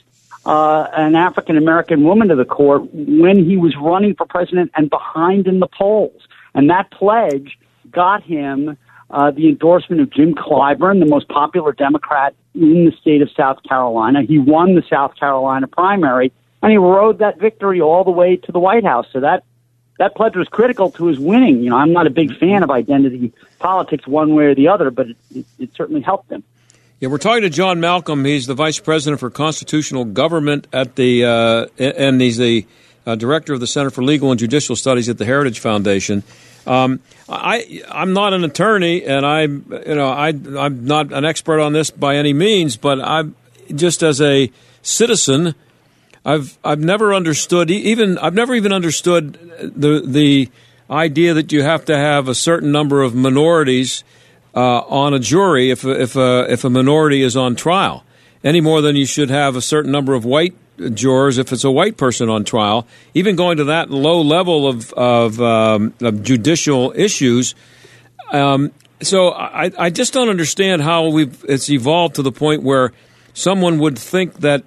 uh, 0.45 0.87
an 0.93 1.15
African 1.15 1.57
American 1.57 2.03
woman 2.03 2.27
to 2.29 2.35
the 2.35 2.45
court 2.45 2.83
when 2.93 3.43
he 3.43 3.57
was 3.57 3.75
running 3.77 4.15
for 4.15 4.25
president 4.25 4.71
and 4.75 4.89
behind 4.89 5.47
in 5.47 5.59
the 5.59 5.67
polls. 5.67 6.27
And 6.53 6.69
that 6.69 6.91
pledge 6.91 7.57
got 7.91 8.23
him 8.23 8.77
uh, 9.09 9.31
the 9.31 9.47
endorsement 9.47 10.01
of 10.01 10.09
Jim 10.09 10.33
Clyburn, 10.33 10.99
the 10.99 11.05
most 11.05 11.27
popular 11.27 11.71
Democrat 11.73 12.33
in 12.53 12.85
the 12.85 12.91
state 12.99 13.21
of 13.21 13.29
South 13.31 13.61
Carolina. 13.63 14.23
He 14.23 14.39
won 14.39 14.75
the 14.75 14.83
South 14.89 15.15
Carolina 15.15 15.67
primary, 15.67 16.31
and 16.65 16.71
he 16.71 16.79
rode 16.79 17.19
that 17.19 17.37
victory 17.37 17.79
all 17.79 18.03
the 18.03 18.09
way 18.09 18.37
to 18.37 18.51
the 18.51 18.57
White 18.57 18.83
House. 18.83 19.05
So 19.13 19.19
that 19.19 19.43
that 19.99 20.15
pledge 20.15 20.35
was 20.35 20.47
critical 20.47 20.89
to 20.93 21.05
his 21.05 21.19
winning. 21.19 21.61
You 21.61 21.69
know, 21.69 21.77
I'm 21.77 21.93
not 21.93 22.07
a 22.07 22.09
big 22.09 22.35
fan 22.39 22.63
of 22.63 22.71
identity 22.71 23.31
politics 23.59 24.07
one 24.07 24.33
way 24.33 24.45
or 24.45 24.55
the 24.55 24.67
other, 24.69 24.89
but 24.89 25.11
it, 25.11 25.17
it, 25.35 25.45
it 25.59 25.69
certainly 25.75 26.01
helped 26.01 26.31
him. 26.31 26.43
Yeah, 26.99 27.09
we're 27.09 27.19
talking 27.19 27.43
to 27.43 27.51
John 27.51 27.79
Malcolm. 27.79 28.25
He's 28.25 28.47
the 28.47 28.55
vice 28.55 28.79
president 28.79 29.19
for 29.19 29.29
constitutional 29.29 30.05
government 30.05 30.65
at 30.73 30.95
the, 30.95 31.23
uh, 31.23 31.67
and 31.77 32.19
he's 32.19 32.37
the 32.37 32.65
uh, 33.05 33.13
director 33.13 33.53
of 33.53 33.59
the 33.59 33.67
Center 33.67 33.91
for 33.91 34.03
Legal 34.03 34.31
and 34.31 34.39
Judicial 34.39 34.75
Studies 34.75 35.07
at 35.07 35.19
the 35.19 35.25
Heritage 35.25 35.59
Foundation. 35.59 36.23
Um, 36.65 36.99
I, 37.29 37.83
I'm 37.91 38.13
not 38.13 38.33
an 38.33 38.43
attorney, 38.43 39.05
and 39.05 39.23
I, 39.23 39.43
you 39.43 39.95
know, 39.95 40.09
I, 40.09 40.29
I'm 40.29 40.85
not 40.85 41.13
an 41.13 41.25
expert 41.25 41.59
on 41.59 41.73
this 41.73 41.91
by 41.91 42.15
any 42.15 42.33
means, 42.33 42.75
but 42.75 42.99
I'm 42.99 43.35
just 43.75 44.01
as 44.01 44.19
a 44.19 44.51
citizen, 44.81 45.53
I've, 46.25 46.57
I've 46.63 46.79
never 46.79 47.13
understood 47.13 47.69
even, 47.69 48.17
I've 48.17 48.33
never 48.33 48.55
even 48.55 48.73
understood 48.73 49.33
the, 49.59 50.01
the 50.05 50.49
idea 50.89 51.33
that 51.33 51.51
you 51.51 51.63
have 51.63 51.85
to 51.85 51.97
have 51.97 52.27
a 52.27 52.35
certain 52.35 52.71
number 52.71 53.01
of 53.01 53.15
minorities 53.15 54.03
uh, 54.55 54.79
on 54.87 55.13
a 55.13 55.19
jury 55.19 55.69
if 55.69 55.83
if 55.83 56.15
a 56.15 56.45
if 56.49 56.63
a 56.63 56.69
minority 56.69 57.21
is 57.21 57.35
on 57.35 57.55
trial, 57.55 58.03
any 58.43 58.61
more 58.61 58.81
than 58.81 58.95
you 58.95 59.05
should 59.05 59.29
have 59.29 59.55
a 59.55 59.61
certain 59.61 59.91
number 59.91 60.13
of 60.13 60.23
white 60.23 60.55
jurors 60.93 61.37
if 61.37 61.51
it's 61.51 61.63
a 61.63 61.71
white 61.71 61.97
person 61.97 62.29
on 62.29 62.43
trial. 62.43 62.87
Even 63.13 63.35
going 63.35 63.57
to 63.57 63.65
that 63.65 63.89
low 63.89 64.21
level 64.21 64.67
of 64.67 64.93
of, 64.93 65.41
um, 65.41 65.93
of 66.01 66.23
judicial 66.23 66.93
issues. 66.95 67.53
Um, 68.31 68.71
so 69.01 69.29
I, 69.29 69.71
I 69.77 69.89
just 69.89 70.13
don't 70.13 70.29
understand 70.29 70.81
how 70.81 71.09
we've 71.09 71.43
it's 71.47 71.69
evolved 71.69 72.15
to 72.15 72.21
the 72.21 72.31
point 72.31 72.63
where 72.63 72.93
someone 73.33 73.77
would 73.79 73.99
think 73.99 74.39
that 74.39 74.63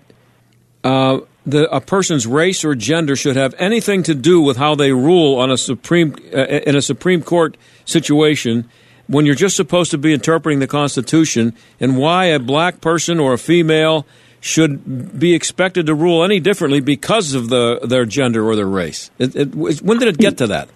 uh, 0.85 1.21
the, 1.51 1.69
a 1.75 1.81
person's 1.81 2.27
race 2.27 2.65
or 2.65 2.75
gender 2.75 3.17
should 3.17 3.37
have 3.37 3.55
anything 3.59 4.03
to 4.05 4.15
do 4.15 4.41
with 4.41 4.57
how 4.57 4.75
they 4.75 4.93
rule 4.93 5.37
on 5.37 5.51
a 5.51 5.57
supreme 5.57 6.15
uh, 6.35 6.45
in 6.45 6.77
a 6.77 6.83
Supreme 6.83 7.23
Court 7.23 7.57
situation 7.85 8.69
when 9.07 9.25
you're 9.25 9.35
just 9.35 9.57
supposed 9.57 9.91
to 9.91 9.99
be 9.99 10.13
interpreting 10.13 10.59
the 10.59 10.67
Constitution, 10.67 11.55
and 11.81 11.97
why 11.97 12.27
a 12.27 12.39
black 12.39 12.83
person 12.83 13.19
or 13.19 13.33
a 13.33 13.39
female 13.39 14.07
should 14.41 15.19
be 15.19 15.35
expected 15.35 15.87
to 15.87 15.95
rule 15.95 16.23
any 16.23 16.39
differently 16.39 16.81
because 16.81 17.35
of 17.35 17.49
the, 17.49 17.81
their 17.83 18.05
gender 18.05 18.47
or 18.47 18.55
their 18.55 18.67
race. 18.67 19.11
It, 19.19 19.35
it, 19.35 19.55
when 19.55 19.99
did 19.99 20.09
it 20.09 20.19
get 20.19 20.37
to 20.39 20.47
that? 20.49 20.69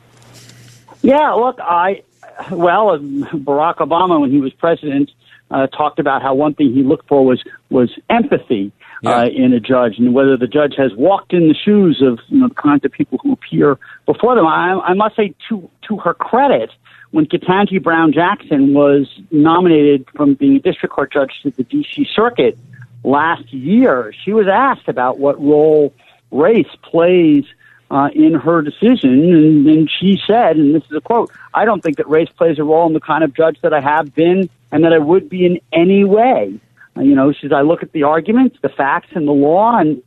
Yeah, 1.03 1.33
look, 1.33 1.59
I 1.61 2.03
well, 2.51 2.91
uh, 2.91 2.99
Barack 2.99 3.77
Obama 3.77 4.21
when 4.21 4.31
he 4.31 4.41
was 4.41 4.53
president 4.55 5.11
uh, 5.51 5.67
talked 5.67 5.99
about 5.99 6.23
how 6.23 6.35
one 6.35 6.55
thing 6.55 6.73
he 6.73 6.83
looked 6.83 7.09
for 7.09 7.25
was 7.25 7.43
was 7.71 7.91
empathy 8.09 8.73
uh, 9.05 9.27
in 9.35 9.53
a 9.53 9.61
judge, 9.61 9.99
and 9.99 10.15
whether 10.15 10.37
the 10.37 10.47
judge 10.47 10.75
has 10.77 10.93
walked 10.95 11.33
in 11.33 11.49
the 11.49 11.55
shoes 11.55 12.03
of 12.03 12.21
you 12.29 12.41
know, 12.41 12.49
the 12.49 12.55
kinds 12.55 12.85
of 12.85 12.93
people 12.93 13.19
who 13.23 13.33
appear 13.33 13.79
before 14.07 14.35
them. 14.35 14.47
I, 14.47 14.75
I 14.85 14.95
must 14.95 15.17
say, 15.17 15.35
to 15.49 15.69
to 15.89 15.97
her 15.99 16.15
credit, 16.15 16.71
when 17.11 17.27
Ketanji 17.27 17.83
Brown 17.83 18.13
Jackson 18.13 18.75
was 18.75 19.09
nominated 19.31 20.07
from 20.15 20.35
being 20.35 20.57
a 20.57 20.61
district 20.61 20.95
court 20.95 21.13
judge 21.13 21.33
to 21.43 21.51
the 21.51 21.65
D.C. 21.65 22.07
Circuit 22.15 22.57
last 23.03 23.53
year, 23.53 24.15
she 24.25 24.33
was 24.33 24.47
asked 24.47 24.89
about 24.89 25.19
what 25.19 25.41
role 25.43 25.93
race 26.31 26.71
plays 26.83 27.45
uh, 27.91 28.09
in 28.15 28.35
her 28.35 28.63
decision, 28.63 29.35
and, 29.35 29.67
and 29.67 29.91
she 30.01 30.19
said, 30.27 30.57
and 30.57 30.75
this 30.75 30.85
is 30.85 30.97
a 30.97 31.01
quote: 31.01 31.31
"I 31.53 31.65
don't 31.65 31.83
think 31.83 31.97
that 31.97 32.09
race 32.09 32.31
plays 32.37 32.59
a 32.59 32.65
role 32.65 32.87
in 32.87 32.93
the 32.93 33.01
kind 33.01 33.25
of 33.25 33.35
judge 33.35 33.59
that 33.63 33.75
I 33.75 33.81
have 33.81 34.15
been 34.15 34.49
and 34.71 34.85
that 34.85 34.93
I 34.93 34.99
would 34.99 35.29
be 35.29 35.45
in 35.45 35.61
any 35.73 36.05
way." 36.05 36.61
Uh, 36.97 37.01
you 37.01 37.15
know, 37.15 37.33
she 37.33 37.43
says, 37.43 37.53
"I 37.53 37.63
look 37.63 37.83
at 37.83 37.93
the 37.93 38.03
arguments, 38.03 38.59
the 38.63 38.69
facts, 38.69 39.09
and 39.15 39.27
the 39.27 39.33
law, 39.33 39.79
and 39.79 40.03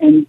and 0.00 0.26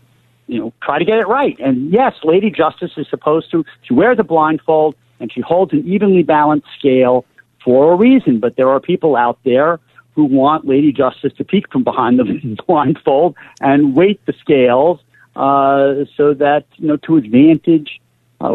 you 0.47 0.59
know, 0.59 0.73
try 0.81 0.99
to 0.99 1.05
get 1.05 1.19
it 1.19 1.27
right. 1.27 1.57
And 1.59 1.91
yes, 1.91 2.13
Lady 2.23 2.49
Justice 2.49 2.91
is 2.97 3.07
supposed 3.09 3.51
to, 3.51 3.65
she 3.81 3.93
wears 3.93 4.19
a 4.19 4.23
blindfold 4.23 4.95
and 5.19 5.31
she 5.31 5.41
holds 5.41 5.73
an 5.73 5.87
evenly 5.87 6.23
balanced 6.23 6.67
scale 6.77 7.25
for 7.63 7.93
a 7.93 7.95
reason. 7.95 8.39
But 8.39 8.55
there 8.55 8.69
are 8.69 8.79
people 8.79 9.15
out 9.15 9.39
there 9.43 9.79
who 10.15 10.25
want 10.25 10.65
Lady 10.65 10.91
Justice 10.91 11.33
to 11.37 11.43
peek 11.43 11.71
from 11.71 11.83
behind 11.83 12.19
the 12.19 12.57
blindfold 12.67 13.35
and 13.61 13.95
weight 13.95 14.23
the 14.25 14.33
scales 14.33 14.99
uh, 15.35 16.05
so 16.15 16.33
that, 16.35 16.65
you 16.75 16.87
know, 16.87 16.97
to 16.97 17.17
advantage 17.17 17.99
uh, 18.41 18.51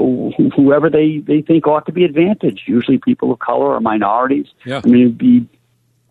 whoever 0.55 0.91
they, 0.91 1.19
they 1.19 1.41
think 1.41 1.67
ought 1.67 1.87
to 1.87 1.93
be 1.93 2.05
advantaged, 2.05 2.69
usually 2.69 2.99
people 2.99 3.33
of 3.33 3.39
color 3.39 3.75
or 3.75 3.81
minorities. 3.81 4.47
Yeah. 4.67 4.83
I 4.85 4.89
mean, 4.89 5.01
it'd 5.01 5.19
be, 5.19 5.49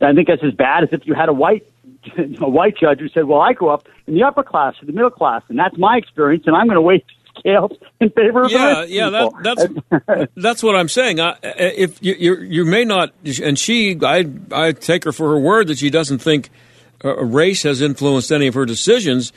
I 0.01 0.13
think 0.13 0.27
that's 0.27 0.43
as 0.43 0.53
bad 0.53 0.83
as 0.83 0.89
if 0.91 1.05
you 1.05 1.13
had 1.13 1.29
a 1.29 1.33
white 1.33 1.65
a 2.41 2.49
white 2.49 2.77
judge 2.77 2.99
who 2.99 3.09
said, 3.09 3.25
"Well, 3.25 3.41
I 3.41 3.53
grew 3.53 3.69
up 3.69 3.87
in 4.05 4.13
the 4.13 4.23
upper 4.23 4.43
class 4.43 4.75
or 4.81 4.85
the 4.85 4.93
middle 4.93 5.09
class, 5.09 5.43
and 5.49 5.57
that's 5.57 5.77
my 5.77 5.97
experience, 5.97 6.43
and 6.45 6.55
I'm 6.55 6.67
going 6.67 6.75
to 6.75 6.81
weight 6.81 7.05
the 7.07 7.39
scales 7.39 7.71
in 7.99 8.09
favor 8.11 8.43
of 8.43 8.51
yeah, 8.51 8.83
yeah. 8.83 9.09
people." 9.09 9.39
That, 9.43 9.83
that's 10.07 10.31
that's 10.35 10.63
what 10.63 10.75
I'm 10.75 10.89
saying. 10.89 11.19
I, 11.19 11.35
if 11.43 12.01
you, 12.01 12.15
you 12.17 12.41
you 12.41 12.65
may 12.65 12.85
not, 12.85 13.13
and 13.41 13.57
she, 13.57 13.97
I 14.01 14.25
I 14.51 14.71
take 14.71 15.03
her 15.03 15.11
for 15.11 15.29
her 15.31 15.39
word 15.39 15.67
that 15.67 15.79
she 15.79 15.89
doesn't 15.89 16.19
think 16.19 16.49
uh, 17.03 17.15
race 17.23 17.63
has 17.63 17.81
influenced 17.81 18.31
any 18.31 18.47
of 18.47 18.53
her 18.53 18.65
decisions, 18.65 19.33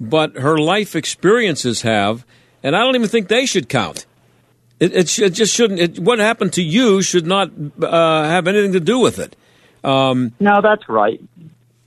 but 0.00 0.36
her 0.36 0.58
life 0.58 0.96
experiences 0.96 1.82
have, 1.82 2.24
and 2.62 2.76
I 2.76 2.80
don't 2.80 2.94
even 2.94 3.08
think 3.08 3.28
they 3.28 3.46
should 3.46 3.68
count. 3.68 4.06
It, 4.80 4.94
it, 4.94 5.18
it 5.18 5.30
just 5.30 5.54
shouldn't. 5.54 5.80
It, 5.80 5.98
what 5.98 6.20
happened 6.20 6.52
to 6.54 6.62
you 6.62 7.02
should 7.02 7.26
not 7.26 7.50
uh, 7.82 8.24
have 8.24 8.46
anything 8.46 8.72
to 8.72 8.80
do 8.80 9.00
with 9.00 9.18
it. 9.18 9.34
Um, 9.84 10.32
no, 10.40 10.60
that's 10.62 10.88
right. 10.88 11.20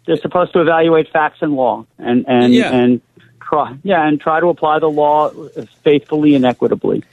They're 0.06 0.18
supposed 0.18 0.54
to 0.54 0.62
evaluate 0.62 1.10
facts 1.12 1.38
and 1.42 1.54
law, 1.54 1.86
and 2.00 2.26
and 2.28 2.54
Yeah. 2.54 2.72
and 2.72 3.02
try, 3.42 3.76
yeah, 3.84 4.08
and 4.08 4.20
try 4.20 4.40
to 4.40 4.48
apply 4.48 4.80
the 4.80 4.90
law 4.90 5.30
faithfully 5.84 6.36
and 6.36 6.46
equitably. 6.46 7.04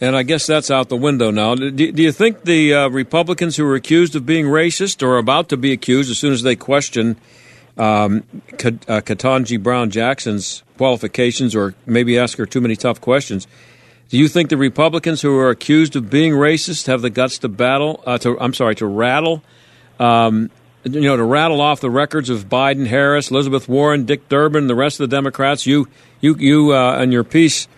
And 0.00 0.16
I 0.16 0.22
guess 0.22 0.46
that's 0.46 0.70
out 0.70 0.88
the 0.88 0.96
window 0.96 1.30
now. 1.30 1.54
Do, 1.54 1.70
do 1.70 2.02
you 2.02 2.10
think 2.12 2.44
the 2.44 2.72
uh, 2.72 2.88
Republicans 2.88 3.56
who 3.56 3.66
are 3.66 3.74
accused 3.74 4.16
of 4.16 4.24
being 4.24 4.46
racist 4.46 5.02
or 5.06 5.18
about 5.18 5.50
to 5.50 5.58
be 5.58 5.72
accused 5.72 6.10
as 6.10 6.18
soon 6.18 6.32
as 6.32 6.42
they 6.42 6.56
question 6.56 7.16
um, 7.76 8.22
K- 8.56 8.78
uh, 8.88 9.00
Ketanji 9.02 9.62
Brown 9.62 9.90
Jackson's 9.90 10.62
qualifications 10.78 11.54
or 11.54 11.74
maybe 11.84 12.18
ask 12.18 12.38
her 12.38 12.46
too 12.46 12.62
many 12.62 12.76
tough 12.76 13.00
questions, 13.02 13.46
do 14.08 14.16
you 14.16 14.26
think 14.28 14.48
the 14.48 14.56
Republicans 14.56 15.20
who 15.20 15.36
are 15.38 15.50
accused 15.50 15.94
of 15.96 16.08
being 16.08 16.32
racist 16.32 16.86
have 16.86 17.02
the 17.02 17.10
guts 17.10 17.36
to 17.38 17.48
battle? 17.48 18.02
Uh, 18.06 18.16
to 18.18 18.38
I'm 18.40 18.54
sorry, 18.54 18.74
to 18.76 18.86
rattle, 18.86 19.42
um, 20.00 20.50
you 20.84 21.02
know, 21.02 21.16
to 21.16 21.24
rattle 21.24 21.60
off 21.60 21.80
the 21.80 21.90
records 21.90 22.30
of 22.30 22.48
Biden, 22.48 22.86
Harris, 22.86 23.30
Elizabeth 23.30 23.68
Warren, 23.68 24.06
Dick 24.06 24.28
Durbin, 24.28 24.66
the 24.66 24.74
rest 24.74 24.98
of 24.98 25.08
the 25.08 25.14
Democrats? 25.14 25.66
You, 25.66 25.88
you, 26.20 26.34
you, 26.36 26.74
uh, 26.74 27.00
in 27.02 27.12
your 27.12 27.24
piece 27.24 27.68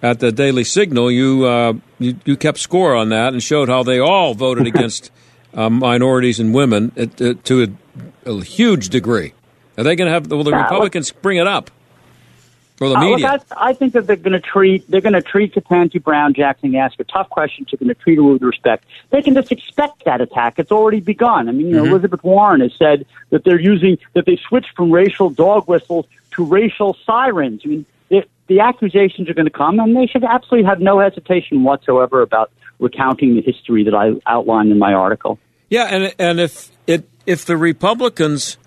at 0.00 0.20
the 0.20 0.30
Daily 0.30 0.64
Signal, 0.64 1.10
you, 1.10 1.44
uh, 1.44 1.74
you 1.98 2.16
you 2.24 2.36
kept 2.36 2.58
score 2.58 2.94
on 2.94 3.08
that 3.10 3.32
and 3.32 3.42
showed 3.42 3.68
how 3.68 3.82
they 3.82 3.98
all 3.98 4.34
voted 4.34 4.66
against 4.72 5.10
uh, 5.54 5.68
minorities 5.68 6.40
and 6.40 6.54
women 6.54 6.92
at, 6.96 7.20
uh, 7.20 7.34
to 7.44 7.76
a, 8.24 8.30
a 8.30 8.44
huge 8.44 8.88
degree. 8.88 9.32
Are 9.76 9.84
they 9.84 9.96
going 9.96 10.06
to 10.06 10.12
have? 10.12 10.30
Will 10.30 10.44
the 10.44 10.52
Republicans 10.52 11.10
bring 11.10 11.38
it 11.38 11.46
up, 11.46 11.70
or 12.82 12.88
the 12.90 12.96
Uh, 12.96 13.04
look. 13.08 13.22
I, 13.24 13.70
I 13.70 13.72
think 13.72 13.92
that 13.94 14.06
they're 14.06 14.16
going 14.16 14.32
to 14.32 14.40
treat 14.40 14.90
they're 14.90 15.00
going 15.00 15.12
to 15.14 15.22
treat 15.22 15.54
Ketanji 15.54 16.02
Brown 16.02 16.34
Jackson. 16.34 16.74
Ask 16.74 16.98
her 16.98 17.04
tough 17.04 17.28
questions. 17.30 17.68
They're 17.70 17.78
going 17.78 17.94
to 17.94 18.00
treat 18.00 18.16
her 18.16 18.22
with 18.22 18.42
respect. 18.42 18.84
They 19.10 19.22
can 19.22 19.34
just 19.34 19.52
expect 19.52 20.04
that 20.04 20.20
attack. 20.20 20.58
It's 20.58 20.72
already 20.72 21.00
begun. 21.00 21.48
I 21.48 21.52
mean, 21.52 21.68
you 21.68 21.76
know, 21.76 21.84
Mhm. 21.84 21.90
Elizabeth 21.90 22.22
Warren 22.24 22.60
has 22.60 22.72
said 22.78 23.06
that 23.30 23.44
they're 23.44 23.60
using 23.60 23.98
that 24.14 24.26
they 24.26 24.36
switched 24.48 24.74
from 24.76 24.90
racial 24.90 25.30
dog 25.30 25.68
whistles 25.68 26.06
to 26.32 26.44
racial 26.44 26.96
sirens. 27.06 27.62
I 27.64 27.68
mean, 27.68 27.86
the, 28.08 28.24
the 28.46 28.60
accusations 28.60 29.28
are 29.30 29.34
going 29.34 29.46
to 29.46 29.50
come, 29.50 29.78
and 29.80 29.96
they 29.96 30.06
should 30.06 30.24
absolutely 30.24 30.68
have 30.68 30.80
no 30.80 30.98
hesitation 30.98 31.62
whatsoever 31.64 32.22
about 32.22 32.50
recounting 32.78 33.36
the 33.36 33.42
history 33.42 33.84
that 33.84 33.94
I 33.94 34.12
outlined 34.26 34.72
in 34.72 34.78
my 34.78 34.92
article. 34.92 35.38
Yeah, 35.70 35.84
and 35.84 36.14
and 36.18 36.40
if 36.40 36.70
it 36.86 37.08
if 37.26 37.44
the 37.46 37.56
Republicans 37.56 38.58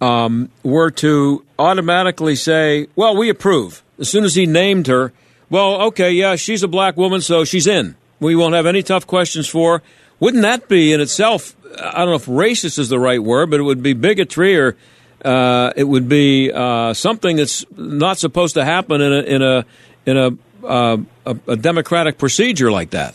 um, 0.00 0.50
were 0.62 0.90
to 0.92 1.44
automatically 1.58 2.36
say, 2.36 2.86
"Well, 2.96 3.16
we 3.16 3.28
approve," 3.28 3.82
as 3.98 4.08
soon 4.08 4.24
as 4.24 4.34
he 4.34 4.46
named 4.46 4.86
her, 4.86 5.12
well, 5.50 5.82
okay, 5.88 6.12
yeah, 6.12 6.36
she's 6.36 6.62
a 6.62 6.68
black 6.68 6.96
woman, 6.96 7.20
so 7.20 7.44
she's 7.44 7.66
in. 7.66 7.96
We 8.20 8.36
won't 8.36 8.54
have 8.54 8.66
any 8.66 8.82
tough 8.82 9.06
questions 9.06 9.48
for. 9.48 9.78
her." 9.78 9.84
Wouldn't 10.20 10.42
that 10.42 10.68
be 10.68 10.92
in 10.92 11.00
itself? 11.00 11.54
I 11.78 11.98
don't 11.98 12.08
know 12.08 12.14
if 12.14 12.26
racist 12.26 12.78
is 12.78 12.88
the 12.88 12.98
right 12.98 13.22
word, 13.22 13.50
but 13.50 13.60
it 13.60 13.62
would 13.62 13.82
be 13.82 13.92
bigotry 13.92 14.56
or 14.56 14.76
uh, 15.24 15.72
it 15.76 15.84
would 15.84 16.08
be 16.08 16.50
uh, 16.52 16.92
something 16.94 17.36
that's 17.36 17.64
not 17.76 18.18
supposed 18.18 18.54
to 18.54 18.64
happen 18.64 19.00
in 19.00 19.12
a 19.12 19.20
in 19.20 19.42
a 19.42 19.64
in 20.06 20.16
a, 20.16 20.66
uh, 20.66 20.96
a, 21.26 21.36
a 21.48 21.56
democratic 21.56 22.18
procedure 22.18 22.70
like 22.70 22.90
that. 22.90 23.14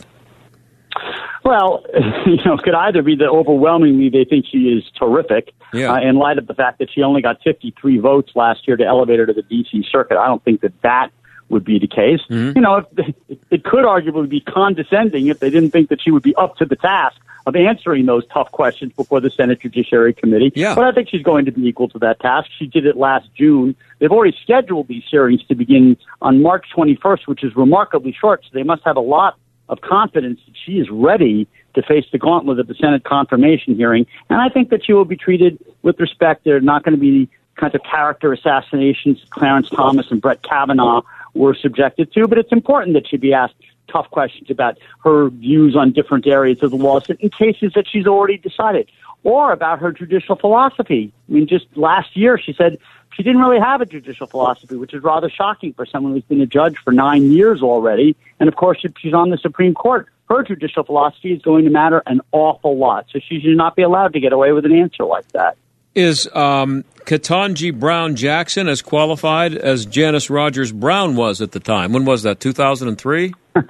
Well, 1.44 1.84
you 2.26 2.36
know, 2.44 2.54
it 2.54 2.62
could 2.62 2.74
either 2.74 3.02
be 3.02 3.16
that 3.16 3.28
overwhelmingly 3.28 4.08
they 4.08 4.24
think 4.24 4.46
she 4.50 4.68
is 4.70 4.84
terrific, 4.98 5.52
Yeah. 5.72 5.92
uh, 5.92 6.00
in 6.00 6.16
light 6.16 6.38
of 6.38 6.46
the 6.46 6.54
fact 6.54 6.78
that 6.78 6.90
she 6.90 7.02
only 7.02 7.20
got 7.22 7.42
53 7.42 7.98
votes 7.98 8.32
last 8.34 8.66
year 8.66 8.76
to 8.76 8.84
elevate 8.84 9.18
her 9.18 9.26
to 9.26 9.32
the 9.32 9.42
D.C. 9.42 9.84
circuit. 9.90 10.16
I 10.18 10.26
don't 10.26 10.42
think 10.42 10.62
that 10.62 10.72
that 10.82 11.10
would 11.50 11.64
be 11.64 11.78
the 11.78 11.86
case. 11.86 12.20
You 12.30 12.52
know, 12.54 12.76
if, 12.76 12.86
it, 13.28 13.38
it 13.50 13.64
could 13.64 13.84
arguably 13.84 14.28
be 14.28 14.40
condescending 14.40 15.26
if 15.26 15.40
they 15.40 15.50
didn't 15.50 15.70
think 15.70 15.90
that 15.90 16.00
she 16.00 16.10
would 16.10 16.22
be 16.22 16.34
up 16.36 16.56
to 16.56 16.64
the 16.64 16.76
task 16.76 17.18
of 17.46 17.54
answering 17.54 18.06
those 18.06 18.26
tough 18.32 18.50
questions 18.52 18.90
before 18.94 19.20
the 19.20 19.28
Senate 19.28 19.60
Judiciary 19.60 20.14
Committee. 20.14 20.50
Yeah. 20.54 20.74
But 20.74 20.84
I 20.84 20.92
think 20.92 21.10
she's 21.10 21.22
going 21.22 21.44
to 21.44 21.52
be 21.52 21.66
equal 21.66 21.88
to 21.90 21.98
that 21.98 22.20
task. 22.20 22.48
She 22.58 22.66
did 22.66 22.86
it 22.86 22.96
last 22.96 23.28
June. 23.36 23.76
They've 23.98 24.10
already 24.10 24.34
scheduled 24.42 24.88
these 24.88 25.04
hearings 25.10 25.44
to 25.48 25.54
begin 25.54 25.98
on 26.22 26.40
March 26.40 26.64
21st, 26.74 27.26
which 27.26 27.44
is 27.44 27.54
remarkably 27.54 28.16
short, 28.18 28.42
so 28.44 28.48
they 28.54 28.62
must 28.62 28.82
have 28.84 28.96
a 28.96 29.00
lot 29.00 29.36
of 29.68 29.80
confidence 29.80 30.40
that 30.46 30.54
she 30.64 30.78
is 30.78 30.88
ready 30.90 31.46
to 31.74 31.82
face 31.82 32.04
the 32.12 32.18
gauntlet 32.18 32.58
of 32.58 32.66
the 32.66 32.74
Senate 32.74 33.04
confirmation 33.04 33.74
hearing. 33.74 34.06
And 34.30 34.40
I 34.40 34.48
think 34.48 34.70
that 34.70 34.84
she 34.84 34.92
will 34.92 35.04
be 35.04 35.16
treated 35.16 35.58
with 35.82 35.98
respect. 35.98 36.44
There 36.44 36.56
are 36.56 36.60
not 36.60 36.84
going 36.84 36.94
to 36.94 37.00
be 37.00 37.24
the 37.24 37.28
kinds 37.60 37.74
of 37.74 37.82
character 37.82 38.32
assassinations 38.32 39.24
Clarence 39.30 39.70
Thomas 39.70 40.10
and 40.10 40.20
Brett 40.20 40.42
Kavanaugh 40.42 41.02
were 41.34 41.54
subjected 41.54 42.12
to, 42.12 42.28
but 42.28 42.38
it's 42.38 42.52
important 42.52 42.94
that 42.94 43.08
she 43.08 43.16
be 43.16 43.32
asked 43.32 43.54
tough 43.88 44.10
questions 44.10 44.50
about 44.50 44.78
her 45.04 45.28
views 45.28 45.76
on 45.76 45.92
different 45.92 46.26
areas 46.26 46.62
of 46.62 46.70
the 46.70 46.76
law 46.76 47.00
in 47.18 47.28
cases 47.30 47.72
that 47.74 47.86
she's 47.88 48.06
already 48.06 48.38
decided, 48.38 48.88
or 49.24 49.52
about 49.52 49.78
her 49.78 49.92
judicial 49.92 50.36
philosophy. 50.36 51.12
I 51.28 51.32
mean, 51.32 51.46
just 51.46 51.66
last 51.76 52.16
year 52.16 52.38
she 52.38 52.52
said 52.52 52.78
she 53.16 53.22
didn't 53.22 53.40
really 53.40 53.60
have 53.60 53.80
a 53.80 53.86
judicial 53.86 54.26
philosophy, 54.26 54.76
which 54.76 54.94
is 54.94 55.02
rather 55.02 55.30
shocking 55.30 55.72
for 55.72 55.86
someone 55.86 56.12
who's 56.12 56.22
been 56.24 56.40
a 56.40 56.46
judge 56.46 56.76
for 56.78 56.92
nine 56.92 57.30
years 57.32 57.62
already. 57.62 58.16
And 58.40 58.48
of 58.48 58.56
course, 58.56 58.78
if 58.82 58.92
she's 59.00 59.14
on 59.14 59.30
the 59.30 59.38
Supreme 59.38 59.74
Court, 59.74 60.08
her 60.28 60.42
judicial 60.42 60.84
philosophy 60.84 61.32
is 61.32 61.42
going 61.42 61.64
to 61.64 61.70
matter 61.70 62.02
an 62.06 62.20
awful 62.32 62.78
lot. 62.78 63.06
So 63.12 63.20
she 63.26 63.40
should 63.40 63.56
not 63.56 63.76
be 63.76 63.82
allowed 63.82 64.12
to 64.14 64.20
get 64.20 64.32
away 64.32 64.52
with 64.52 64.64
an 64.64 64.72
answer 64.72 65.04
like 65.04 65.28
that. 65.32 65.56
Is 65.94 66.28
um, 66.34 66.84
Ketanji 67.04 67.78
Brown 67.78 68.16
Jackson 68.16 68.68
as 68.68 68.82
qualified 68.82 69.54
as 69.54 69.86
Janice 69.86 70.28
Rogers 70.28 70.72
Brown 70.72 71.14
was 71.14 71.40
at 71.40 71.52
the 71.52 71.60
time? 71.60 71.92
When 71.92 72.04
was 72.04 72.24
that? 72.24 72.40
2003? 72.40 73.32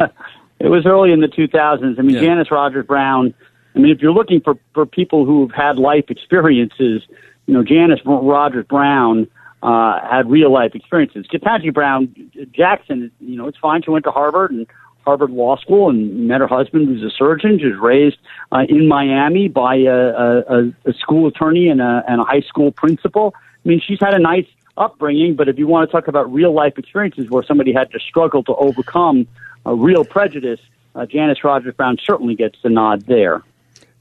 It 0.61 0.69
was 0.69 0.87
early 0.87 1.13
in 1.13 1.21
the 1.21 1.27
2000s. 1.27 1.99
I 1.99 2.03
mean, 2.03 2.15
Yeah. 2.15 2.23
Janice 2.23 2.51
Rogers 2.51 2.87
Brown. 2.87 3.35
I 3.75 3.79
mean, 3.81 3.93
if 3.93 4.01
you're 4.01 4.13
looking 4.15 4.41
for 4.41 4.57
for 4.73 4.87
people 4.87 5.27
who've 5.27 5.51
had 5.51 5.77
life 5.79 6.07
experiences, 6.09 7.03
you 7.47 7.55
know, 7.55 7.63
Janice 7.63 8.01
Rogers 8.05 8.67
Brown 8.67 9.29
uh, 9.63 10.01
had 10.09 10.31
real 10.31 10.53
life 10.53 10.75
experiences. 10.75 11.27
Ketanji 11.33 11.73
Brown 11.73 12.15
Jackson, 12.53 13.11
you 13.21 13.37
know, 13.37 13.49
it's 13.49 13.59
fine. 13.59 13.83
She 13.83 13.91
went 13.91 14.05
to 14.05 14.11
Harvard 14.11 14.51
and 14.51 14.67
Harvard 15.05 15.31
Law 15.31 15.57
School 15.57 15.91
and 15.91 16.29
met 16.29 16.41
her 16.41 16.47
husband, 16.47 16.89
who's 16.89 17.03
a 17.03 17.15
surgeon. 17.15 17.59
She 17.59 17.67
was 17.67 17.79
raised 17.79 18.17
uh, 18.53 18.65
in 18.69 18.89
Miami 18.89 19.49
by 19.49 19.77
a, 19.77 19.95
a, 19.95 20.73
a 20.87 20.93
school 20.95 21.27
attorney 21.27 21.69
and 21.69 21.81
a, 21.81 22.03
and 22.09 22.21
a 22.21 22.25
high 22.25 22.41
school 22.41 22.73
principal. 22.73 23.35
I 23.37 23.69
mean, 23.69 23.81
she's 23.81 24.01
had 24.01 24.15
a 24.15 24.19
nice 24.19 24.47
upbringing, 24.77 25.37
but 25.37 25.49
if 25.49 25.59
you 25.59 25.67
want 25.67 25.89
to 25.89 25.93
talk 25.93 26.09
about 26.09 26.33
real 26.33 26.53
life 26.53 26.79
experiences 26.79 27.31
where 27.31 27.43
somebody 27.43 27.73
had 27.73 27.91
to 27.93 27.99
struggle 28.01 28.43
to 28.45 28.55
overcome 28.55 29.27
a 29.67 29.75
real 29.75 30.05
prejudice, 30.05 30.61
uh, 30.95 31.07
Janice 31.07 31.43
Rogers 31.45 31.75
Brown 31.75 31.97
certainly 32.03 32.35
gets 32.35 32.59
the 32.63 32.71
nod 32.71 33.03
there. 33.03 33.43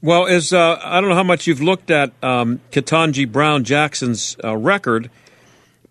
Well, 0.04 0.26
uh, 0.26 0.78
I 0.84 1.00
don't 1.00 1.08
know 1.08 1.14
how 1.14 1.22
much 1.22 1.46
you've 1.46 1.62
looked 1.62 1.90
at 1.90 2.12
um, 2.22 2.60
Ketanji 2.70 3.26
Brown 3.26 3.64
Jackson's 3.64 4.36
uh, 4.44 4.54
record, 4.54 5.08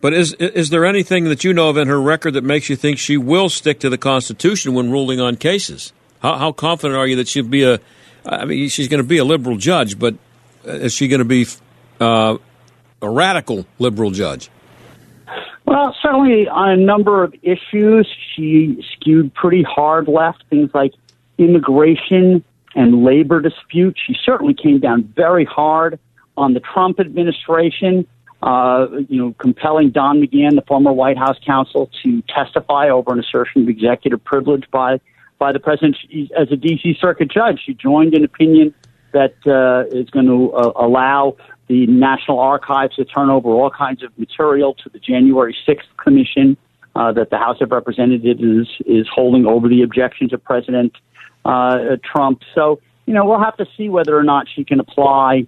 but 0.02 0.14
is 0.14 0.34
is 0.34 0.70
there 0.70 0.86
anything 0.86 1.24
that 1.30 1.44
you 1.44 1.52
know 1.52 1.70
of 1.70 1.78
in 1.78 1.88
her 1.88 2.00
record 2.00 2.36
that 2.36 2.44
makes 2.44 2.70
you 2.70 2.76
think 2.76 3.00
she 3.00 3.18
will 3.18 3.50
stick 3.50 3.80
to 3.80 3.90
the 3.90 3.98
Constitution 3.98 4.76
when 4.76 4.92
ruling 4.92 5.20
on 5.20 5.36
cases? 5.36 5.94
How, 6.22 6.38
how 6.38 6.52
confident 6.52 6.96
are 6.96 7.08
you 7.08 7.16
that 7.16 7.28
she'll 7.28 7.48
be 7.48 7.64
a? 7.64 7.80
I 8.24 8.46
mean, 8.46 8.70
she's 8.70 8.88
going 8.88 9.02
to 9.02 9.08
be 9.08 9.18
a 9.18 9.26
liberal 9.26 9.58
judge, 9.58 9.98
but 9.98 10.14
is 10.64 10.94
she 10.94 11.08
going 11.08 11.18
to 11.18 11.26
be 11.26 11.48
uh, 12.00 12.38
a 13.02 13.10
radical 13.10 13.66
liberal 13.80 14.12
judge? 14.12 14.52
Well, 15.66 15.96
certainly 16.04 16.48
on 16.48 16.70
a 16.70 16.78
number 16.78 17.24
of 17.24 17.34
issues, 17.42 18.08
she 18.36 18.86
skewed 18.94 19.34
pretty 19.34 19.64
hard 19.64 20.08
left. 20.08 20.44
Things 20.52 20.70
like 20.72 20.94
immigration 21.40 22.44
and 22.76 23.04
labor 23.04 23.40
disputes. 23.42 24.00
She 24.06 24.16
certainly 24.26 24.54
came 24.54 24.80
down 24.80 25.04
very 25.16 25.46
hard 25.46 26.00
on 26.38 26.54
the 26.54 26.60
Trump 26.60 27.00
administration. 27.00 28.08
uh, 28.42 28.88
you 29.08 29.18
know, 29.18 29.34
compelling 29.40 29.90
Don 29.90 30.22
McGahn, 30.22 30.56
the 30.56 30.64
former 30.68 30.92
White 30.92 31.18
House 31.18 31.38
counsel, 31.46 31.90
to 32.04 32.22
testify 32.24 32.90
over 32.90 33.14
an 33.14 33.20
assertion 33.20 33.64
of 33.64 33.70
executive 33.70 34.22
privilege 34.24 34.66
by 34.70 35.00
by 35.40 35.52
the 35.52 35.60
president 35.60 35.98
as 36.38 36.52
a 36.52 36.56
D.C. 36.56 36.98
Circuit 37.00 37.32
judge. 37.32 37.62
She 37.66 37.74
joined 37.74 38.14
an 38.14 38.24
opinion 38.24 38.74
that 39.14 39.36
uh, 39.46 39.96
is 39.98 40.10
going 40.10 40.26
to 40.26 40.52
uh, 40.54 40.72
allow 40.76 41.38
the 41.68 41.88
National 41.88 42.40
Archives 42.40 42.96
to 42.96 43.06
turn 43.06 43.30
over 43.30 43.50
all 43.50 43.70
kinds 43.70 44.04
of 44.04 44.18
material 44.18 44.74
to 44.76 44.90
the 44.90 45.00
January 45.00 45.56
6th 45.68 45.88
commission 45.98 46.58
uh, 46.96 47.12
that 47.14 47.30
the 47.30 47.38
House 47.38 47.58
of 47.62 47.72
Representatives 47.72 48.42
is, 48.42 48.68
is 48.86 49.08
holding 49.14 49.46
over 49.46 49.68
the 49.68 49.82
objections 49.82 50.34
of 50.34 50.44
President 50.44 50.94
uh, 51.46 51.98
Trump. 52.04 52.42
So, 52.56 52.80
you 53.06 53.14
know, 53.14 53.26
we'll 53.26 53.44
have 53.44 53.58
to 53.58 53.68
see 53.78 53.90
whether 53.90 54.18
or 54.18 54.24
not 54.24 54.48
she 54.54 54.64
can 54.64 54.80
apply 54.80 55.48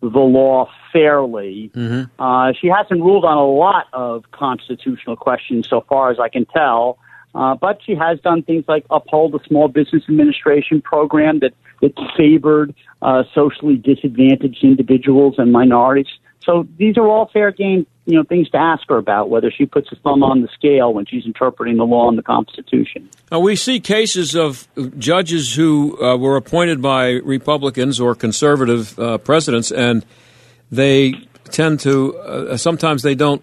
the 0.00 0.20
law 0.20 0.70
fairly. 0.92 1.70
Mm-hmm. 1.74 2.22
Uh, 2.22 2.52
she 2.60 2.68
hasn't 2.68 3.00
ruled 3.00 3.24
on 3.24 3.36
a 3.36 3.46
lot 3.46 3.86
of 3.92 4.30
constitutional 4.30 5.16
questions 5.16 5.68
so 5.68 5.80
far 5.82 6.10
as 6.10 6.18
I 6.20 6.28
can 6.28 6.44
tell. 6.46 6.98
Uh, 7.34 7.54
but 7.56 7.80
she 7.84 7.94
has 7.96 8.20
done 8.20 8.42
things 8.42 8.64
like 8.68 8.86
uphold 8.90 9.32
the 9.32 9.40
Small 9.46 9.66
Business 9.66 10.04
Administration 10.08 10.80
program 10.80 11.40
that, 11.40 11.52
that 11.80 11.92
favored 12.16 12.74
uh, 13.02 13.24
socially 13.34 13.76
disadvantaged 13.76 14.62
individuals 14.62 15.34
and 15.38 15.50
minorities. 15.50 16.12
So 16.44 16.66
these 16.78 16.96
are 16.96 17.06
all 17.06 17.30
fair 17.32 17.50
game, 17.50 17.86
you 18.06 18.16
know, 18.16 18.24
things 18.24 18.50
to 18.50 18.58
ask 18.58 18.82
her 18.88 18.96
about 18.96 19.30
whether 19.30 19.50
she 19.50 19.66
puts 19.66 19.90
a 19.92 19.96
thumb 19.96 20.22
on 20.22 20.42
the 20.42 20.48
scale 20.54 20.92
when 20.92 21.06
she's 21.06 21.24
interpreting 21.24 21.76
the 21.76 21.84
law 21.84 22.08
and 22.08 22.18
the 22.18 22.22
Constitution. 22.22 23.08
Now, 23.30 23.40
we 23.40 23.56
see 23.56 23.80
cases 23.80 24.34
of 24.34 24.68
judges 24.98 25.54
who 25.54 26.00
uh, 26.02 26.16
were 26.16 26.36
appointed 26.36 26.82
by 26.82 27.10
Republicans 27.10 28.00
or 28.00 28.14
conservative 28.14 28.98
uh, 28.98 29.18
presidents, 29.18 29.72
and 29.72 30.04
they 30.70 31.14
tend 31.50 31.80
to 31.80 32.16
uh, 32.18 32.56
sometimes 32.56 33.02
they 33.02 33.14
don't 33.14 33.42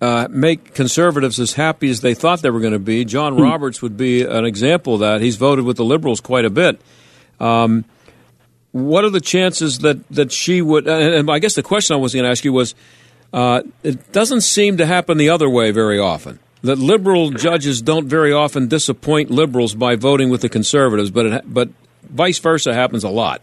uh, 0.00 0.28
make 0.30 0.74
conservatives 0.74 1.40
as 1.40 1.54
happy 1.54 1.88
as 1.88 2.00
they 2.00 2.14
thought 2.14 2.42
they 2.42 2.50
were 2.50 2.60
going 2.60 2.72
to 2.72 2.78
be. 2.78 3.04
John 3.04 3.34
hmm. 3.34 3.42
Roberts 3.42 3.80
would 3.82 3.96
be 3.96 4.22
an 4.22 4.44
example 4.44 4.94
of 4.94 5.00
that. 5.00 5.20
He's 5.20 5.36
voted 5.36 5.64
with 5.64 5.76
the 5.76 5.84
liberals 5.84 6.20
quite 6.20 6.44
a 6.44 6.50
bit. 6.50 6.80
Um, 7.40 7.84
what 8.76 9.04
are 9.04 9.10
the 9.10 9.22
chances 9.22 9.78
that, 9.78 10.06
that 10.08 10.30
she 10.30 10.60
would? 10.60 10.86
And, 10.86 11.30
I 11.30 11.38
guess 11.38 11.54
the 11.54 11.62
question 11.62 11.94
I 11.94 11.98
was 11.98 12.12
going 12.12 12.24
to 12.24 12.30
ask 12.30 12.44
you 12.44 12.52
was 12.52 12.74
uh, 13.32 13.62
it 13.82 14.12
doesn't 14.12 14.42
seem 14.42 14.76
to 14.76 14.86
happen 14.86 15.16
the 15.16 15.30
other 15.30 15.48
way 15.48 15.70
very 15.70 15.98
often. 15.98 16.38
That 16.62 16.78
liberal 16.78 17.30
judges 17.30 17.80
don't 17.80 18.06
very 18.06 18.32
often 18.32 18.68
disappoint 18.68 19.30
liberals 19.30 19.74
by 19.74 19.96
voting 19.96 20.28
with 20.28 20.42
the 20.42 20.48
conservatives, 20.48 21.10
but 21.10 21.26
it, 21.26 21.44
but 21.46 21.70
vice 22.02 22.38
versa 22.38 22.74
happens 22.74 23.02
a 23.02 23.08
lot. 23.08 23.42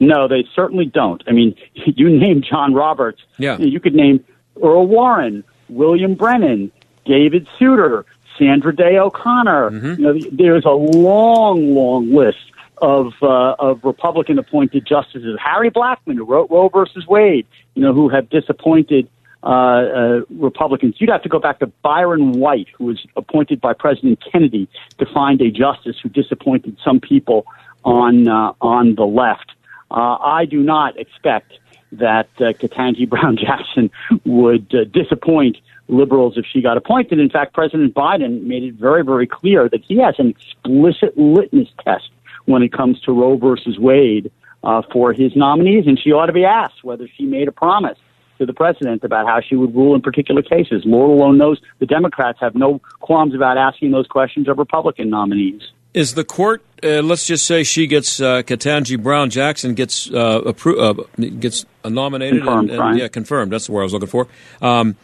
No, 0.00 0.26
they 0.26 0.44
certainly 0.54 0.86
don't. 0.86 1.22
I 1.28 1.32
mean, 1.32 1.54
you 1.74 2.10
name 2.10 2.42
John 2.42 2.74
Roberts. 2.74 3.22
Yeah. 3.38 3.58
You 3.58 3.78
could 3.78 3.94
name 3.94 4.24
Earl 4.60 4.86
Warren, 4.88 5.44
William 5.68 6.14
Brennan, 6.14 6.72
David 7.04 7.46
Souter, 7.58 8.04
Sandra 8.36 8.74
Day 8.74 8.98
O'Connor. 8.98 9.70
Mm-hmm. 9.70 10.02
You 10.02 10.12
know, 10.14 10.30
there's 10.32 10.64
a 10.64 10.70
long, 10.70 11.74
long 11.74 12.12
list 12.12 12.50
of 12.78 13.12
uh, 13.22 13.54
of 13.58 13.84
Republican 13.84 14.38
appointed 14.38 14.86
justices. 14.86 15.38
Harry 15.42 15.70
Blackmun, 15.70 16.16
who 16.16 16.24
wrote 16.24 16.50
Roe 16.50 16.68
versus 16.68 17.06
Wade, 17.06 17.46
you 17.74 17.82
know, 17.82 17.92
who 17.92 18.08
have 18.08 18.28
disappointed 18.30 19.08
uh, 19.42 19.46
uh, 19.46 20.20
Republicans. 20.30 20.96
You'd 20.98 21.10
have 21.10 21.22
to 21.22 21.28
go 21.28 21.38
back 21.38 21.58
to 21.58 21.66
Byron 21.66 22.32
White, 22.32 22.68
who 22.76 22.86
was 22.86 23.04
appointed 23.16 23.60
by 23.60 23.74
President 23.74 24.22
Kennedy 24.32 24.68
to 24.98 25.06
find 25.06 25.40
a 25.42 25.50
justice 25.50 25.96
who 26.02 26.08
disappointed 26.08 26.78
some 26.82 27.00
people 27.00 27.46
on 27.84 28.28
uh, 28.28 28.52
on 28.60 28.94
the 28.94 29.04
left. 29.04 29.52
Uh, 29.90 30.16
I 30.20 30.46
do 30.46 30.62
not 30.62 30.98
expect 30.98 31.52
that 31.92 32.28
uh, 32.38 32.54
Ketanji 32.54 33.08
Brown 33.14 33.36
Jackson 33.36 33.90
would 34.24 34.74
uh, 34.74 34.84
disappoint 34.84 35.58
liberals 35.88 36.38
if 36.38 36.46
she 36.50 36.62
got 36.62 36.76
appointed. 36.76 37.18
In 37.18 37.28
fact, 37.28 37.52
President 37.52 37.94
Biden 37.94 38.44
made 38.44 38.62
it 38.62 38.74
very, 38.74 39.04
very 39.04 39.26
clear 39.26 39.68
that 39.68 39.82
he 39.84 39.98
has 39.98 40.14
an 40.18 40.30
explicit 40.30 41.16
litmus 41.18 41.68
test 41.84 42.08
when 42.46 42.62
it 42.62 42.72
comes 42.72 43.00
to 43.02 43.12
Roe 43.12 43.36
versus 43.36 43.78
Wade 43.78 44.30
uh, 44.62 44.82
for 44.92 45.12
his 45.12 45.34
nominees, 45.36 45.86
and 45.86 45.98
she 45.98 46.12
ought 46.12 46.26
to 46.26 46.32
be 46.32 46.44
asked 46.44 46.84
whether 46.84 47.08
she 47.16 47.24
made 47.24 47.48
a 47.48 47.52
promise 47.52 47.98
to 48.38 48.46
the 48.46 48.52
president 48.52 49.04
about 49.04 49.26
how 49.26 49.40
she 49.40 49.54
would 49.54 49.74
rule 49.74 49.94
in 49.94 50.02
particular 50.02 50.42
cases. 50.42 50.82
Lord 50.84 51.10
alone 51.10 51.38
knows 51.38 51.60
the 51.78 51.86
Democrats 51.86 52.38
have 52.40 52.54
no 52.54 52.80
qualms 53.00 53.34
about 53.34 53.56
asking 53.58 53.92
those 53.92 54.06
questions 54.06 54.48
of 54.48 54.58
Republican 54.58 55.10
nominees. 55.10 55.62
Is 55.92 56.14
the 56.14 56.24
court? 56.24 56.62
Uh, 56.82 57.02
let's 57.02 57.24
just 57.24 57.46
say 57.46 57.62
she 57.62 57.86
gets 57.86 58.20
uh, 58.20 58.42
Ketanji 58.42 59.00
Brown 59.00 59.30
Jackson 59.30 59.74
gets 59.74 60.10
uh, 60.10 60.40
appro- 60.40 60.98
uh, 61.00 61.28
gets 61.38 61.64
nominated 61.84 62.42
confirmed, 62.42 62.70
and, 62.70 62.80
and 62.80 62.98
yeah 62.98 63.08
confirmed. 63.08 63.52
That's 63.52 63.66
the 63.66 63.72
word 63.72 63.82
I 63.82 63.84
was 63.84 63.92
looking 63.92 64.08
for. 64.08 64.26
Um, 64.60 64.96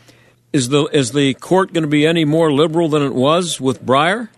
is 0.53 0.68
the 0.68 0.86
is 0.86 1.12
the 1.12 1.34
court 1.34 1.72
going 1.72 1.82
to 1.82 1.88
be 1.88 2.05
any 2.05 2.24
more 2.24 2.53
liberal 2.53 2.88
than 2.88 3.03
it 3.03 3.14
was 3.14 3.61
with 3.61 3.84
Breyer? 3.84 4.30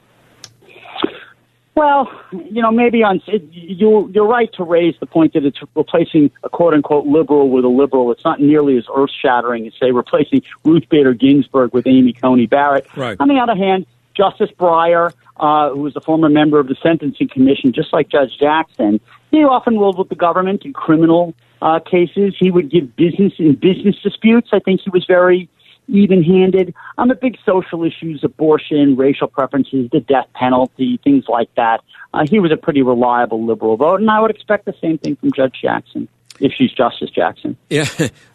Well, 1.74 2.10
you 2.32 2.60
know, 2.60 2.70
maybe 2.70 3.02
on 3.02 3.22
you 3.50 4.10
you're 4.12 4.26
right 4.26 4.52
to 4.54 4.62
raise 4.64 4.94
the 5.00 5.06
point 5.06 5.32
that 5.32 5.44
it's 5.44 5.58
replacing 5.74 6.30
a 6.42 6.50
quote 6.50 6.74
unquote 6.74 7.06
liberal 7.06 7.48
with 7.48 7.64
a 7.64 7.68
liberal. 7.68 8.12
It's 8.12 8.24
not 8.24 8.40
nearly 8.40 8.76
as 8.76 8.84
earth 8.94 9.10
shattering 9.10 9.66
as 9.66 9.72
say 9.80 9.90
replacing 9.90 10.42
Ruth 10.64 10.86
Bader 10.90 11.14
Ginsburg 11.14 11.72
with 11.72 11.86
Amy 11.86 12.12
Coney 12.12 12.46
Barrett. 12.46 12.86
Right. 12.94 13.16
On 13.20 13.28
the 13.28 13.38
other 13.38 13.56
hand, 13.56 13.86
Justice 14.14 14.50
Breyer, 14.58 15.12
uh, 15.38 15.70
who 15.70 15.80
was 15.80 15.96
a 15.96 16.00
former 16.02 16.28
member 16.28 16.58
of 16.58 16.68
the 16.68 16.76
Sentencing 16.82 17.28
Commission, 17.28 17.72
just 17.72 17.92
like 17.92 18.10
Judge 18.10 18.36
Jackson, 18.38 19.00
he 19.30 19.42
often 19.44 19.78
ruled 19.78 19.98
with 19.98 20.10
the 20.10 20.14
government 20.14 20.66
in 20.66 20.74
criminal 20.74 21.34
uh, 21.62 21.80
cases. 21.80 22.34
He 22.38 22.50
would 22.50 22.70
give 22.70 22.94
business 22.96 23.32
in 23.38 23.54
business 23.54 23.96
disputes. 24.02 24.50
I 24.52 24.58
think 24.58 24.82
he 24.82 24.90
was 24.90 25.06
very 25.06 25.48
even 25.88 26.22
handed 26.22 26.74
on 26.98 27.08
the 27.08 27.14
big 27.14 27.36
social 27.44 27.84
issues, 27.84 28.22
abortion, 28.22 28.96
racial 28.96 29.28
preferences, 29.28 29.88
the 29.90 30.00
death 30.00 30.26
penalty, 30.34 31.00
things 31.02 31.24
like 31.28 31.52
that. 31.56 31.80
Uh, 32.14 32.24
he 32.28 32.38
was 32.38 32.52
a 32.52 32.56
pretty 32.56 32.82
reliable 32.82 33.44
liberal 33.44 33.76
vote, 33.76 34.00
and 34.00 34.10
I 34.10 34.20
would 34.20 34.30
expect 34.30 34.64
the 34.64 34.74
same 34.80 34.98
thing 34.98 35.16
from 35.16 35.32
Judge 35.32 35.54
Jackson 35.60 36.08
if 36.40 36.52
she's 36.56 36.72
Justice 36.72 37.10
Jackson. 37.10 37.56
Yeah, 37.70 37.86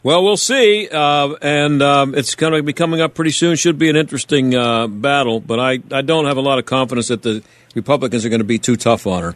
well, 0.01 0.23
we'll 0.23 0.37
see. 0.37 0.87
Uh, 0.91 1.35
and 1.41 1.81
um, 1.83 2.15
it's 2.15 2.33
going 2.33 2.53
to 2.53 2.63
be 2.63 2.73
coming 2.73 3.01
up 3.01 3.13
pretty 3.13 3.31
soon. 3.31 3.55
Should 3.55 3.77
be 3.77 3.89
an 3.89 3.95
interesting 3.95 4.55
uh, 4.55 4.87
battle, 4.87 5.39
but 5.39 5.59
I, 5.59 5.79
I 5.91 6.01
don't 6.01 6.25
have 6.25 6.37
a 6.37 6.41
lot 6.41 6.57
of 6.57 6.65
confidence 6.65 7.09
that 7.09 7.21
the 7.21 7.43
Republicans 7.75 8.25
are 8.25 8.29
going 8.29 8.39
to 8.39 8.45
be 8.45 8.57
too 8.57 8.77
tough 8.77 9.05
on 9.05 9.21
her. 9.21 9.35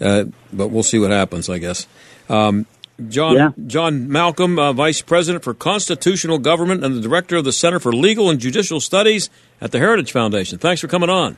Uh, 0.00 0.24
but 0.52 0.68
we'll 0.68 0.82
see 0.82 0.98
what 0.98 1.10
happens, 1.10 1.50
I 1.50 1.58
guess. 1.58 1.86
Um, 2.30 2.66
John 3.08 3.34
Yeah. 3.34 3.50
John 3.66 4.08
Malcolm, 4.08 4.58
uh, 4.58 4.72
Vice 4.72 5.02
President 5.02 5.42
for 5.42 5.52
Constitutional 5.52 6.38
Government 6.38 6.84
and 6.84 6.94
the 6.94 7.00
Director 7.00 7.36
of 7.36 7.44
the 7.44 7.52
Center 7.52 7.80
for 7.80 7.92
Legal 7.92 8.30
and 8.30 8.38
Judicial 8.38 8.80
Studies 8.80 9.30
at 9.60 9.72
the 9.72 9.78
Heritage 9.78 10.12
Foundation. 10.12 10.58
Thanks 10.58 10.80
for 10.80 10.86
coming 10.88 11.10
on. 11.10 11.36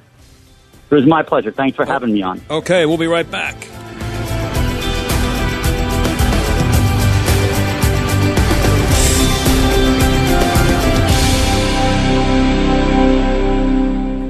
It 0.91 0.95
was 0.95 1.07
my 1.07 1.23
pleasure. 1.23 1.51
Thanks 1.51 1.75
for 1.75 1.85
having 1.87 2.13
me 2.13 2.23
on. 2.23 2.41
Okay, 2.51 2.87
we'll 2.87 2.99
be 2.99 3.07
right 3.07 3.29
back. 3.29 3.57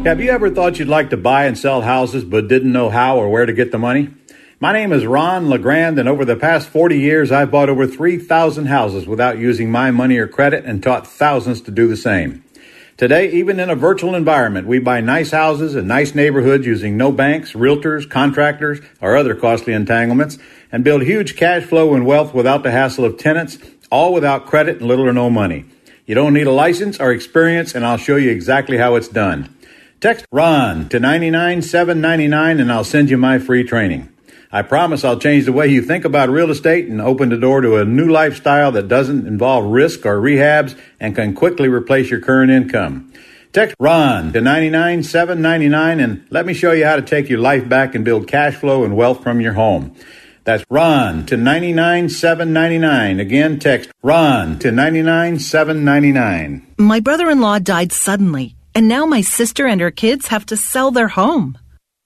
Have 0.06 0.20
you 0.20 0.30
ever 0.30 0.50
thought 0.50 0.78
you'd 0.78 0.86
like 0.86 1.10
to 1.10 1.16
buy 1.16 1.46
and 1.46 1.58
sell 1.58 1.82
houses 1.82 2.22
but 2.22 2.46
didn't 2.46 2.70
know 2.70 2.90
how 2.90 3.16
or 3.18 3.28
where 3.28 3.44
to 3.44 3.52
get 3.52 3.72
the 3.72 3.78
money? 3.78 4.10
My 4.58 4.72
name 4.72 4.90
is 4.90 5.04
Ron 5.04 5.50
LeGrand, 5.50 5.98
and 5.98 6.08
over 6.08 6.24
the 6.24 6.34
past 6.34 6.70
40 6.70 6.98
years, 6.98 7.30
I've 7.30 7.50
bought 7.50 7.68
over 7.68 7.86
3,000 7.86 8.64
houses 8.64 9.06
without 9.06 9.36
using 9.36 9.70
my 9.70 9.90
money 9.90 10.16
or 10.16 10.26
credit 10.26 10.64
and 10.64 10.82
taught 10.82 11.06
thousands 11.06 11.60
to 11.62 11.70
do 11.70 11.86
the 11.86 11.96
same. 11.96 12.42
Today, 12.96 13.30
even 13.32 13.60
in 13.60 13.68
a 13.68 13.74
virtual 13.74 14.14
environment, 14.14 14.66
we 14.66 14.78
buy 14.78 15.02
nice 15.02 15.30
houses 15.30 15.74
in 15.74 15.86
nice 15.86 16.14
neighborhoods 16.14 16.64
using 16.64 16.96
no 16.96 17.12
banks, 17.12 17.52
realtors, 17.52 18.08
contractors, 18.08 18.80
or 18.98 19.14
other 19.14 19.34
costly 19.34 19.74
entanglements, 19.74 20.38
and 20.72 20.82
build 20.82 21.02
huge 21.02 21.36
cash 21.36 21.64
flow 21.64 21.92
and 21.92 22.06
wealth 22.06 22.32
without 22.32 22.62
the 22.62 22.70
hassle 22.70 23.04
of 23.04 23.18
tenants, 23.18 23.58
all 23.90 24.14
without 24.14 24.46
credit 24.46 24.78
and 24.78 24.88
little 24.88 25.06
or 25.06 25.12
no 25.12 25.28
money. 25.28 25.66
You 26.06 26.14
don't 26.14 26.32
need 26.32 26.46
a 26.46 26.50
license 26.50 26.98
or 26.98 27.12
experience, 27.12 27.74
and 27.74 27.84
I'll 27.84 27.98
show 27.98 28.16
you 28.16 28.30
exactly 28.30 28.78
how 28.78 28.94
it's 28.94 29.08
done. 29.08 29.54
Text 30.00 30.24
RON 30.32 30.88
to 30.88 30.98
99799 30.98 32.58
and 32.58 32.72
I'll 32.72 32.84
send 32.84 33.10
you 33.10 33.18
my 33.18 33.38
free 33.38 33.62
training. 33.62 34.15
I 34.52 34.62
promise 34.62 35.04
I'll 35.04 35.18
change 35.18 35.44
the 35.44 35.52
way 35.52 35.68
you 35.68 35.82
think 35.82 36.04
about 36.04 36.28
real 36.28 36.50
estate 36.50 36.88
and 36.88 37.00
open 37.00 37.30
the 37.30 37.36
door 37.36 37.60
to 37.60 37.76
a 37.76 37.84
new 37.84 38.08
lifestyle 38.08 38.72
that 38.72 38.88
doesn't 38.88 39.26
involve 39.26 39.64
risk 39.64 40.06
or 40.06 40.20
rehabs 40.20 40.78
and 41.00 41.14
can 41.14 41.34
quickly 41.34 41.68
replace 41.68 42.10
your 42.10 42.20
current 42.20 42.50
income. 42.50 43.12
Text 43.52 43.74
RON 43.80 44.32
to 44.32 44.40
99799 44.40 46.00
and 46.00 46.26
let 46.30 46.46
me 46.46 46.54
show 46.54 46.72
you 46.72 46.84
how 46.84 46.96
to 46.96 47.02
take 47.02 47.28
your 47.28 47.38
life 47.38 47.68
back 47.68 47.94
and 47.94 48.04
build 48.04 48.28
cash 48.28 48.54
flow 48.54 48.84
and 48.84 48.96
wealth 48.96 49.22
from 49.22 49.40
your 49.40 49.54
home. 49.54 49.94
That's 50.44 50.64
RON 50.70 51.26
to 51.26 51.36
99799. 51.36 53.18
Again, 53.18 53.58
text 53.58 53.90
RON 54.02 54.58
to 54.60 54.70
99799. 54.70 56.74
My 56.78 57.00
brother 57.00 57.30
in 57.30 57.40
law 57.40 57.58
died 57.58 57.90
suddenly, 57.90 58.54
and 58.72 58.86
now 58.86 59.06
my 59.06 59.22
sister 59.22 59.66
and 59.66 59.80
her 59.80 59.90
kids 59.90 60.28
have 60.28 60.46
to 60.46 60.56
sell 60.56 60.92
their 60.92 61.08
home. 61.08 61.58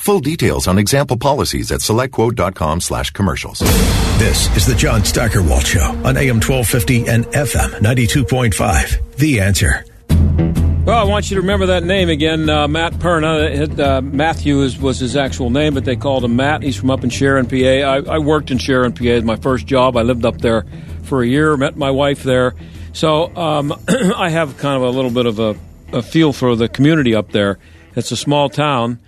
Full 0.00 0.20
details 0.20 0.66
on 0.66 0.78
example 0.78 1.18
policies 1.18 1.70
at 1.70 1.80
selectquote.com 1.80 2.80
slash 2.80 3.10
commercials. 3.10 3.58
This 4.18 4.54
is 4.56 4.64
the 4.64 4.74
John 4.74 5.04
Steigerwald 5.04 5.66
Show 5.66 5.84
on 6.04 6.16
AM 6.16 6.40
1250 6.40 7.06
and 7.06 7.26
FM 7.26 7.68
92.5. 7.80 9.16
The 9.16 9.40
answer. 9.40 9.84
Well, 10.86 10.98
I 10.98 11.04
want 11.04 11.30
you 11.30 11.34
to 11.34 11.42
remember 11.42 11.66
that 11.66 11.84
name 11.84 12.08
again, 12.08 12.48
uh, 12.48 12.66
Matt 12.66 12.94
Perna. 12.94 13.78
Uh, 13.78 14.00
Matthew 14.00 14.62
is, 14.62 14.78
was 14.78 14.98
his 14.98 15.16
actual 15.16 15.50
name, 15.50 15.74
but 15.74 15.84
they 15.84 15.96
called 15.96 16.24
him 16.24 16.34
Matt. 16.34 16.62
He's 16.62 16.76
from 16.76 16.90
up 16.90 17.04
in 17.04 17.10
Sharon, 17.10 17.46
PA. 17.46 17.56
I, 17.56 18.14
I 18.14 18.18
worked 18.18 18.50
in 18.50 18.56
Sharon, 18.56 18.94
PA. 18.94 19.04
It's 19.04 19.26
my 19.26 19.36
first 19.36 19.66
job. 19.66 19.98
I 19.98 20.02
lived 20.02 20.24
up 20.24 20.38
there 20.38 20.64
for 21.02 21.22
a 21.22 21.26
year, 21.26 21.58
met 21.58 21.76
my 21.76 21.90
wife 21.90 22.22
there. 22.22 22.54
So 22.94 23.36
um, 23.36 23.74
I 24.16 24.30
have 24.30 24.56
kind 24.56 24.76
of 24.76 24.82
a 24.82 24.90
little 24.96 25.10
bit 25.10 25.26
of 25.26 25.38
a, 25.38 25.56
a, 25.92 26.00
feel 26.00 26.32
for 26.32 26.56
the 26.56 26.70
community 26.70 27.14
up 27.14 27.32
there. 27.32 27.58
It's 27.94 28.10
a 28.12 28.16
small 28.16 28.48
town. 28.48 28.98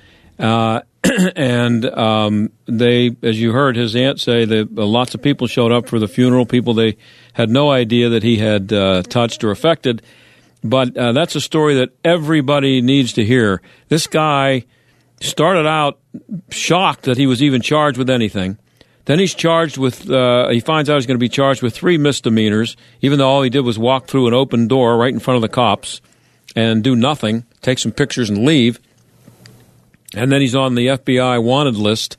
Uh, 0.42 0.82
and 1.36 1.84
um, 1.86 2.50
they, 2.66 3.16
as 3.22 3.40
you 3.40 3.52
heard 3.52 3.76
his 3.76 3.96
aunt 3.96 4.20
say, 4.20 4.44
that 4.44 4.68
uh, 4.76 4.84
lots 4.84 5.14
of 5.14 5.22
people 5.22 5.46
showed 5.46 5.72
up 5.72 5.88
for 5.88 5.98
the 5.98 6.08
funeral. 6.08 6.44
People 6.44 6.74
they 6.74 6.96
had 7.32 7.48
no 7.48 7.70
idea 7.70 8.10
that 8.10 8.22
he 8.22 8.38
had 8.38 8.72
uh, 8.72 9.02
touched 9.02 9.42
or 9.42 9.50
affected. 9.50 10.02
But 10.64 10.96
uh, 10.96 11.12
that's 11.12 11.34
a 11.34 11.40
story 11.40 11.74
that 11.76 11.90
everybody 12.04 12.80
needs 12.82 13.14
to 13.14 13.24
hear. 13.24 13.62
This 13.88 14.06
guy 14.06 14.64
started 15.20 15.66
out 15.66 15.98
shocked 16.50 17.02
that 17.02 17.16
he 17.16 17.26
was 17.26 17.42
even 17.42 17.62
charged 17.62 17.98
with 17.98 18.10
anything. 18.10 18.58
Then 19.04 19.18
he's 19.18 19.34
charged 19.34 19.78
with, 19.78 20.08
uh, 20.08 20.48
he 20.50 20.60
finds 20.60 20.88
out 20.88 20.96
he's 20.96 21.06
going 21.06 21.16
to 21.16 21.22
be 21.22 21.28
charged 21.28 21.62
with 21.62 21.74
three 21.74 21.98
misdemeanors, 21.98 22.76
even 23.00 23.18
though 23.18 23.28
all 23.28 23.42
he 23.42 23.50
did 23.50 23.62
was 23.62 23.78
walk 23.78 24.06
through 24.06 24.28
an 24.28 24.34
open 24.34 24.68
door 24.68 24.96
right 24.96 25.12
in 25.12 25.18
front 25.18 25.36
of 25.36 25.42
the 25.42 25.48
cops 25.48 26.00
and 26.54 26.84
do 26.84 26.94
nothing, 26.94 27.44
take 27.62 27.78
some 27.78 27.90
pictures 27.90 28.30
and 28.30 28.44
leave. 28.44 28.78
And 30.14 30.30
then 30.30 30.40
he's 30.40 30.54
on 30.54 30.74
the 30.74 30.88
FBI 30.88 31.42
wanted 31.42 31.76
list. 31.76 32.16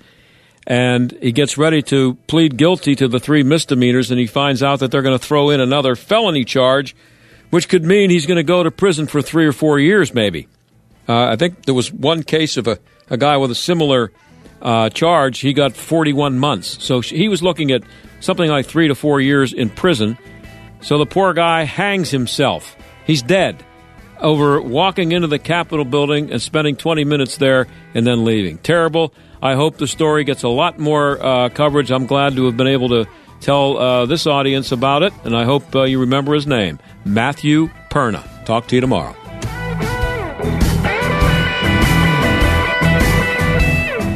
And 0.66 1.12
he 1.22 1.32
gets 1.32 1.58
ready 1.58 1.82
to 1.84 2.16
plead 2.28 2.58
guilty 2.58 2.96
to 2.96 3.08
the 3.08 3.20
three 3.20 3.44
misdemeanors, 3.44 4.12
and 4.12 4.20
he 4.20 4.28
finds 4.28 4.64
out 4.64 4.80
that 4.80 4.92
they're 4.92 5.02
going 5.02 5.18
to 5.18 5.26
throw 5.26 5.50
in 5.50 5.60
another 5.60 5.96
felony 5.96 6.46
charge 6.46 6.96
which 7.54 7.70
could 7.70 7.86
mean 7.86 8.10
he's 8.10 8.26
going 8.26 8.38
to 8.38 8.44
go 8.44 8.64
to 8.64 8.72
prison 8.72 9.06
for 9.06 9.22
three 9.22 9.46
or 9.46 9.52
four 9.52 9.78
years, 9.78 10.12
maybe. 10.12 10.48
Uh, 11.08 11.26
I 11.26 11.36
think 11.36 11.66
there 11.66 11.76
was 11.76 11.94
one 11.94 12.24
case 12.24 12.58
of 12.58 12.68
a, 12.68 12.80
a 13.12 13.16
guy 13.16 13.38
with 13.38 13.52
a 13.52 13.56
similar 13.56 14.12
uh, 14.60 14.90
charge. 14.90 15.38
He 15.38 15.54
got 15.54 15.76
41 15.76 16.40
months. 16.40 16.84
So 16.84 17.02
he 17.02 17.30
was 17.30 17.44
looking 17.44 17.70
at 17.70 17.84
something 18.22 18.50
like 18.50 18.66
three 18.66 18.88
to 18.88 18.96
four 18.96 19.22
years 19.22 19.54
in 19.54 19.70
prison. 19.70 20.18
So 20.82 20.98
the 20.98 21.06
poor 21.06 21.36
guy 21.36 21.62
hangs 21.62 22.10
himself. 22.10 22.76
He's 23.06 23.22
dead 23.22 23.64
over 24.24 24.62
walking 24.62 25.12
into 25.12 25.28
the 25.28 25.38
Capitol 25.38 25.86
building 25.86 26.32
and 26.32 26.42
spending 26.42 26.76
20 26.76 27.04
minutes 27.04 27.38
there 27.38 27.68
and 27.94 28.08
then 28.08 28.24
leaving. 28.26 28.58
Terrible. 28.58 29.14
I 29.42 29.56
hope 29.56 29.78
the 29.78 29.88
story 29.88 30.24
gets 30.24 30.44
a 30.44 30.50
lot 30.50 30.80
more 30.80 31.24
uh, 31.24 31.50
coverage. 31.50 31.92
I'm 31.92 32.06
glad 32.06 32.36
to 32.38 32.46
have 32.46 32.56
been 32.56 32.68
able 32.68 32.90
to 32.90 33.06
tell 33.42 33.78
uh, 33.78 34.06
this 34.06 34.26
audience 34.26 34.72
about 34.72 35.04
it, 35.04 35.14
and 35.26 35.36
I 35.36 35.44
hope 35.44 35.76
uh, 35.76 35.84
you 35.84 36.00
remember 36.00 36.34
his 36.34 36.48
name. 36.48 36.80
Matthew 37.04 37.70
Perna. 37.90 38.24
Talk 38.46 38.68
to 38.68 38.76
you 38.76 38.82
tomorrow. 38.82 39.14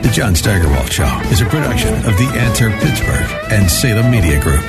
The 0.01 0.14
John 0.14 0.36
Steigerwald 0.36 0.91
Show 0.91 1.22
is 1.26 1.41
a 1.41 1.45
production 1.45 1.93
of 1.93 2.18
The 2.18 2.32
Answer 2.38 2.70
Pittsburgh 2.72 3.51
and 3.51 3.70
Salem 3.70 4.10
Media 4.10 4.41
Group. 4.41 4.64